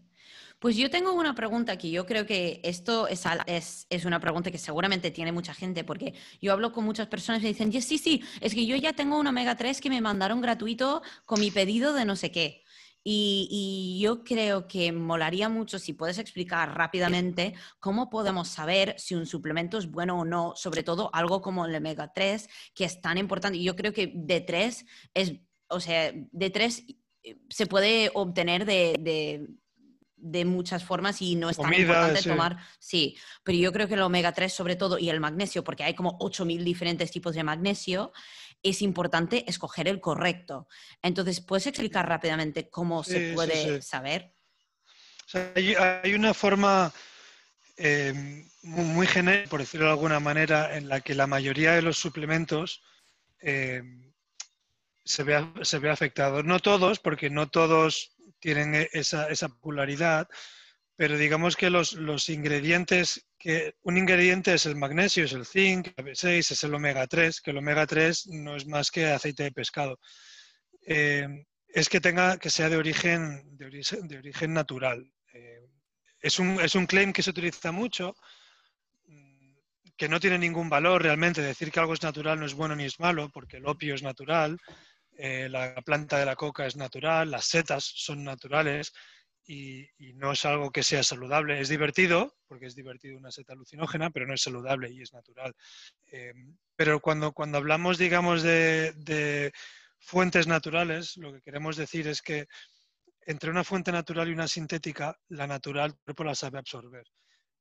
Pues 0.59 0.77
yo 0.77 0.89
tengo 0.91 1.13
una 1.13 1.35
pregunta 1.35 1.73
aquí. 1.73 1.91
Yo 1.91 2.07
creo 2.07 2.25
que 2.25 2.61
esto 2.65 3.09
es, 3.09 3.25
es, 3.91 4.05
una 4.07 4.21
pregunta 4.21 4.51
que 4.51 4.59
seguramente 4.59 5.11
tiene 5.11 5.31
mucha 5.33 5.53
gente, 5.53 5.85
porque 5.85 6.15
yo 6.41 6.53
hablo 6.53 6.73
con 6.73 6.85
muchas 6.85 7.09
personas 7.09 7.43
y 7.43 7.49
dicen, 7.49 7.71
sí, 7.83 7.99
sí, 7.99 8.23
es 8.41 8.55
que 8.55 8.65
yo 8.67 8.75
ya 8.77 8.95
tengo 8.95 9.19
un 9.19 9.27
omega 9.27 9.57
3 9.57 9.81
que 9.81 9.91
me 9.91 10.01
mandaron 10.01 10.41
gratuito 10.41 11.03
con 11.27 11.41
mi 11.41 11.51
pedido 11.51 11.93
de 11.93 12.05
no 12.07 12.17
sé 12.17 12.31
qué. 12.31 12.63
Y, 13.05 13.99
yo 14.03 14.25
creo 14.25 14.67
que 14.67 14.93
molaría 14.93 15.49
mucho 15.49 15.79
si 15.79 15.93
puedes 15.93 16.19
explicar 16.19 16.77
rápidamente 16.77 17.55
cómo 17.79 18.11
podemos 18.11 18.49
saber 18.49 18.95
si 18.99 19.15
un 19.15 19.27
suplemento 19.27 19.79
es 19.79 19.91
bueno 19.91 20.21
o 20.21 20.25
no, 20.25 20.55
sobre 20.57 20.83
todo 20.83 21.11
algo 21.13 21.41
como 21.41 21.67
el 21.67 21.75
omega 21.77 22.13
3, 22.13 22.49
que 22.75 22.85
es 22.85 23.01
tan 23.01 23.19
importante. 23.19 23.63
Yo 23.63 23.77
creo 23.77 23.93
que 23.93 24.13
D3 24.13 24.87
es, 25.15 25.35
o 25.69 25.81
sea, 25.81 26.13
D3 26.13 26.97
eh, 27.23 27.37
se 27.49 27.67
puede 27.67 28.11
obtener 28.15 28.65
de 28.65 29.47
muchas 30.45 30.85
formas 30.85 31.23
y 31.23 31.37
no 31.37 31.51
es 31.51 31.57
tan 31.57 31.73
importante 31.73 32.23
tomar. 32.23 32.57
Sí, 32.79 33.17
pero 33.43 33.59
yo 33.59 33.73
creo 33.73 33.89
que 33.89 33.95
el 33.95 34.03
omega 34.03 34.33
3 34.33 34.53
sobre 34.53 34.77
todo 34.77 34.99
y 34.99 35.11
el 35.11 35.21
magnesio, 35.21 35.65
porque 35.65 35.85
hay 35.85 35.95
como 35.95 36.17
8000 36.21 36.65
diferentes 36.65 37.11
tipos 37.11 37.35
de 37.35 37.45
magnesio, 37.45 38.13
es 38.63 38.83
importante 38.83 39.49
escoger 39.49 39.89
el 39.89 40.01
correcto. 40.01 40.69
Entonces, 41.03 41.41
¿puedes 41.41 41.67
explicar 41.67 42.09
rápidamente 42.09 42.69
cómo 42.69 43.05
se 43.05 43.33
puede 43.35 43.83
saber? 43.83 44.33
hay, 45.55 46.15
una 46.15 46.35
forma 46.35 46.93
eh, 47.77 48.45
muy, 48.63 49.07
genérica, 49.07 49.51
por 49.51 49.61
decirlo 49.61 49.87
de 49.87 49.93
alguna 49.93 50.21
manera, 50.21 50.77
en 50.77 50.89
la 50.89 51.01
que 51.01 51.15
la 51.15 51.27
mayoría 51.27 51.73
de 51.73 51.83
los 51.83 51.99
suplementos 51.99 52.83
eh, 53.41 53.83
se, 55.05 55.23
ve, 55.23 55.45
se 55.63 55.79
ve 55.79 55.91
afectados. 55.91 56.45
No 56.45 56.61
todos, 56.61 56.99
porque 56.99 57.31
no 57.31 57.49
todos 57.49 58.16
tienen 58.47 58.77
e, 58.77 58.89
esa, 58.93 59.29
esa 59.29 59.49
popularidad, 59.49 60.29
pero 60.95 61.19
digamos 61.19 61.57
que 61.57 61.69
los, 61.69 61.95
los, 61.95 62.29
ingredientes, 62.29 63.27
que 63.37 63.75
un 63.83 63.97
ingrediente 63.97 64.55
es 64.55 64.67
el 64.67 64.77
magnesio, 64.77 65.25
es 65.25 65.33
el 65.33 65.45
zinc, 65.45 65.89
el 65.97 66.05
B6, 66.05 66.53
es 66.53 66.63
el 66.63 66.73
omega 66.73 67.09
3, 67.09 67.41
que 67.41 67.51
el 67.51 67.59
omega 67.59 67.89
3 67.89 68.29
no 68.29 68.55
es 68.55 68.65
más 68.69 68.93
que 68.93 69.07
aceite 69.07 69.43
de 69.43 69.51
pescado. 69.51 69.99
Eh, 70.87 71.27
es 71.67 71.89
que 71.89 72.01
tenga 72.01 72.39
que 72.39 72.49
sea 72.49 72.69
de 72.69 72.77
origen, 72.77 73.43
de 73.57 73.67
origen, 73.67 74.07
de 74.07 74.19
origen 74.19 74.55
natural. 74.55 75.13
Eh, 75.33 75.67
es, 76.21 76.39
un, 76.39 76.61
es 76.61 76.77
un 76.77 76.87
claim 76.87 77.13
que 77.13 77.25
se 77.25 77.31
utiliza 77.31 77.73
mucho, 77.73 78.15
mm, 79.09 79.57
que 79.97 80.09
no 80.09 80.21
tiene 80.21 80.39
ningún 80.39 80.69
valor 80.69 81.03
realmente. 81.03 81.43
Decir 81.43 81.73
que 81.73 81.81
algo 81.81 81.95
es 81.95 82.03
natural 82.05 82.39
no 82.39 82.47
es 82.47 82.55
bueno 82.55 82.77
ni 82.77 82.85
es 82.85 83.01
malo, 83.01 83.29
porque 83.29 83.57
el 83.57 83.67
opio 83.67 83.97
es 83.97 84.05
natural, 84.05 84.57
eh, 85.19 85.49
la 85.49 85.75
planta 85.83 86.19
de 86.19 86.27
la 86.27 86.37
coca 86.37 86.67
es 86.67 86.77
natural, 86.77 87.31
las 87.31 87.47
setas 87.47 87.85
son 87.85 88.25
naturales 88.25 88.93
y, 89.47 89.89
no 90.15 90.33
es 90.33 90.45
algo 90.45 90.71
que 90.71 90.83
sea 90.83 91.03
saludable. 91.03 91.61
Es 91.61 91.69
divertido, 91.69 92.37
porque 92.47 92.67
es 92.67 92.75
divertido 92.75 93.17
una 93.17 93.31
seta 93.31 93.53
alucinógena, 93.53 94.11
pero 94.11 94.27
no 94.27 94.35
es 94.35 94.43
saludable 94.43 94.91
y 94.91 95.03
es 95.03 95.13
natural. 95.13 95.55
Eh, 96.07 96.33
pero 96.75 97.01
cuando, 97.01 97.33
cuando 97.33 97.59
hablamos, 97.59 97.99
digamos, 97.99 98.43
de, 98.43 99.53
fuentes 99.99 100.47
naturales, 100.47 101.17
lo 101.17 101.33
que 101.33 101.43
queremos 101.43 101.77
decir 101.77 102.07
es 102.09 102.23
que 102.23 102.47
entre 103.23 103.51
una 103.51 103.65
fuente 103.65 103.91
natural 103.91 104.29
y 104.29 104.33
una 104.33 104.47
sintética, 104.47 105.19
la 105.29 105.47
natural 105.47 105.91
el 105.91 105.99
cuerpo 105.99 106.25
la 106.25 106.35
sabe 106.35 106.59
absorber. 106.59 107.07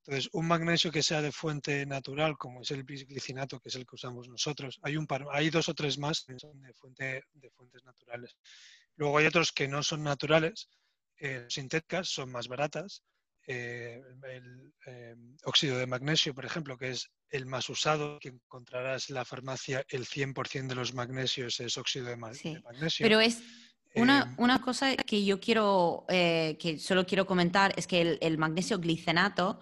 Entonces, 0.07 0.29
un 0.33 0.47
magnesio 0.47 0.91
que 0.91 1.01
sea 1.01 1.19
de 1.19 1.31
fuente 1.31 1.83
natural, 1.87 2.37
como 2.37 2.61
es 2.61 2.69
el 2.69 2.83
bisglicinato, 2.83 3.59
que 3.59 3.69
es 3.69 3.75
el 3.75 3.87
que 3.87 3.95
usamos 3.95 4.29
nosotros, 4.29 4.77
hay, 4.83 4.97
un 4.97 5.07
par, 5.07 5.25
hay 5.31 5.49
dos 5.49 5.67
o 5.67 5.73
tres 5.73 5.97
más 5.97 6.23
que 6.23 6.37
son 6.37 6.61
de, 6.61 6.73
fuente, 6.73 7.23
de 7.33 7.49
fuentes 7.49 7.83
naturales. 7.83 8.37
Luego 8.97 9.17
hay 9.17 9.25
otros 9.25 9.51
que 9.51 9.67
no 9.67 9.81
son 9.81 10.03
naturales, 10.03 10.69
eh, 11.17 11.45
sintéticas, 11.49 12.09
son 12.09 12.31
más 12.31 12.47
baratas. 12.47 13.01
Eh, 13.47 13.99
el 14.29 14.73
eh, 14.85 15.15
óxido 15.43 15.77
de 15.77 15.87
magnesio, 15.87 16.35
por 16.35 16.45
ejemplo, 16.45 16.77
que 16.77 16.91
es 16.91 17.09
el 17.31 17.47
más 17.47 17.67
usado, 17.67 18.19
que 18.19 18.29
encontrarás 18.29 19.09
en 19.09 19.15
la 19.15 19.25
farmacia, 19.25 19.83
el 19.89 20.05
100% 20.05 20.67
de 20.67 20.75
los 20.75 20.93
magnesios 20.93 21.59
es 21.59 21.77
óxido 21.77 22.05
de, 22.05 22.15
magnesio. 22.15 22.61
Pero 22.99 23.19
es 23.19 23.41
una, 23.95 24.35
una, 24.37 24.61
cosa 24.61 24.95
que 24.95 25.25
yo 25.25 25.39
quiero, 25.39 26.05
que 26.07 26.77
solo 26.79 27.05
quiero 27.05 27.25
comentar, 27.25 27.73
es 27.77 27.87
que 27.87 28.01
el, 28.01 28.17
el 28.21 28.37
magnesio 28.37 28.77
glicenato 28.79 29.59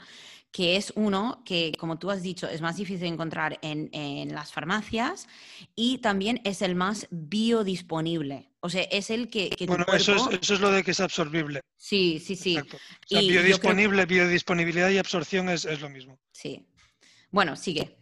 que 0.53 0.77
es 0.77 0.93
uno 0.95 1.41
que, 1.43 1.73
como 1.79 1.97
tú 1.97 2.11
has 2.11 2.21
dicho, 2.21 2.47
es 2.47 2.61
más 2.61 2.77
difícil 2.77 3.01
de 3.01 3.07
encontrar 3.07 3.57
en, 3.63 4.33
las 4.33 4.53
farmacias 4.53 5.27
y 5.75 5.97
también 5.97 6.41
es 6.45 6.61
el 6.61 6.75
más 6.75 7.07
biodisponible. 7.09 8.51
O 8.59 8.69
sea, 8.69 8.83
es 8.83 9.09
el 9.09 9.29
que... 9.29 9.49
bueno, 9.67 9.83
eso, 9.91 10.15
es, 10.15 10.41
eso, 10.41 10.53
es, 10.53 10.59
lo 10.61 10.71
de 10.71 10.83
que 10.83 10.91
es 10.91 10.99
absorbible. 10.99 11.61
Sí, 11.75 12.21
sí, 12.23 12.35
sí. 12.35 12.59
biodisponible, 13.09 14.05
biodisponibilidad 14.05 14.91
y 14.91 14.99
absorción 14.99 15.49
es, 15.49 15.65
lo 15.81 15.89
mismo. 15.89 16.19
Sí. 16.31 16.63
Bueno, 17.31 17.55
sigue. 17.55 17.97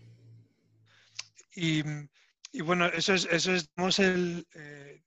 Y, 1.56 1.84
bueno, 2.62 2.88
eso 2.88 3.14
es, 3.14 3.30
eso 3.32 3.56
es 3.56 4.00
el, 4.00 4.46
eh, 4.56 5.02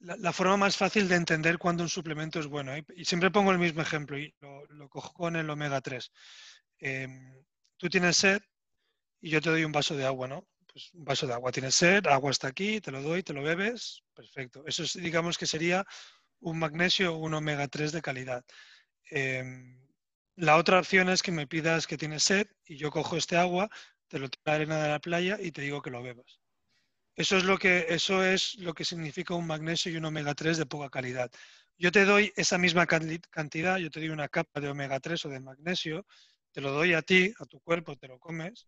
la, 0.00 0.32
forma 0.32 0.56
más 0.56 0.76
fácil 0.76 1.08
de 1.08 1.16
entender 1.16 1.58
cuando 1.58 1.82
un 1.82 1.88
suplemento 1.88 2.40
es 2.40 2.46
bueno. 2.46 2.74
¿eh? 2.74 2.84
Y 2.96 3.04
siempre 3.04 3.30
pongo 3.30 3.50
el 3.50 3.58
mismo 3.58 3.82
ejemplo 3.82 4.18
y 4.18 4.34
lo, 4.40 4.88
cojo 4.88 5.12
con 5.12 5.36
el 5.36 5.48
omega 5.50 5.80
3. 5.80 6.10
Em, 6.78 7.44
tú 7.76 7.88
tienes 7.88 8.16
sed 8.16 8.40
y 9.20 9.30
yo 9.30 9.40
te 9.40 9.50
doy 9.50 9.64
un 9.64 9.72
vaso 9.72 9.96
de 9.96 10.06
agua, 10.06 10.28
¿no? 10.28 10.46
Pues 10.72 10.92
un 10.94 11.04
vaso 11.04 11.26
de 11.26 11.34
agua. 11.34 11.52
Tienes 11.52 11.74
sed, 11.74 12.06
agua 12.06 12.30
está 12.30 12.48
aquí, 12.48 12.80
te 12.80 12.90
lo 12.90 13.02
doy, 13.02 13.22
te 13.22 13.32
lo 13.32 13.42
bebes, 13.42 14.02
perfecto. 14.14 14.64
Eso 14.66 14.82
es, 14.84 14.94
digamos 14.94 15.38
que 15.38 15.46
sería 15.46 15.84
un 16.40 16.58
magnesio 16.58 17.14
o 17.14 17.18
un 17.18 17.34
omega 17.34 17.68
3 17.68 17.92
de 17.92 18.02
calidad. 18.02 18.44
Em, 19.10 19.80
la 20.36 20.56
otra 20.56 20.80
opción 20.80 21.08
es 21.08 21.22
que 21.22 21.32
me 21.32 21.46
pidas 21.46 21.86
que 21.86 21.98
tienes 21.98 22.24
sed 22.24 22.46
y 22.66 22.76
yo 22.76 22.90
cojo 22.90 23.16
este 23.16 23.36
agua, 23.36 23.68
te 24.08 24.18
lo 24.18 24.28
traigo 24.28 24.42
a 24.44 24.50
la 24.50 24.54
arena 24.56 24.82
de 24.82 24.88
la 24.90 25.00
playa 25.00 25.38
y 25.40 25.52
te 25.52 25.62
digo 25.62 25.82
que 25.82 25.90
lo 25.90 26.02
bebas. 26.02 26.43
Eso 27.16 27.36
es 27.36 27.44
lo 27.44 27.58
que, 27.58 27.86
eso 27.88 28.24
es 28.24 28.56
lo 28.56 28.74
que 28.74 28.84
significa 28.84 29.34
un 29.34 29.46
magnesio 29.46 29.92
y 29.92 29.96
un 29.96 30.04
omega 30.04 30.34
3 30.34 30.58
de 30.58 30.66
poca 30.66 30.90
calidad. 30.90 31.30
Yo 31.78 31.92
te 31.92 32.04
doy 32.04 32.32
esa 32.36 32.58
misma 32.58 32.86
cantidad, 32.86 33.78
yo 33.78 33.90
te 33.90 34.00
doy 34.00 34.08
una 34.08 34.28
capa 34.28 34.60
de 34.60 34.68
omega 34.68 35.00
3 35.00 35.24
o 35.26 35.28
de 35.28 35.40
magnesio, 35.40 36.06
te 36.52 36.60
lo 36.60 36.72
doy 36.72 36.94
a 36.94 37.02
ti, 37.02 37.32
a 37.38 37.44
tu 37.46 37.60
cuerpo, 37.60 37.96
te 37.96 38.08
lo 38.08 38.18
comes, 38.18 38.66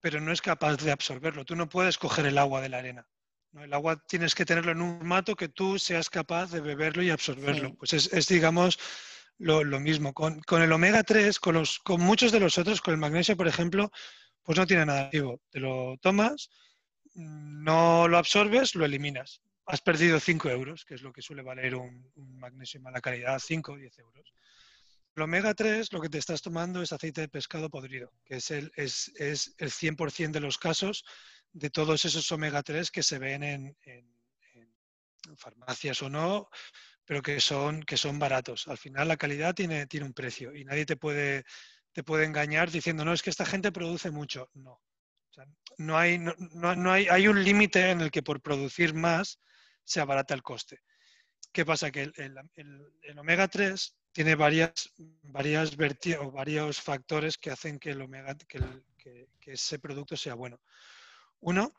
pero 0.00 0.20
no 0.20 0.32
es 0.32 0.42
capaz 0.42 0.76
de 0.76 0.92
absorberlo. 0.92 1.44
Tú 1.44 1.56
no 1.56 1.68
puedes 1.68 1.98
coger 1.98 2.26
el 2.26 2.38
agua 2.38 2.60
de 2.60 2.68
la 2.68 2.78
arena. 2.78 3.06
El 3.54 3.72
agua 3.72 4.02
tienes 4.06 4.34
que 4.34 4.44
tenerlo 4.44 4.72
en 4.72 4.80
un 4.80 4.98
formato 4.98 5.34
que 5.34 5.48
tú 5.48 5.78
seas 5.78 6.08
capaz 6.08 6.50
de 6.50 6.60
beberlo 6.60 7.02
y 7.02 7.10
absorberlo. 7.10 7.74
Pues 7.74 7.92
es, 7.92 8.28
digamos, 8.28 8.78
lo, 9.38 9.80
mismo. 9.80 10.14
Con, 10.14 10.42
el 10.62 10.72
omega 10.72 11.02
3, 11.02 11.40
con, 11.40 11.54
los, 11.54 11.78
con 11.80 12.00
muchos 12.00 12.32
de 12.32 12.40
los 12.40 12.58
otros, 12.58 12.80
con 12.80 12.94
el 12.94 13.00
magnesio, 13.00 13.36
por 13.36 13.48
ejemplo, 13.48 13.90
pues 14.42 14.56
no 14.56 14.66
tiene 14.66 14.86
nada 14.86 15.06
activo. 15.06 15.40
Te 15.50 15.58
lo 15.58 15.96
tomas, 16.00 16.48
no 17.14 18.08
lo 18.08 18.18
absorbes, 18.18 18.74
lo 18.74 18.84
eliminas. 18.84 19.42
Has 19.66 19.80
perdido 19.80 20.18
5 20.18 20.50
euros, 20.50 20.84
que 20.84 20.94
es 20.94 21.02
lo 21.02 21.12
que 21.12 21.22
suele 21.22 21.42
valer 21.42 21.74
un, 21.74 22.10
magnesio 22.16 22.80
de 22.80 22.84
mala 22.84 23.00
calidad, 23.00 23.38
5 23.38 23.72
o 23.72 23.76
10 23.76 23.98
euros. 23.98 24.32
El 25.14 25.22
omega 25.22 25.54
3 25.54 25.92
lo 25.92 26.00
que 26.00 26.08
te 26.08 26.18
estás 26.18 26.42
tomando 26.42 26.82
es 26.82 26.92
aceite 26.92 27.20
de 27.20 27.28
pescado 27.28 27.68
podrido, 27.68 28.12
que 28.24 28.36
es 28.36 28.50
el, 28.50 28.72
es, 28.76 29.12
es 29.16 29.54
el 29.58 29.70
100% 29.70 30.30
de 30.30 30.40
los 30.40 30.58
casos 30.58 31.04
de 31.52 31.70
todos 31.70 32.04
esos 32.04 32.30
omega 32.32 32.62
3 32.62 32.90
que 32.90 33.02
se 33.02 33.18
ven 33.18 33.42
en, 33.42 33.76
farmacias 35.36 36.02
o 36.02 36.10
no, 36.10 36.48
pero 37.04 37.22
que 37.22 37.40
son, 37.40 37.82
que 37.82 37.96
son 37.96 38.18
baratos. 38.18 38.66
Al 38.66 38.78
final 38.78 39.06
la 39.06 39.16
calidad 39.16 39.54
tiene, 39.54 39.86
tiene 39.86 40.06
un 40.06 40.12
precio 40.12 40.54
y 40.54 40.64
nadie 40.64 40.86
te 40.86 40.96
puede, 40.96 41.44
te 41.92 42.02
puede 42.02 42.24
engañar 42.24 42.70
diciendo, 42.70 43.04
no, 43.04 43.12
es 43.12 43.22
que 43.22 43.30
esta 43.30 43.46
gente 43.46 43.70
produce 43.70 44.10
mucho. 44.10 44.50
No, 44.54 44.80
no 45.78 45.96
hay, 45.96 46.18
no, 46.18 46.92
hay, 46.92 47.08
hay 47.08 47.28
un 47.28 47.42
límite 47.42 47.90
en 47.90 48.00
el 48.00 48.10
que 48.10 48.22
por 48.22 48.40
producir 48.40 48.94
más 48.94 49.40
se 49.84 50.00
abarata 50.00 50.34
el 50.34 50.42
coste. 50.42 50.80
¿Qué 51.52 51.64
pasa? 51.64 51.90
Que 51.90 52.12
el, 52.14 53.18
omega 53.18 53.48
3 53.48 53.96
tiene 54.12 54.34
o 54.34 56.30
varios 56.30 56.80
factores 56.80 57.38
que 57.38 57.50
hacen 57.50 57.78
que, 57.78 57.90
el 57.90 58.02
omega, 58.02 58.36
que, 58.36 59.28
ese 59.46 59.78
producto 59.78 60.16
sea 60.16 60.34
bueno. 60.34 60.60
Uno 61.40 61.72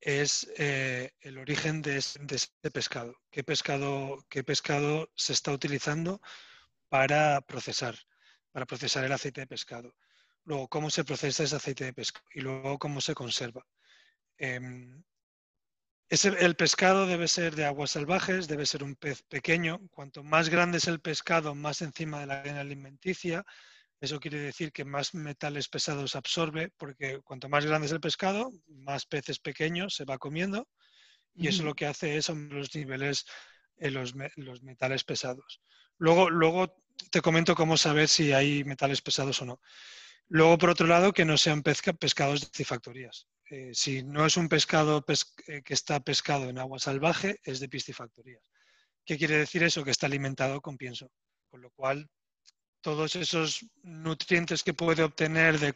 es 0.00 0.50
eh, 0.56 1.12
el 1.20 1.38
origen 1.38 1.82
de, 1.82 2.02
de 2.20 2.36
ese 2.36 2.70
pescado. 2.72 3.14
¿Qué, 3.30 3.44
pescado. 3.44 4.24
¿Qué 4.28 4.42
pescado 4.42 5.10
se 5.14 5.34
está 5.34 5.52
utilizando 5.52 6.20
para 6.88 7.42
procesar, 7.42 7.96
para 8.50 8.66
procesar 8.66 9.04
el 9.04 9.12
aceite 9.12 9.42
de 9.42 9.46
pescado? 9.46 9.94
Luego 10.44 10.68
cómo 10.68 10.90
se 10.90 11.04
procesa 11.04 11.44
ese 11.44 11.56
aceite 11.56 11.84
de 11.84 11.92
pescado 11.92 12.26
y 12.34 12.40
luego 12.40 12.78
cómo 12.78 13.00
se 13.00 13.14
conserva. 13.14 13.66
Em, 14.38 15.02
el 16.10 16.56
pescado 16.56 17.06
debe 17.06 17.28
ser 17.28 17.54
de 17.54 17.64
aguas 17.64 17.92
salvajes, 17.92 18.48
debe 18.48 18.66
ser 18.66 18.82
un 18.82 18.96
pez 18.96 19.22
pequeño. 19.22 19.80
Cuanto 19.90 20.24
más 20.24 20.48
grande 20.48 20.78
es 20.78 20.88
el 20.88 21.00
pescado, 21.00 21.54
más 21.54 21.82
encima 21.82 22.18
de 22.18 22.26
la 22.26 22.42
cadena 22.42 22.60
alimenticia. 22.60 23.44
Eso 24.00 24.18
quiere 24.18 24.40
decir 24.40 24.72
que 24.72 24.84
más 24.84 25.14
metales 25.14 25.68
pesados 25.68 26.16
absorbe, 26.16 26.72
porque 26.78 27.20
cuanto 27.22 27.48
más 27.48 27.64
grande 27.64 27.86
es 27.86 27.92
el 27.92 28.00
pescado, 28.00 28.50
más 28.66 29.06
peces 29.06 29.38
pequeños 29.38 29.94
se 29.94 30.04
va 30.04 30.18
comiendo. 30.18 30.66
Y 31.34 31.46
eso 31.46 31.62
lo 31.62 31.74
que 31.74 31.86
hace 31.86 32.16
es 32.16 32.28
aumentar 32.28 32.58
los 32.58 32.74
niveles 32.74 33.24
en 33.76 33.94
los, 33.94 34.14
los, 34.36 34.62
metales 34.62 35.04
pesados. 35.04 35.60
Luego, 35.96 36.28
luego 36.28 36.82
te 37.10 37.20
comento 37.20 37.54
cómo 37.54 37.76
saber 37.76 38.08
si 38.08 38.32
hay 38.32 38.64
metales 38.64 39.00
pesados 39.00 39.40
o 39.42 39.44
no. 39.44 39.60
Luego, 40.32 40.58
por 40.58 40.70
otro 40.70 40.86
lado, 40.86 41.12
que 41.12 41.24
no 41.24 41.36
sean 41.36 41.62
pescados 41.62 42.40
de 42.40 42.46
piscifactorías. 42.46 43.26
Eh, 43.50 43.70
si 43.72 44.04
no 44.04 44.24
es 44.24 44.36
un 44.36 44.48
pescado 44.48 45.04
eh, 45.48 45.62
que 45.62 45.74
está 45.74 45.98
pescado 45.98 46.48
en 46.48 46.58
agua 46.58 46.78
salvaje, 46.78 47.40
es 47.42 47.58
de 47.58 47.68
piscifactorías. 47.68 48.48
¿Qué 49.04 49.18
quiere 49.18 49.38
decir 49.38 49.64
eso? 49.64 49.82
Que 49.82 49.90
está 49.90 50.06
alimentado 50.06 50.60
con 50.60 50.76
pienso. 50.76 51.10
Con 51.48 51.62
lo 51.62 51.70
cual, 51.72 52.08
todos 52.80 53.16
esos 53.16 53.66
nutrientes 53.82 54.62
que 54.62 54.72
puede 54.72 55.02
obtener 55.02 55.58
de, 55.58 55.74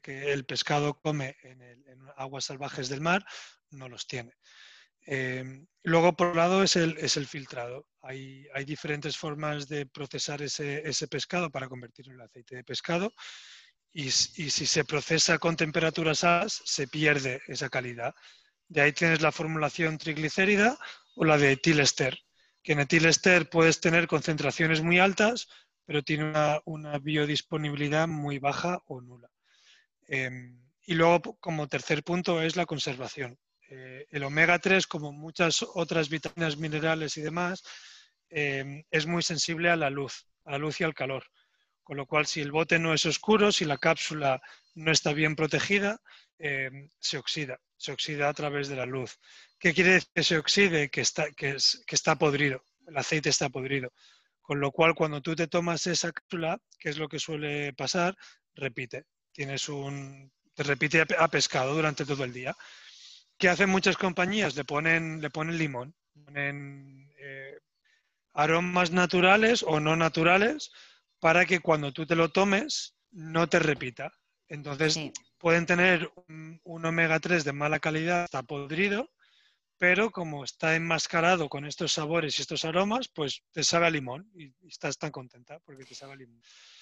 que 0.00 0.32
el 0.32 0.46
pescado 0.46 1.00
come 1.00 1.36
en, 1.42 1.60
aguas 2.16 2.44
salvajes 2.44 2.88
del 2.88 3.00
mar, 3.00 3.26
no 3.70 3.88
los 3.88 4.06
tiene. 4.06 4.34
Eh, 5.04 5.66
luego, 5.82 6.16
por 6.16 6.28
otro 6.28 6.38
lado, 6.38 6.62
es 6.62 6.76
el, 6.76 7.26
filtrado. 7.26 7.88
Hay, 8.02 8.46
diferentes 8.64 9.16
formas 9.16 9.66
de 9.66 9.84
procesar 9.86 10.42
ese, 10.42 10.88
ese 10.88 11.08
pescado 11.08 11.50
para 11.50 11.68
convertirlo 11.68 12.14
en 12.14 12.20
aceite 12.20 12.54
de 12.54 12.62
pescado 12.62 13.12
y, 13.92 14.10
si 14.10 14.66
se 14.66 14.84
procesa 14.84 15.38
con 15.38 15.56
temperaturas 15.56 16.24
altas, 16.24 16.62
se 16.64 16.86
pierde 16.86 17.40
esa 17.46 17.68
calidad. 17.68 18.14
De 18.68 18.82
ahí 18.82 18.92
tienes 18.92 19.22
la 19.22 19.32
formulación 19.32 19.96
triglicérida 19.96 20.78
o 21.14 21.24
la 21.24 21.38
de 21.38 21.52
etilester, 21.52 22.18
que 22.62 22.72
en 22.72 22.80
etilester 22.80 23.48
puedes 23.48 23.80
tener 23.80 24.06
concentraciones 24.06 24.82
muy 24.82 24.98
altas, 24.98 25.48
pero 25.86 26.02
tiene 26.02 26.32
una, 26.64 26.98
biodisponibilidad 26.98 28.08
muy 28.08 28.38
baja 28.38 28.82
o 28.86 29.00
nula. 29.00 29.30
Em, 30.08 30.60
y 30.82 30.94
luego, 30.94 31.36
como 31.40 31.68
tercer 31.68 32.02
punto, 32.02 32.42
es 32.42 32.56
la 32.56 32.66
conservación. 32.66 33.38
Eh, 33.68 34.06
el 34.10 34.24
omega 34.24 34.58
3, 34.58 34.86
como 34.86 35.12
muchas 35.12 35.62
otras 35.74 36.08
vitaminas, 36.08 36.56
minerales 36.56 37.16
y 37.16 37.22
demás, 37.22 37.62
em, 38.28 38.84
es 38.90 39.06
muy 39.06 39.22
sensible 39.22 39.70
a 39.70 39.76
la 39.76 39.90
luz, 39.90 40.26
a 40.44 40.52
la 40.52 40.58
luz 40.58 40.80
y 40.80 40.84
al 40.84 40.94
calor. 40.94 41.24
Con 41.86 41.98
lo 41.98 42.06
cual, 42.06 42.26
si 42.26 42.40
el 42.40 42.50
bote 42.50 42.80
no 42.80 42.92
es 42.94 43.06
oscuro, 43.06 43.52
si 43.52 43.64
la 43.64 43.78
cápsula 43.78 44.42
no 44.74 44.90
está 44.90 45.12
bien 45.12 45.36
protegida, 45.36 46.00
eh, 46.36 46.68
se 46.98 47.16
oxida, 47.16 47.60
se 47.76 47.92
oxida 47.92 48.28
a 48.28 48.34
través 48.34 48.66
de 48.66 48.74
la 48.74 48.86
luz. 48.86 49.20
¿Qué 49.56 49.72
quiere 49.72 49.92
decir 49.92 50.10
que 50.12 50.24
se 50.24 50.36
oxide? 50.36 50.90
Que 50.90 51.02
está, 51.02 51.30
que, 51.30 51.54
está 51.54 52.16
podrido, 52.16 52.64
el 52.88 52.96
aceite 52.96 53.28
está 53.28 53.50
podrido. 53.50 53.92
Con 54.42 54.58
lo 54.58 54.72
cual, 54.72 54.96
cuando 54.96 55.22
tú 55.22 55.36
te 55.36 55.46
tomas 55.46 55.86
esa 55.86 56.10
cápsula, 56.10 56.58
que 56.76 56.88
es 56.88 56.98
lo 56.98 57.08
que 57.08 57.20
suele 57.20 57.72
pasar, 57.72 58.16
repite. 58.56 59.04
Tienes 59.30 59.68
un, 59.68 60.32
te 60.54 60.64
repite 60.64 61.04
a 61.16 61.28
pescado 61.28 61.72
durante 61.72 62.04
todo 62.04 62.24
el 62.24 62.32
día. 62.32 62.56
¿Qué 63.38 63.48
hacen 63.48 63.70
muchas 63.70 63.96
compañías? 63.96 64.56
Le 64.56 64.64
ponen, 64.64 65.20
le 65.20 65.30
ponen 65.30 65.56
limón, 65.56 65.94
eh, 66.34 67.60
aromas 68.34 68.90
naturales 68.90 69.62
o 69.62 69.78
no 69.78 69.94
naturales 69.94 70.72
para 71.26 71.44
que 71.44 71.58
cuando 71.58 71.92
tú 71.92 72.06
te 72.06 72.14
lo 72.14 72.30
tomes 72.30 72.94
no 73.10 73.48
te 73.48 73.58
repita. 73.58 74.12
Entonces 74.46 74.96
pueden 75.38 75.66
tener 75.66 76.08
un, 76.28 76.86
omega 76.86 77.18
3 77.18 77.42
de 77.42 77.52
mala 77.52 77.80
calidad, 77.80 78.22
está 78.22 78.44
podrido, 78.44 79.10
pero 79.76 80.12
como 80.12 80.44
está 80.44 80.76
enmascarado 80.76 81.48
con 81.48 81.66
estos 81.66 81.90
sabores 81.90 82.38
y 82.38 82.42
estos 82.42 82.64
aromas, 82.64 83.08
pues 83.08 83.42
te 83.50 83.64
sabe 83.64 83.88
a 83.88 83.90
limón 83.90 84.30
y, 84.36 84.54
estás 84.68 84.98
tan 84.98 85.10
contenta 85.10 85.58
porque 85.64 85.84
te 85.84 85.96
sabe 85.96 86.12
a 86.12 86.16
limón. 86.16 86.40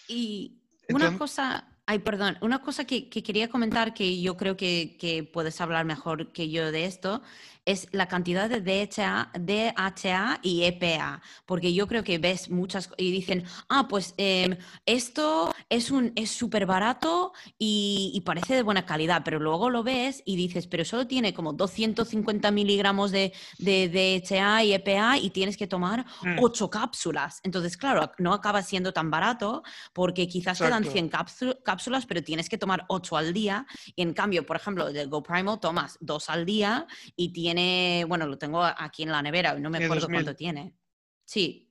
Y 0.09 0.61
una 0.91 1.17
cosa, 1.17 1.74
ay, 1.87 1.99
perdón, 2.01 2.39
una 2.41 2.61
cosa 2.63 2.85
que, 2.85 3.09
quería 3.09 3.49
comentar 3.49 3.95
que 3.95 4.21
yo 4.21 4.37
creo 4.37 4.57
que, 4.57 4.97
que, 4.99 5.25
puedes 5.25 5.61
hablar 5.61 5.85
mejor 5.85 6.33
que 6.33 6.51
yo 6.51 6.73
de 6.73 6.87
esto 6.87 7.23
es 7.67 7.89
la 7.93 8.09
cantidad 8.09 8.49
de 8.49 8.61
DHA, 8.61 9.31
DHA 9.39 10.41
y 10.43 10.65
EPA, 10.65 11.23
porque 11.47 11.73
yo 11.73 11.87
creo 11.87 12.05
que 12.05 12.19
ves 12.19 12.51
muchas 12.51 12.91
y 12.97 13.11
dicen, 13.11 13.45
ah, 13.69 13.89
pues 13.89 14.15
em, 14.19 14.57
esto 14.85 15.55
es 15.71 15.91
un 15.91 16.13
es 16.15 16.31
súper 16.31 16.67
barato 16.67 17.33
y, 17.59 18.23
parece 18.25 18.55
de 18.55 18.63
buena 18.63 18.87
calidad, 18.87 19.23
pero 19.25 19.39
luego 19.39 19.69
lo 19.69 19.83
ves 19.83 20.23
y 20.25 20.37
dices, 20.37 20.67
pero 20.67 20.85
solo 20.85 21.07
tiene 21.07 21.35
como 21.35 21.53
250 21.53 22.51
miligramos 22.51 23.11
de, 23.11 23.33
de, 23.59 23.89
DHA 23.89 24.65
y 24.65 24.73
EPA 24.73 25.19
y 25.19 25.31
tienes 25.31 25.57
que 25.57 25.67
tomar 25.67 26.07
8 26.39 26.67
mm. 26.67 26.69
cápsulas. 26.71 27.41
Entonces, 27.43 27.77
claro, 27.77 28.13
no 28.19 28.33
acaba 28.33 28.63
siendo 28.63 28.93
tan 28.93 29.11
barato 29.11 29.63
porque 29.93 30.27
quizás 30.27 30.59
te 30.59 30.69
dan 30.69 30.85
100 30.85 31.09
cápsulas, 31.09 31.57
pero 32.07 32.23
tienes 32.23 32.49
que 32.49 32.59
tomar 32.59 32.85
8 32.89 33.17
al 33.17 33.33
día. 33.33 33.67
Y 33.95 34.03
en 34.03 34.15
cambio, 34.15 34.45
por 34.45 34.57
ejemplo, 34.57 34.93
del 34.93 35.09
Go 35.09 35.23
Primal 35.23 35.61
tomas 35.61 35.97
2 36.01 36.31
al 36.31 36.45
día 36.45 36.87
y 37.17 37.33
tienes 37.33 38.07
bueno, 38.07 38.27
lo 38.27 38.39
tengo 38.39 38.63
aquí 38.65 39.03
en 39.03 39.13
la 39.13 39.23
nevera, 39.23 39.55
no 39.55 39.71
me 39.71 39.85
acuerdo 39.85 40.09
cuánto 40.09 40.35
tiene. 40.35 40.75
Sí. 41.25 41.71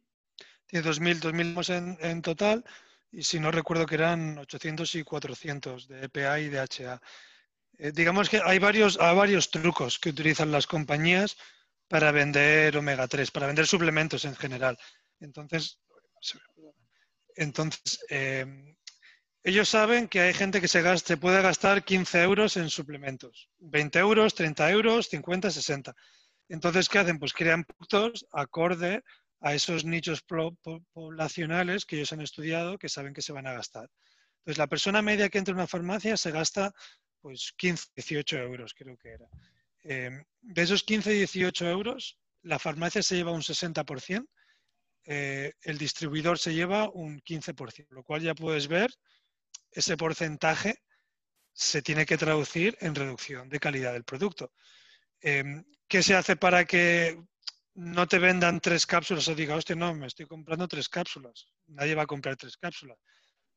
Tiene 0.66 0.88
2.000, 0.88 1.20
2.000 1.22 1.76
en, 1.76 1.98
en 2.02 2.22
total 2.22 2.64
y 3.12 3.24
si 3.24 3.40
no 3.40 3.52
recuerdo 3.52 3.86
que 3.86 3.96
eran 3.96 4.40
800 4.40 4.96
y 4.96 5.04
400 5.04 5.88
de 5.88 6.06
EPA 6.06 6.40
y 6.40 6.50
de 6.50 6.60
HA. 6.60 7.00
Eh, 7.78 7.92
digamos 7.94 8.30
que 8.30 8.42
hay 8.44 8.60
varios, 8.60 9.00
hay 9.00 9.16
varios 9.16 9.52
trucos 9.52 10.00
que 10.00 10.10
utilizan 10.10 10.52
las 10.52 10.66
compañías 10.66 11.38
para 11.88 12.12
vender 12.12 12.76
omega 12.76 13.08
3, 13.08 13.30
para 13.30 13.48
vender 13.48 13.68
suplementos 13.68 14.26
en 14.26 14.36
general. 14.36 14.78
Entonces, 15.20 15.80
entonces 17.36 18.00
eh, 18.10 18.73
ellos 19.44 19.68
saben 19.68 20.08
que 20.08 20.22
hay 20.22 20.34
gente 20.34 20.62
que 20.62 20.70
se, 20.70 20.82
gaste, 20.82 21.18
puede 21.18 21.42
gastar 21.42 21.84
15 21.84 22.24
euros 22.24 22.56
en 22.56 22.70
suplementos, 22.70 23.50
20 23.60 24.00
euros, 24.00 24.36
30 24.36 24.72
euros, 24.72 25.10
50, 25.10 25.52
60. 25.52 25.94
Entonces, 26.48 26.88
¿qué 26.88 27.00
hacen? 27.00 27.20
Pues 27.20 27.34
crean 27.34 27.66
productos 27.66 28.26
acorde 28.32 29.04
a 29.42 29.54
esos 29.54 29.84
nichos 29.84 30.24
poblacionales 30.24 31.86
que 31.86 31.98
ellos 31.98 32.14
han 32.14 32.22
estudiado 32.22 32.78
que 32.78 32.88
saben 32.88 33.14
que 33.14 33.22
se 33.22 33.34
van 33.34 33.46
a 33.46 33.54
gastar. 33.54 33.90
Entonces, 34.38 34.58
la 34.58 34.68
persona 34.68 35.02
media 35.02 35.28
que 35.28 35.38
entra 35.38 35.52
en 35.52 35.58
una 35.58 35.68
farmacia 35.68 36.16
se 36.16 36.32
gasta 36.32 36.72
pues 37.20 37.54
15, 37.58 37.88
18 37.96 38.38
euros, 38.38 38.74
creo 38.74 38.98
que 38.98 39.10
era. 39.10 39.28
Em, 39.84 40.24
de 40.42 40.62
esos 40.62 40.84
15, 40.84 41.12
18 41.12 41.70
euros, 41.70 42.18
la 42.44 42.60
farmacia 42.60 43.04
se 43.04 43.16
lleva 43.16 43.32
un 43.32 43.42
60%, 43.42 44.26
eh, 45.06 45.52
el 45.62 45.78
distribuidor 45.78 46.40
se 46.40 46.54
lleva 46.54 46.90
un 46.90 47.20
15%, 47.20 47.88
lo 47.90 48.04
cual 48.04 48.22
ya 48.22 48.36
puedes 48.36 48.68
ver 48.70 48.90
ese 49.72 49.98
porcentaje 49.98 50.84
se 51.54 51.82
tiene 51.82 52.06
que 52.06 52.18
traducir 52.18 52.78
en 52.82 52.96
reducción 52.96 53.50
de 53.50 53.60
calidad 53.60 53.94
del 53.94 54.04
producto. 54.04 54.54
Em, 55.22 55.64
¿Qué 55.88 56.02
se 56.02 56.16
hace 56.16 56.36
para 56.36 56.66
que 56.66 57.22
no 57.76 58.08
te 58.08 58.20
vendan 58.20 58.60
tres 58.60 58.86
cápsulas 58.86 59.28
o 59.28 59.36
diga, 59.36 59.56
hostia, 59.56 59.76
no, 59.76 59.94
me 59.94 60.08
estoy 60.08 60.26
comprando 60.26 60.68
tres 60.68 60.90
cápsulas? 60.90 61.48
Nadie 61.68 61.96
va 61.96 62.04
a 62.04 62.08
comprar 62.08 62.36
tres 62.36 62.58
cápsulas. 62.58 62.98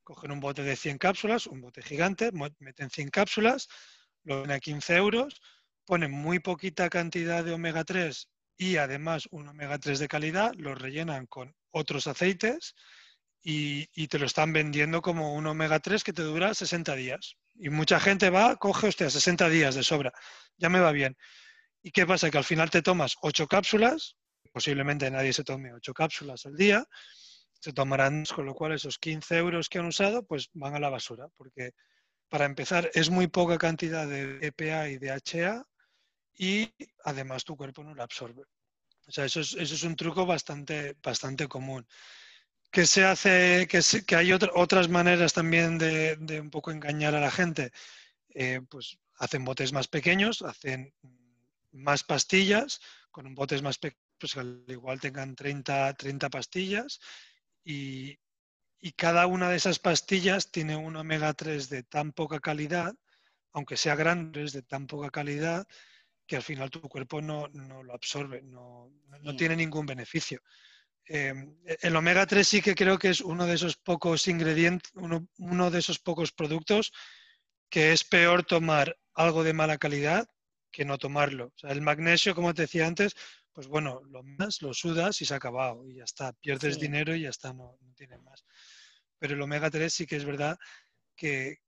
Cogen 0.02 0.30
un 0.30 0.40
bote 0.40 0.62
de 0.62 0.76
100 0.76 0.98
cápsulas, 0.98 1.46
un 1.46 1.60
bote 1.60 1.82
gigante, 1.82 2.30
meten 2.60 2.90
100 2.90 3.08
cápsulas, 3.08 3.68
lo 4.22 4.42
ven 4.42 4.52
a 4.52 4.60
15 4.60 4.94
euros, 4.94 5.40
ponen 5.84 6.12
muy 6.12 6.38
poquita 6.38 6.88
cantidad 6.88 7.44
de 7.44 7.52
omega 7.52 7.82
3 7.82 8.28
y 8.56 8.76
además 8.76 9.26
un 9.30 9.48
omega 9.48 9.78
3 9.78 9.98
de 9.98 10.08
calidad, 10.08 10.52
lo 10.54 10.74
rellenan 10.74 11.26
con 11.26 11.54
otros 11.70 12.06
aceites 12.06 12.74
y, 13.48 14.08
te 14.08 14.18
lo 14.18 14.26
están 14.26 14.52
vendiendo 14.52 15.00
como 15.00 15.34
un 15.34 15.46
omega 15.46 15.78
3 15.78 16.02
que 16.02 16.12
te 16.12 16.22
dura 16.22 16.52
60 16.52 16.96
días. 16.96 17.36
Y 17.54 17.70
mucha 17.70 18.00
gente 18.00 18.28
va, 18.28 18.56
coge, 18.56 18.88
hostia, 18.88 19.08
60 19.08 19.48
días 19.48 19.76
de 19.76 19.84
sobra, 19.84 20.12
ya 20.56 20.68
me 20.68 20.80
va 20.80 20.90
bien. 20.90 21.16
¿Y 21.80 21.92
qué 21.92 22.04
pasa? 22.06 22.28
Que 22.28 22.38
al 22.38 22.44
final 22.44 22.70
te 22.70 22.82
tomas 22.82 23.14
8 23.22 23.46
cápsulas, 23.46 24.16
posiblemente 24.52 25.08
nadie 25.12 25.32
se 25.32 25.44
tome 25.44 25.72
8 25.72 25.94
cápsulas 25.94 26.44
al 26.46 26.56
día, 26.56 26.84
se 27.52 27.72
tomarán, 27.72 28.24
con 28.24 28.46
lo 28.46 28.54
cual 28.54 28.72
esos 28.72 28.98
15 28.98 29.36
euros 29.36 29.68
que 29.68 29.78
han 29.78 29.86
usado, 29.86 30.26
pues 30.26 30.50
van 30.52 30.74
a 30.74 30.80
la 30.80 30.90
basura, 30.90 31.28
porque 31.36 31.70
para 32.28 32.46
empezar 32.46 32.90
es 32.94 33.10
muy 33.10 33.28
poca 33.28 33.58
cantidad 33.58 34.08
de 34.08 34.44
EPA 34.44 34.88
y 34.88 34.98
DHA 34.98 35.64
y 36.34 36.74
además 37.04 37.44
tu 37.44 37.56
cuerpo 37.56 37.84
no 37.84 37.94
lo 37.94 38.02
absorbe. 38.02 38.42
O 39.06 39.12
sea, 39.12 39.24
eso 39.24 39.38
es, 39.38 39.52
eso 39.54 39.74
es 39.76 39.84
un 39.84 39.94
truco 39.94 40.26
bastante, 40.26 40.96
bastante 41.00 41.46
común 41.46 41.86
que 42.70 42.86
se 42.86 43.04
hace, 43.04 43.66
que, 43.68 43.80
que 44.06 44.16
hay 44.16 44.32
otras 44.32 44.88
maneras 44.88 45.32
también 45.32 45.78
de, 45.78 46.40
un 46.40 46.50
poco 46.50 46.70
engañar 46.70 47.14
a 47.14 47.20
la 47.20 47.30
gente. 47.30 47.72
Eh, 48.30 48.60
pues 48.68 48.98
hacen 49.18 49.44
botes 49.44 49.72
más 49.72 49.88
pequeños, 49.88 50.42
hacen 50.42 50.92
más 51.72 52.04
pastillas, 52.04 52.80
con 53.10 53.26
un 53.26 53.34
botes 53.34 53.62
más 53.62 53.78
pequeños, 53.78 54.06
pues 54.18 54.36
al 54.36 54.64
igual 54.68 55.00
tengan 55.00 55.34
30, 55.34 55.94
30 55.94 56.30
pastillas 56.30 57.00
y, 57.64 58.18
cada 58.96 59.26
una 59.26 59.50
de 59.50 59.56
esas 59.56 59.80
pastillas 59.80 60.52
tiene 60.52 60.76
un 60.76 60.94
omega 60.94 61.34
3 61.34 61.68
de 61.68 61.82
tan 61.82 62.12
poca 62.12 62.38
calidad, 62.38 62.94
aunque 63.52 63.76
sea 63.76 63.96
grande, 63.96 64.44
es 64.44 64.52
de 64.52 64.62
tan 64.62 64.86
poca 64.86 65.10
calidad, 65.10 65.66
que 66.24 66.36
al 66.36 66.44
final 66.44 66.70
tu 66.70 66.80
cuerpo 66.82 67.20
no, 67.20 67.48
lo 67.48 67.92
absorbe, 67.92 68.42
no, 68.42 68.92
tiene 69.36 69.56
ningún 69.56 69.86
beneficio. 69.86 70.40
Em, 71.08 71.56
el 71.64 71.94
omega 71.94 72.26
3 72.26 72.46
sí 72.46 72.60
que 72.60 72.74
creo 72.74 72.98
que 72.98 73.10
es 73.10 73.20
uno 73.20 73.46
de 73.46 73.54
esos 73.54 73.76
pocos 73.76 74.26
ingredientes, 74.26 74.90
uno, 74.94 75.70
de 75.70 75.78
esos 75.78 76.00
pocos 76.00 76.32
productos 76.32 76.92
que 77.70 77.92
es 77.92 78.02
peor 78.02 78.44
tomar 78.44 78.96
algo 79.14 79.44
de 79.44 79.52
mala 79.52 79.78
calidad 79.78 80.28
que 80.72 80.84
no 80.84 80.98
tomarlo. 80.98 81.52
el 81.62 81.80
magnesio, 81.80 82.34
como 82.34 82.52
te 82.52 82.62
decía 82.62 82.86
antes, 82.86 83.14
pues 83.52 83.66
bueno, 83.66 84.02
lo 84.10 84.22
más, 84.22 84.60
lo 84.60 84.74
sudas 84.74 85.20
y 85.22 85.24
se 85.24 85.32
ha 85.32 85.38
acabado 85.38 85.86
y 85.88 85.94
ya 85.94 86.04
está, 86.04 86.32
pierdes 86.34 86.78
dinero 86.78 87.14
y 87.14 87.22
ya 87.22 87.30
está, 87.30 87.52
no, 87.52 87.78
tiene 87.94 88.18
más. 88.18 88.44
Pero 89.18 89.34
el 89.34 89.40
omega 89.40 89.70
3 89.70 89.92
sí 89.94 90.06
que 90.06 90.16
es 90.16 90.24
verdad 90.24 90.58
que, 91.14 91.58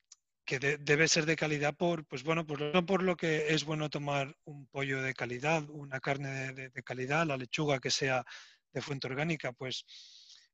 debe 0.80 1.08
ser 1.08 1.26
de 1.26 1.36
calidad 1.36 1.74
por, 1.74 2.06
pues 2.06 2.24
bueno, 2.24 2.46
pues 2.46 2.58
no 2.60 2.86
por 2.86 3.02
lo 3.02 3.16
que 3.16 3.52
es 3.52 3.64
bueno 3.64 3.90
tomar 3.90 4.34
un 4.44 4.66
pollo 4.66 5.02
de 5.02 5.12
calidad, 5.12 5.62
una 5.68 6.00
carne 6.00 6.54
de 6.54 6.82
calidad, 6.82 7.26
la 7.26 7.36
lechuga 7.36 7.80
que 7.80 7.90
sea 7.90 8.24
de 8.72 8.82
fuente 8.82 9.06
orgánica, 9.06 9.52
pues 9.52 9.84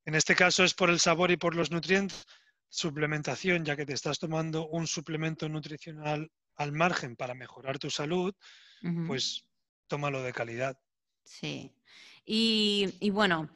en 0.04 0.14
este 0.14 0.34
caso 0.34 0.64
es 0.64 0.74
por 0.74 0.90
el 0.90 1.00
sabor 1.00 1.30
y 1.30 1.36
por 1.36 1.54
los 1.54 1.70
nutrientes, 1.70 2.24
suplementación, 2.68 3.64
ya 3.64 3.76
que 3.76 3.86
te 3.86 3.92
estás 3.92 4.18
tomando 4.18 4.66
un 4.68 4.86
suplemento 4.86 5.48
nutricional 5.48 6.30
al 6.56 6.72
margen 6.72 7.16
para 7.16 7.34
mejorar 7.34 7.78
tu 7.78 7.90
salud, 7.90 8.34
pues 9.06 9.44
tómalo 9.86 10.22
de 10.22 10.32
calidad. 10.32 10.76
Sí. 11.24 11.72
Y, 12.24 12.94
y 13.00 13.10
bueno, 13.10 13.50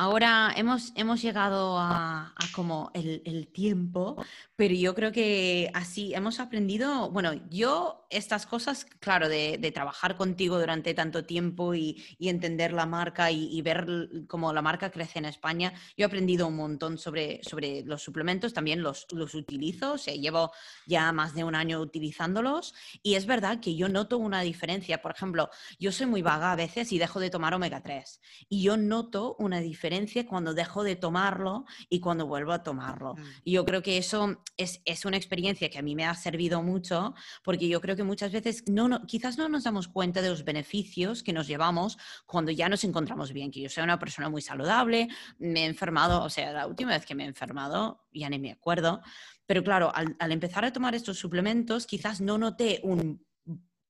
Ahora 0.00 0.54
hemos, 0.56 0.92
hemos 0.94 1.20
llegado 1.20 1.76
a, 1.76 2.32
como 2.52 2.92
el, 2.94 3.48
tiempo, 3.48 4.24
pero 4.54 4.72
yo 4.72 4.94
creo 4.94 5.10
que 5.10 5.72
así 5.74 6.14
hemos 6.14 6.38
aprendido, 6.38 7.10
bueno, 7.10 7.32
yo 7.50 8.06
estas 8.08 8.46
cosas, 8.46 8.84
claro, 9.00 9.28
de, 9.28 9.58
trabajar 9.74 10.16
contigo 10.16 10.60
durante 10.60 10.94
tanto 10.94 11.24
tiempo 11.24 11.74
y, 11.74 12.00
entender 12.20 12.72
la 12.72 12.86
marca 12.86 13.32
y, 13.32 13.60
ver 13.62 13.88
cómo 14.28 14.52
la 14.52 14.62
marca 14.62 14.92
crece 14.92 15.18
en 15.18 15.24
España, 15.24 15.72
yo 15.96 16.04
he 16.04 16.06
aprendido 16.06 16.46
un 16.46 16.54
montón 16.54 16.96
sobre, 16.96 17.40
sobre 17.42 17.82
los 17.82 18.00
suplementos, 18.00 18.54
también 18.54 18.84
los, 18.84 19.04
los 19.10 19.34
utilizo, 19.34 19.94
o 19.94 19.96
llevo 19.96 20.52
ya 20.86 21.10
más 21.10 21.34
de 21.34 21.42
un 21.42 21.56
año 21.56 21.80
utilizándolos 21.80 22.72
y 23.02 23.16
es 23.16 23.26
verdad 23.26 23.58
que 23.58 23.74
yo 23.74 23.88
noto 23.88 24.18
una 24.18 24.42
diferencia, 24.42 25.02
por 25.02 25.10
ejemplo, 25.10 25.50
yo 25.80 25.90
soy 25.90 26.06
muy 26.06 26.22
vaga 26.22 26.52
a 26.52 26.56
veces 26.56 26.92
y 26.92 26.98
dejo 27.00 27.18
de 27.18 27.30
tomar 27.30 27.52
omega 27.52 27.82
3 27.82 28.20
y 28.48 28.62
yo 28.62 28.76
noto 28.76 29.34
una 29.40 29.58
diferencia 29.58 29.87
cuando 30.26 30.54
dejo 30.54 30.84
de 30.84 30.96
tomarlo 30.96 31.64
y 31.88 32.00
cuando 32.00 32.26
vuelvo 32.26 32.52
a 32.52 32.62
tomarlo. 32.62 33.14
Y 33.44 33.52
yo 33.52 33.64
creo 33.64 33.82
que 33.82 33.98
eso 33.98 34.42
es, 34.56 34.80
es, 34.84 35.04
una 35.04 35.16
experiencia 35.16 35.70
que 35.70 35.78
a 35.78 35.82
mí 35.82 35.94
me 35.94 36.04
ha 36.04 36.14
servido 36.14 36.62
mucho, 36.62 37.14
porque 37.42 37.68
yo 37.68 37.80
creo 37.80 37.96
que 37.96 38.04
muchas 38.04 38.32
veces 38.32 38.64
no, 38.68 38.88
no, 38.88 39.06
quizás 39.06 39.38
no 39.38 39.48
nos 39.48 39.64
damos 39.64 39.88
cuenta 39.88 40.22
de 40.22 40.28
los 40.28 40.44
beneficios 40.44 41.22
que 41.22 41.32
nos 41.32 41.46
llevamos 41.46 41.98
cuando 42.26 42.50
ya 42.50 42.68
nos 42.68 42.84
encontramos 42.84 43.32
bien, 43.32 43.50
que 43.50 43.60
yo 43.60 43.68
soy 43.68 43.84
una 43.84 43.98
persona 43.98 44.28
muy 44.28 44.42
saludable, 44.42 45.08
me 45.38 45.62
he 45.62 45.66
enfermado, 45.66 46.22
o 46.22 46.30
sea, 46.30 46.52
la 46.52 46.66
última 46.66 46.90
vez 46.90 47.06
que 47.06 47.14
me 47.14 47.24
he 47.24 47.28
enfermado, 47.28 48.06
ya 48.12 48.28
ni 48.28 48.38
me 48.38 48.52
acuerdo, 48.52 49.00
pero 49.46 49.62
claro, 49.62 49.90
al, 49.94 50.16
al 50.18 50.32
empezar 50.32 50.64
a 50.64 50.72
tomar 50.72 50.94
estos 50.94 51.18
suplementos, 51.18 51.86
quizás 51.86 52.20
no 52.20 52.36
noté 52.36 52.80
un 52.82 53.27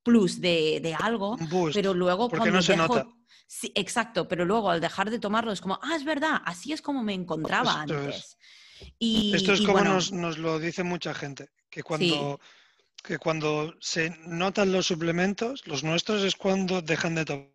plus 0.09 0.41
de, 0.41 0.97
algo, 0.99 1.37
pero 1.75 1.93
luego 1.93 2.31
porque 2.31 2.51
no 2.51 2.63
se 2.63 2.77
nota. 2.77 3.07
Sí, 3.47 3.71
exacto, 3.75 4.27
pero 4.27 4.47
luego 4.47 4.71
al 4.71 4.81
dejar 4.81 5.11
de 5.11 5.19
tomarlo 5.19 5.53
es 5.53 5.61
como, 5.61 5.79
ah, 5.83 5.97
es 5.97 6.05
verdad, 6.05 6.41
así 6.47 6.73
es 6.73 6.81
como 6.81 7.03
me 7.03 7.13
encontraba 7.13 7.83
antes. 7.83 8.39
Y, 8.99 9.35
Esto 9.35 9.53
es 9.53 9.61
como 9.61 9.81
nos, 9.81 10.39
lo 10.39 10.59
dice 10.59 10.83
mucha 10.83 11.13
gente, 11.13 11.51
que 11.69 11.83
cuando, 11.83 12.41
que 13.03 13.19
cuando 13.19 13.75
se 13.81 14.17
notan 14.27 14.73
los 14.73 14.87
suplementos, 14.87 15.67
los 15.67 15.85
nuestros 15.85 16.23
es 16.23 16.37
cuando 16.37 16.81
dejan 16.81 17.15
de 17.15 17.25
tomar. 17.27 17.53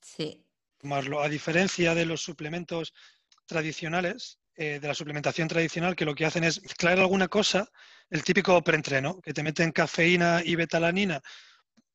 Sí. 0.00 0.46
Tomarlo. 0.78 1.20
A 1.20 1.28
diferencia 1.28 1.94
de 1.94 2.06
los 2.06 2.22
suplementos 2.22 2.94
tradicionales, 3.46 4.38
eh, 4.62 4.78
de 4.80 4.88
la 4.88 4.94
suplementación 4.94 5.48
tradicional, 5.48 5.96
que 5.96 6.04
lo 6.04 6.14
que 6.14 6.24
hacen 6.24 6.44
es 6.44 6.62
mezclar 6.62 6.98
alguna 6.98 7.26
cosa, 7.26 7.68
el 8.10 8.22
típico 8.22 8.62
preentreno, 8.62 9.20
que 9.20 9.32
te 9.32 9.42
meten 9.42 9.72
cafeína 9.72 10.40
y 10.44 10.54
betalanina 10.54 11.20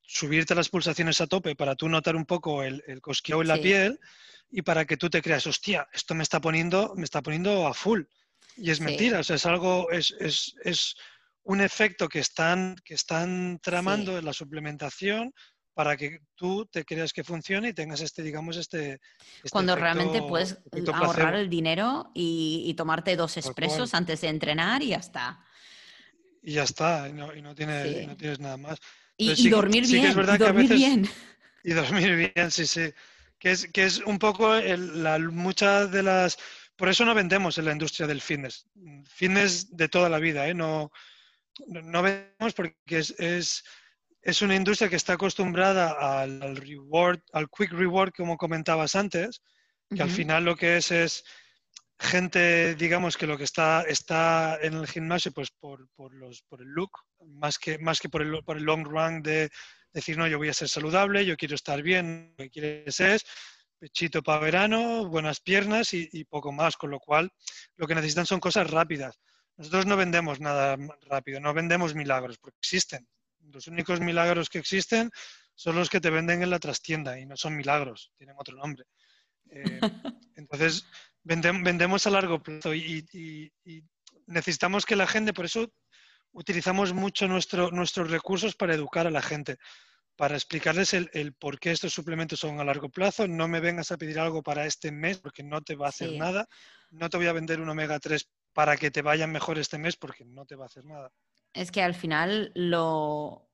subirte 0.02 0.56
las 0.56 0.70
pulsaciones 0.70 1.22
a 1.22 1.28
tope 1.28 1.56
para 1.56 1.76
tú 1.76 1.88
notar 1.88 2.16
un 2.16 2.26
poco 2.26 2.64
el, 2.64 2.84
el 2.88 3.02
cosquilleo 3.02 3.42
en 3.42 3.48
la 3.48 3.58
piel 3.58 4.00
y 4.50 4.62
para 4.62 4.86
que 4.86 4.98
tú 4.98 5.10
te 5.10 5.22
creas, 5.22 5.48
hostia, 5.48 5.88
esto 5.94 6.14
me 6.14 6.24
está 6.24 6.42
poniendo, 6.42 6.94
me 6.96 7.04
está 7.04 7.22
poniendo 7.22 7.68
a 7.68 7.74
full. 7.74 8.04
Y 8.56 8.72
es 8.72 8.82
mentira, 8.82 9.20
o 9.20 9.24
sea, 9.24 9.36
es 9.36 9.46
algo, 9.46 9.92
es, 9.92 10.16
es, 10.20 10.56
es, 10.64 10.96
un 11.44 11.62
efecto 11.62 12.10
que 12.10 12.20
están, 12.20 12.76
que 12.84 12.94
están 12.94 13.60
tramando 13.64 14.18
en 14.18 14.26
la 14.26 14.34
suplementación 14.34 15.34
para 15.78 15.96
que 15.96 16.22
tú 16.34 16.66
te 16.66 16.84
creas 16.84 17.14
que 17.14 17.24
funcione 17.24 17.70
y 17.70 17.74
tengas 17.74 18.02
este, 18.02 18.24
digamos, 18.24 18.58
este... 18.58 18.94
este 18.94 19.50
Cuando 19.52 19.76
realmente 19.76 20.24
puedes 20.24 20.58
ahorrar 20.92 21.36
el 21.36 21.52
dinero 21.52 22.10
y, 22.16 22.74
tomarte 22.76 23.16
dos 23.16 23.38
expresos 23.38 23.94
antes 23.94 24.22
de 24.22 24.30
entrenar 24.30 24.82
y 24.82 24.88
ya 24.88 24.98
está. 24.98 25.40
Y 26.42 26.54
ya 26.54 26.64
está, 26.64 27.08
y 27.08 27.14
no, 27.14 27.32
y 27.32 27.44
no, 27.44 27.54
tienes, 27.54 28.08
no 28.08 28.18
tienes 28.18 28.40
nada 28.40 28.58
más. 28.58 28.80
Y, 29.18 29.50
dormir 29.50 29.86
bien. 29.86 30.18
y 30.18 30.38
dormir 30.40 30.74
bien. 30.74 31.10
Y 31.64 31.74
dormir 31.74 32.32
bien, 32.36 32.50
sí, 32.50 32.66
sí. 32.66 32.92
Que 33.38 33.52
es, 33.52 33.68
que 33.68 33.84
es 33.84 34.00
un 34.00 34.18
poco 34.18 34.56
la, 34.56 35.20
muchas 35.20 35.92
de 35.92 36.02
las... 36.02 36.40
Por 36.76 36.90
eso 36.90 37.06
no 37.06 37.14
vendemos 37.14 37.60
en 37.60 37.66
la 37.66 37.72
industria 37.72 38.08
del 38.08 38.22
fitness. 38.22 38.66
Fitness 39.06 39.78
de 39.78 39.90
toda 39.90 40.10
la 40.10 40.18
vida, 40.18 40.48
¿eh? 40.48 40.56
No, 40.56 40.92
no 41.68 42.02
vendemos 42.02 42.56
porque 42.56 42.76
es, 42.88 43.12
es, 43.20 43.64
es 44.28 44.42
una 44.42 44.56
industria 44.56 44.90
que 44.90 44.98
está 44.98 45.14
acostumbrada 45.14 46.22
al, 46.22 46.58
reward, 46.58 47.22
al 47.32 47.48
quick 47.50 47.72
reward, 47.72 48.12
como 48.12 48.36
comentabas 48.36 48.94
antes, 48.94 49.42
que 49.90 50.02
al 50.02 50.10
final 50.10 50.44
lo 50.44 50.58
que 50.58 50.76
es 50.76 50.92
es 50.92 51.24
gente, 51.98 52.76
digamos, 52.76 53.16
que 53.16 53.26
lo 53.26 53.38
que 53.38 53.46
está, 53.46 53.84
está 53.84 54.60
en 54.62 54.74
el 54.74 54.86
gimnasio, 54.86 55.32
pues 55.32 55.50
por, 55.50 55.88
por, 55.96 56.14
los, 56.14 56.42
por 56.42 56.62
el 56.62 56.68
look, 56.68 56.92
más 57.26 57.58
que, 57.58 57.78
más 57.78 58.02
que 58.02 58.10
por, 58.10 58.22
el, 58.22 58.44
por 58.44 58.58
el 58.58 58.64
long 58.64 58.86
run 58.86 59.24
de 59.24 59.50
decir, 59.94 60.18
no, 60.18 60.28
yo 60.28 60.38
voy 60.38 60.50
a 60.50 60.54
ser 60.54 60.68
saludable, 60.68 61.26
yo 61.26 61.38
quiero 61.38 61.56
estar 61.56 61.82
bien, 61.82 62.36
lo 62.38 62.44
que 62.44 62.50
quieres 62.50 63.00
es 63.00 63.26
pechito 63.80 64.22
para 64.22 64.42
verano, 64.42 65.08
buenas 65.08 65.40
piernas 65.40 65.94
y, 65.94 66.10
y, 66.12 66.26
poco 66.26 66.52
más, 66.52 66.76
con 66.76 66.92
lo 66.92 67.00
cual 67.00 67.32
lo 67.78 67.88
que 67.88 67.96
necesitan 67.96 68.26
son 68.26 68.42
cosas 68.42 68.70
rápidas. 68.70 69.22
Nosotros 69.56 69.86
no 69.86 69.96
vendemos 69.96 70.42
nada 70.42 70.76
rápido, 71.04 71.40
no 71.40 71.54
vendemos 71.54 71.96
milagros, 71.96 72.38
porque 72.40 72.58
existen. 72.60 73.08
Los 73.52 73.68
únicos 73.68 74.00
milagros 74.00 74.50
que 74.50 74.60
existen 74.60 75.12
son 75.56 75.76
los 75.76 75.90
que 75.90 76.00
te 76.00 76.10
venden 76.10 76.44
en 76.44 76.50
la 76.50 76.60
trastienda 76.60 77.20
y 77.20 77.26
no 77.26 77.36
son 77.36 77.56
milagros, 77.56 78.12
tienen 78.18 78.36
otro 78.38 78.56
nombre. 78.56 78.86
Eh, 79.50 79.80
entonces, 80.36 80.86
vendemos 81.24 82.08
a 82.08 82.12
largo 82.12 82.42
plazo 82.42 82.74
y, 82.74 83.52
necesitamos 84.28 84.86
que 84.86 84.96
la 84.96 85.08
gente, 85.08 85.34
por 85.34 85.46
eso 85.46 85.72
utilizamos 86.32 86.94
mucho 86.94 87.28
nuestro, 87.28 87.72
nuestros 87.72 88.12
recursos 88.12 88.56
para 88.56 88.76
educar 88.76 89.08
a 89.08 89.12
la 89.12 89.22
gente, 89.22 89.58
para 90.16 90.36
explicarles 90.36 90.94
el, 90.94 91.34
por 91.34 91.60
qué 91.60 91.72
estos 91.72 91.94
suplementos 91.94 92.40
son 92.40 92.60
a 92.60 92.64
largo 92.64 92.90
plazo. 92.90 93.28
No 93.28 93.48
me 93.48 93.60
vengas 93.60 93.92
a 93.92 93.98
pedir 93.98 94.20
algo 94.20 94.42
para 94.42 94.66
este 94.66 94.92
mes 94.92 95.20
porque 95.20 95.44
no 95.44 95.62
te 95.62 95.76
va 95.76 95.88
a 95.88 95.90
hacer 95.90 96.12
nada. 96.14 96.48
No 96.90 97.10
te 97.10 97.18
voy 97.18 97.28
a 97.28 97.34
vender 97.34 97.62
un 97.62 97.70
omega 97.70 98.00
3 98.00 98.28
para 98.54 98.76
que 98.78 98.90
te 98.90 99.04
vayan 99.04 99.32
mejor 99.32 99.60
este 99.60 99.78
mes 99.78 99.96
porque 99.96 100.26
no 100.26 100.46
te 100.46 100.56
va 100.56 100.66
a 100.66 100.68
hacer 100.68 100.86
nada. 100.86 101.12
Es 101.54 101.72
que 101.72 101.82
al 101.82 101.94
final 101.94 102.52
lo, 102.56 103.50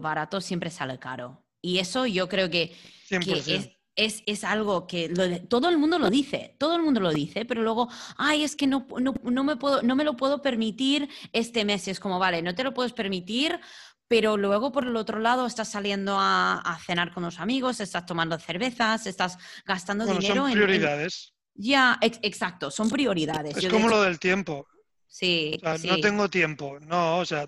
barato 0.00 0.40
siempre 0.40 0.70
sale 0.70 0.98
caro. 0.98 1.44
Y 1.62 1.78
eso 1.78 2.06
yo 2.06 2.28
creo 2.28 2.50
que, 2.50 2.76
que 3.08 3.74
es, 3.96 4.44
algo 4.44 4.86
que 4.86 5.08
todo 5.48 5.68
el 5.68 5.78
mundo 5.78 5.98
lo 5.98 6.10
dice, 6.10 6.56
todo 6.58 6.76
el 6.76 6.82
mundo 6.82 7.00
lo 7.00 7.12
dice, 7.12 7.44
pero 7.44 7.62
luego, 7.62 7.88
ay, 8.16 8.42
es 8.42 8.56
que 8.56 8.66
no, 8.66 8.86
no, 8.98 9.44
me 9.44 9.56
puedo, 9.56 9.82
no 9.82 9.96
me 9.96 10.04
lo 10.04 10.16
puedo 10.16 10.42
permitir 10.42 11.08
este 11.32 11.64
mes. 11.64 11.88
es 11.88 12.00
como, 12.00 12.18
vale, 12.18 12.42
no 12.42 12.54
te 12.54 12.64
lo 12.64 12.74
puedes 12.74 12.92
permitir, 12.92 13.60
pero 14.08 14.36
luego 14.36 14.72
por 14.72 14.86
el 14.86 14.96
otro 14.96 15.18
lado 15.18 15.46
estás 15.46 15.70
saliendo 15.70 16.16
a, 16.18 16.78
cenar 16.84 17.12
con 17.12 17.22
los 17.22 17.40
amigos, 17.40 17.80
estás 17.80 18.04
tomando 18.04 18.38
cervezas, 18.38 19.06
estás 19.06 19.38
gastando 19.64 20.04
dinero 20.04 20.42
son 20.42 20.52
prioridades. 20.52 21.34
Ya, 21.54 21.98
exacto, 22.00 22.70
son 22.70 22.90
prioridades. 22.90 23.56
Es 23.56 23.68
como 23.68 23.88
lo 23.88 24.02
del 24.02 24.18
tiempo. 24.18 24.66
Sí, 25.14 25.60
No 25.62 26.00
tengo 26.00 26.28
tiempo, 26.28 26.80
no, 26.80 27.18
o 27.18 27.24
sea, 27.24 27.44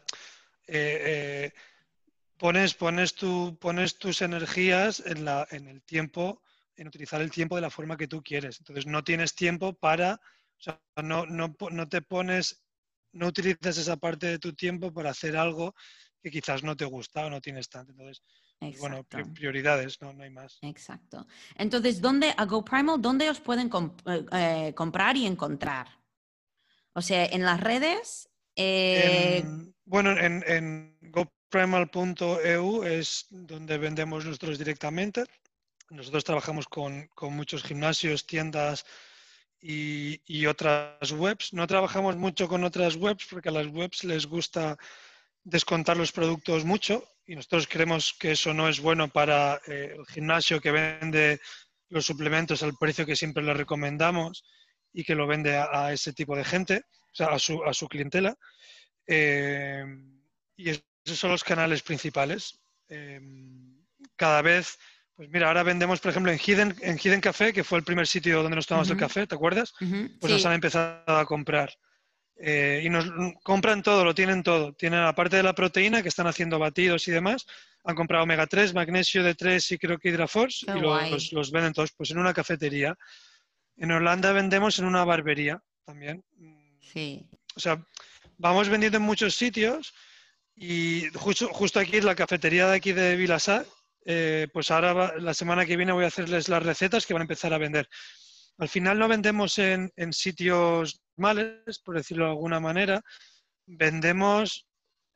eh, 0.69 1.03
eh, 1.49 1.53
pones, 2.39 2.75
pones, 2.75 3.17
tu, 3.17 3.59
pones 3.61 3.99
tus 3.99 4.23
energías 4.23 5.03
en, 5.05 5.25
la, 5.25 5.49
en 5.51 5.67
el 5.67 5.83
tiempo, 5.83 6.45
en 6.77 6.87
utilizar 6.87 7.21
el 7.21 7.33
tiempo 7.33 7.57
de 7.57 7.63
la 7.63 7.71
forma 7.71 7.97
que 7.97 8.07
tú 8.07 8.23
quieres. 8.23 8.61
Entonces 8.61 8.87
no 8.87 9.03
tienes 9.03 9.35
tiempo 9.35 9.73
para, 9.73 10.15
o 10.15 10.63
sea, 10.63 10.81
no, 11.03 11.27
no, 11.27 11.57
no 11.73 11.89
te 11.89 12.03
pones, 12.03 12.65
no 13.11 13.27
utilizas 13.27 13.79
esa 13.79 13.97
parte 13.97 14.29
de 14.29 14.39
tu 14.39 14.53
tiempo 14.53 14.93
para 14.93 15.11
hacer 15.11 15.37
algo 15.37 15.75
que 16.23 16.31
quizás 16.31 16.63
no 16.63 16.77
te 16.77 16.85
gusta 16.85 17.27
o 17.27 17.31
no 17.31 17.41
tienes 17.41 17.69
tanto. 17.69 17.91
Entonces, 17.91 18.23
pues 18.61 18.79
bueno, 18.79 19.03
prioridades, 19.35 20.01
¿no? 20.01 20.13
no 20.13 20.23
hay 20.23 20.31
más. 20.31 20.61
Exacto. 20.63 21.27
Entonces, 21.57 22.01
¿dónde, 22.01 22.33
a 22.37 22.45
GoPrimal, 22.45 23.03
dónde 23.03 23.29
os 23.29 23.41
pueden 23.41 23.69
eh, 24.31 24.73
comprar 24.77 25.17
y 25.17 25.27
encontrar? 25.27 26.06
O 26.97 27.03
sea, 27.03 27.27
en 27.27 27.45
las 27.45 27.61
redes. 27.61 28.31
Eh, 28.57 29.45
bueno, 29.85 30.13
en, 30.19 30.43
en 30.47 30.97
primal.eu 31.51 32.83
es 32.85 33.27
donde 33.29 33.77
vendemos 33.77 34.25
nosotros 34.25 34.57
directamente. 34.59 35.25
Nosotros 35.91 36.25
trabajamos 36.25 36.67
con, 36.67 37.11
muchos 37.31 37.63
gimnasios, 37.63 38.27
tiendas 38.27 38.87
y, 39.61 40.47
otras 40.47 41.13
webs. 41.13 41.53
No 41.53 41.67
trabajamos 41.67 42.17
mucho 42.17 42.49
con 42.49 42.65
otras 42.65 42.97
webs 42.97 43.27
porque 43.29 43.51
a 43.51 43.53
las 43.53 43.67
webs 43.67 44.03
les 44.05 44.25
gusta 44.25 44.79
descontar 45.45 45.99
los 45.99 46.13
productos 46.13 46.65
mucho 46.65 47.05
y 47.27 47.37
nosotros 47.37 47.69
creemos 47.69 48.15
que 48.19 48.33
eso 48.33 48.55
no 48.55 48.71
es 48.71 48.81
bueno 48.81 49.09
para 49.09 49.61
eh, 49.67 49.97
el 49.99 50.07
gimnasio 50.07 50.63
que 50.63 50.73
vende 50.73 51.41
los 51.91 52.07
suplementos 52.07 52.63
al 52.63 52.75
precio 52.79 53.05
que 53.05 53.17
siempre 53.17 53.43
le 53.43 53.53
recomendamos 53.53 54.45
y 54.97 55.05
que 55.05 55.15
lo 55.15 55.27
vende 55.27 55.57
a, 55.57 55.93
ese 55.93 56.13
tipo 56.13 56.35
de 56.35 56.45
gente, 56.45 56.83
o 57.13 57.15
sea, 57.15 57.27
a 57.27 57.39
su, 57.39 57.63
a 57.63 57.73
su 57.73 57.87
clientela. 57.87 58.37
Eh, 59.07 59.85
y 60.57 60.71
es 60.71 60.83
esos 61.07 61.21
son 61.21 61.31
los 61.31 61.45
canales 61.45 61.83
principales. 61.83 62.59
Em, 62.89 63.77
cada 64.17 64.43
vez, 64.43 64.79
pues 65.15 65.31
mira, 65.31 65.47
ahora 65.47 65.63
vendemos, 65.63 66.01
por 66.01 66.11
ejemplo, 66.11 66.33
en 66.33 66.39
Hidden, 66.39 66.75
en 66.83 66.99
Hidden 66.99 67.21
Café, 67.21 67.53
que 67.53 67.63
fue 67.63 67.79
el 67.79 67.85
primer 67.85 68.07
sitio 68.07 68.43
donde 68.43 68.57
nos 68.57 68.67
tomamos 68.67 68.91
el 68.91 68.97
café, 68.97 69.27
¿te 69.27 69.37
acuerdas? 69.37 69.73
Pues 70.21 70.33
nos 70.33 70.45
han 70.45 70.55
empezado 70.55 71.03
a 71.07 71.25
comprar. 71.25 71.73
Eh, 72.39 72.83
y 72.85 72.91
nos 72.91 73.07
compran 73.43 73.83
todo, 73.83 74.05
lo 74.05 74.15
tienen 74.15 74.43
todo. 74.43 74.75
Tienen 74.75 75.03
la 75.03 75.15
parte 75.15 75.37
de 75.37 75.43
la 75.43 75.55
proteína, 75.55 76.03
que 76.03 76.09
están 76.09 76.27
haciendo 76.27 76.59
batidos 76.59 77.07
y 77.09 77.13
demás. 77.13 77.47
Han 77.85 77.95
comprado 77.95 78.25
omega 78.25 78.47
3, 78.47 78.75
magnesio 78.75 79.23
de 79.23 79.35
3 79.35 79.73
y 79.73 79.79
creo 79.79 79.99
que 79.99 80.09
hidraforce 80.09 80.67
y 80.75 80.81
los, 80.81 81.33
los, 81.33 81.53
venden 81.53 81.73
todos 81.73 81.93
pues 81.93 82.11
en 82.11 82.19
una 82.19 82.35
cafetería. 82.35 82.99
En 83.77 83.91
Holanda 83.91 84.33
vendemos 84.33 84.79
en 84.79 84.87
una 84.87 85.05
barbería 85.05 85.63
también. 85.85 86.25
Sí. 86.81 87.27
O 87.55 87.61
sea, 87.61 87.85
vamos 88.39 88.69
vendiendo 88.69 88.99
en 88.99 89.05
muchos 89.05 89.35
sitios 89.35 89.95
y 90.55 91.09
justo, 91.15 91.49
justo 91.49 91.79
aquí 91.79 91.99
en 91.99 92.07
la 92.07 92.15
cafetería 92.15 92.69
de 92.69 92.77
aquí 92.77 92.93
de 92.93 93.17
Vilasar, 93.17 93.67
eh, 94.05 94.47
pues 94.53 94.71
ahora 94.71 95.19
la 95.19 95.35
semana 95.35 95.67
que 95.67 95.77
viene 95.77 95.93
voy 95.93 96.05
a 96.05 96.09
hacerles 96.09 96.49
las 96.49 96.63
recetas 96.63 97.05
que 97.05 97.13
van 97.13 97.23
a 97.23 97.25
empezar 97.25 97.53
a 97.53 97.59
vender. 97.59 97.89
Al 98.59 98.69
final 98.69 98.99
no 98.99 99.09
vendemos 99.09 99.59
en, 99.59 99.93
sitios 100.13 101.03
normales, 101.17 101.79
por 101.81 101.97
decirlo 101.97 102.25
de 102.25 102.31
alguna 102.31 102.61
manera, 102.61 103.03
vendemos, 103.67 104.67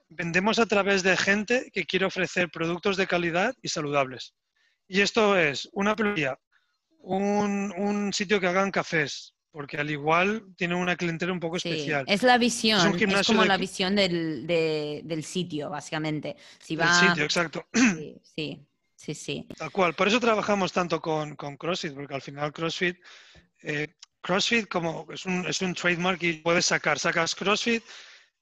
vendemos 0.08 0.58
a 0.58 0.66
través 0.66 1.02
de 1.02 1.16
gente 1.16 1.70
que 1.72 1.84
quiere 1.84 2.04
ofrecer 2.04 2.50
productos 2.50 2.96
de 2.96 3.06
calidad 3.06 3.54
y 3.62 3.68
saludables. 3.68 4.34
Y 4.88 5.00
esto 5.00 5.38
es 5.38 5.70
una 5.72 5.96
playa, 5.96 6.36
un, 7.02 7.72
un 7.76 8.12
sitio 8.12 8.40
que 8.40 8.46
hagan 8.46 8.70
cafés, 8.70 9.34
porque 9.50 9.76
al 9.76 9.90
igual 9.90 10.44
tiene 10.56 10.74
una 10.74 10.96
clientela 10.96 11.32
un 11.32 11.40
poco 11.40 11.56
especial. 11.56 12.04
Es 12.06 12.22
la 12.22 12.38
visión, 12.38 12.94
es, 12.96 13.26
como 13.26 13.44
la 13.44 13.56
visión 13.56 13.96
del, 13.96 14.46
del, 14.46 15.24
sitio, 15.24 15.70
básicamente. 15.70 16.36
Si 16.58 16.76
va... 16.76 16.86
El 16.86 17.08
sitio, 17.08 17.24
exacto. 17.24 17.66
Sí, 18.36 18.66
sí, 18.96 19.14
sí, 19.14 19.48
Tal 19.56 19.70
cual. 19.70 19.94
Por 19.94 20.08
eso 20.08 20.20
trabajamos 20.20 20.72
tanto 20.72 21.00
con, 21.00 21.34
con 21.36 21.56
CrossFit, 21.56 21.94
porque 21.94 22.14
al 22.14 22.22
final 22.22 22.52
CrossFit, 22.52 22.96
eh, 23.62 23.94
CrossFit 24.20 24.68
como 24.68 25.06
es 25.10 25.24
un, 25.26 25.46
es 25.46 25.60
un 25.62 25.74
trademark 25.74 26.22
y 26.22 26.34
puedes 26.34 26.66
sacar, 26.66 26.98
sacas 26.98 27.34
CrossFit 27.34 27.82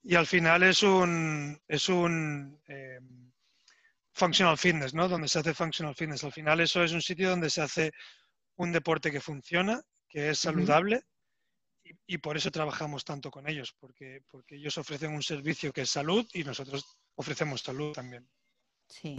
Y 0.03 0.15
al 0.15 0.27
final 0.27 0.63
es 0.65 0.83
un, 0.83 1.59
es 1.69 1.89
un 1.89 2.61
eh, 2.67 2.99
functional 4.13 4.59
fitness, 4.59 4.93
¿no? 4.93 5.09
Donde 5.09 5.29
se 5.29 5.39
hace 5.39 5.55
functional 5.55 5.95
fitness. 5.95 6.25
Al 6.25 6.33
final 6.33 6.61
eso 6.61 6.83
es 6.83 6.93
un 6.93 7.01
sitio 7.01 7.31
donde 7.31 7.49
se 7.49 7.63
hace 7.63 7.93
un 8.59 8.73
deporte 8.73 9.11
que 9.11 9.21
funciona, 9.21 9.83
que 10.09 10.31
es 10.31 10.39
saludable 10.39 11.05
y, 11.83 11.93
y, 12.07 12.19
por 12.19 12.37
eso 12.37 12.51
trabajamos 12.51 13.05
tanto 13.05 13.31
con 13.31 13.49
ellos, 13.49 13.75
porque, 13.79 14.23
porque 14.29 14.57
ellos 14.57 14.77
ofrecen 14.79 15.13
un 15.13 15.23
servicio 15.23 15.73
que 15.73 15.83
es 15.83 15.91
salud 15.91 16.27
y 16.35 16.45
nosotros 16.45 16.99
ofrecemos 17.15 17.63
salud 17.63 17.93
también. 17.93 18.29
Sí. 18.89 19.17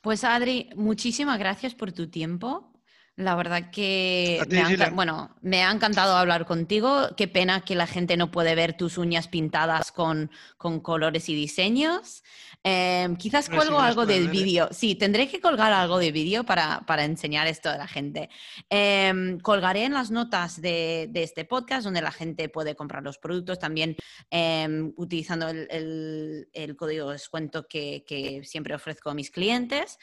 Pues 0.00 0.24
Adri, 0.24 0.70
muchísimas 0.76 1.38
gracias 1.38 1.74
por 1.74 1.92
tu 1.92 2.08
tiempo. 2.08 2.73
La 3.16 3.36
verdad 3.36 3.70
que 3.70 4.40
ti, 4.50 4.56
me 4.56 4.84
ha, 4.84 4.90
bueno, 4.90 5.36
me 5.40 5.62
ha 5.62 5.70
encantado 5.70 6.16
hablar 6.16 6.46
contigo. 6.46 7.10
Qué 7.16 7.28
pena 7.28 7.60
que 7.60 7.76
la 7.76 7.86
gente 7.86 8.16
no 8.16 8.32
puede 8.32 8.56
ver 8.56 8.76
tus 8.76 8.98
uñas 8.98 9.28
pintadas 9.28 9.92
con, 9.92 10.32
con 10.56 10.80
colores 10.80 11.28
y 11.28 11.34
diseños. 11.36 12.24
Em, 12.66 13.14
quizás 13.16 13.46
Pero 13.48 13.58
cuelgo 13.58 13.78
las 13.78 13.88
algo 13.88 14.06
del 14.06 14.26
¿eh? 14.26 14.30
vídeo. 14.30 14.68
Sí, 14.72 14.94
tendré 14.96 15.28
que 15.28 15.38
colgar 15.40 15.72
algo 15.72 15.98
de 15.98 16.10
vídeo 16.10 16.44
para, 16.44 16.80
para 16.86 17.04
enseñar 17.04 17.46
esto 17.46 17.68
a 17.70 17.76
la 17.76 17.86
gente. 17.86 18.30
Em, 18.68 19.38
colgaré 19.38 19.84
en 19.84 19.92
las 19.92 20.10
notas 20.10 20.60
de, 20.60 21.06
de 21.10 21.22
este 21.22 21.44
podcast 21.44 21.84
donde 21.84 22.00
la 22.02 22.10
gente 22.10 22.48
puede 22.48 22.74
comprar 22.74 23.02
los 23.04 23.18
productos 23.18 23.58
también 23.60 23.96
em, 24.30 24.92
utilizando 24.96 25.48
el, 25.48 25.68
el- 25.70 26.48
el 26.52 26.74
código 26.74 27.08
de 27.08 27.12
descuento 27.12 27.68
que, 27.68 28.02
que 28.08 28.42
siempre 28.44 28.74
ofrezco 28.74 29.10
a 29.10 29.14
mis 29.14 29.30
clientes. 29.30 29.98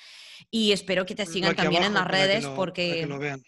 Y 0.50 0.72
espero 0.72 1.06
que 1.06 1.16
te 1.16 1.26
sigan 1.26 1.56
también 1.56 1.84
en 1.84 1.94
las 1.96 2.08
redes 2.08 2.46
porque... 2.46 3.01
que 3.02 3.08
lo 3.08 3.20
vean. 3.20 3.44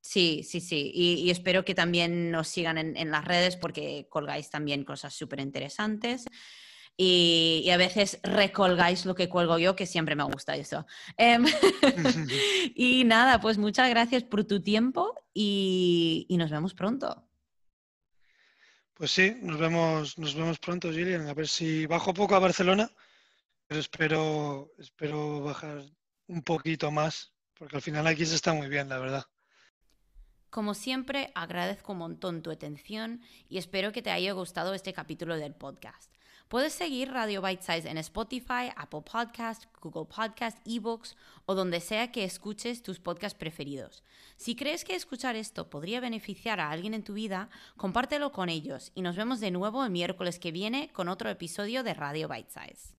Sí, 0.00 0.42
sí, 0.44 0.60
sí. 0.60 0.92
Y, 0.94 1.14
y 1.14 1.30
espero 1.30 1.64
que 1.64 1.74
también 1.74 2.30
nos 2.30 2.48
sigan 2.48 2.78
en, 2.78 2.96
en 2.96 3.10
las 3.10 3.24
redes 3.24 3.56
porque 3.56 4.06
colgáis 4.08 4.50
también 4.50 4.84
cosas 4.84 5.14
súper 5.14 5.40
interesantes. 5.40 6.26
Y, 6.96 7.62
y 7.64 7.70
a 7.70 7.76
veces 7.76 8.20
recolgáis 8.22 9.04
lo 9.04 9.14
que 9.14 9.28
cuelgo 9.28 9.58
yo, 9.58 9.76
que 9.76 9.84
siempre 9.84 10.14
me 10.14 10.24
gusta 10.24 10.56
eso. 10.56 10.86
Em, 11.16 11.44
y 12.74 13.04
nada, 13.04 13.40
pues 13.40 13.58
muchas 13.58 13.90
gracias 13.90 14.24
por 14.24 14.44
tu 14.44 14.62
tiempo 14.62 15.14
y, 15.34 16.24
y 16.28 16.36
nos 16.38 16.50
vemos 16.50 16.72
pronto. 16.72 17.28
Pues 18.94 19.10
sí, 19.10 19.36
nos 19.42 19.58
vemos, 19.58 20.16
nos 20.16 20.34
vemos 20.34 20.58
pronto, 20.58 20.90
Gillian. 20.90 21.28
A 21.28 21.34
ver 21.34 21.48
si 21.48 21.84
bajo 21.84 22.14
poco 22.14 22.34
a 22.34 22.38
Barcelona, 22.38 22.90
pero 23.66 23.80
espero, 23.80 24.72
espero 24.78 25.42
bajar 25.42 25.84
un 26.28 26.42
poquito 26.42 26.90
más, 26.90 27.34
porque 27.58 27.76
al 27.76 27.82
final 27.82 28.06
aquí 28.06 28.26
se 28.26 28.34
está 28.34 28.52
muy 28.52 28.68
bien, 28.68 28.88
la 28.88 28.98
verdad. 28.98 29.24
Como 30.50 30.74
siempre, 30.74 31.32
agradezco 31.34 31.92
un 31.92 31.98
montón 31.98 32.42
tu 32.42 32.50
atención 32.50 33.20
y 33.48 33.58
espero 33.58 33.92
que 33.92 34.02
te 34.02 34.10
haya 34.10 34.32
gustado 34.32 34.74
este 34.74 34.92
capítulo 34.92 35.36
del 35.36 35.54
podcast. 35.54 36.10
Puedes 36.48 36.74
seguir 36.74 37.10
Radio 37.10 37.42
Bite 37.42 37.62
Size 37.62 37.90
en 37.90 37.98
Spotify, 37.98 38.70
Apple 38.76 39.02
Podcast, 39.02 39.64
Google 39.80 40.06
Podcast, 40.06 40.56
eBooks 40.64 41.16
o 41.44 41.56
donde 41.56 41.80
sea 41.80 42.12
que 42.12 42.22
escuches 42.22 42.84
tus 42.84 43.00
podcasts 43.00 43.36
preferidos. 43.36 44.04
Si 44.36 44.54
crees 44.54 44.84
que 44.84 44.94
escuchar 44.94 45.34
esto 45.34 45.68
podría 45.68 45.98
beneficiar 45.98 46.60
a 46.60 46.70
alguien 46.70 46.94
en 46.94 47.02
tu 47.02 47.14
vida, 47.14 47.50
compártelo 47.76 48.30
con 48.30 48.48
ellos 48.48 48.92
y 48.94 49.02
nos 49.02 49.16
vemos 49.16 49.40
de 49.40 49.50
nuevo 49.50 49.84
el 49.84 49.90
miércoles 49.90 50.38
que 50.38 50.52
viene 50.52 50.92
con 50.92 51.08
otro 51.08 51.28
episodio 51.30 51.82
de 51.82 51.94
Radio 51.94 52.28
Bite 52.28 52.50
Size. 52.50 52.94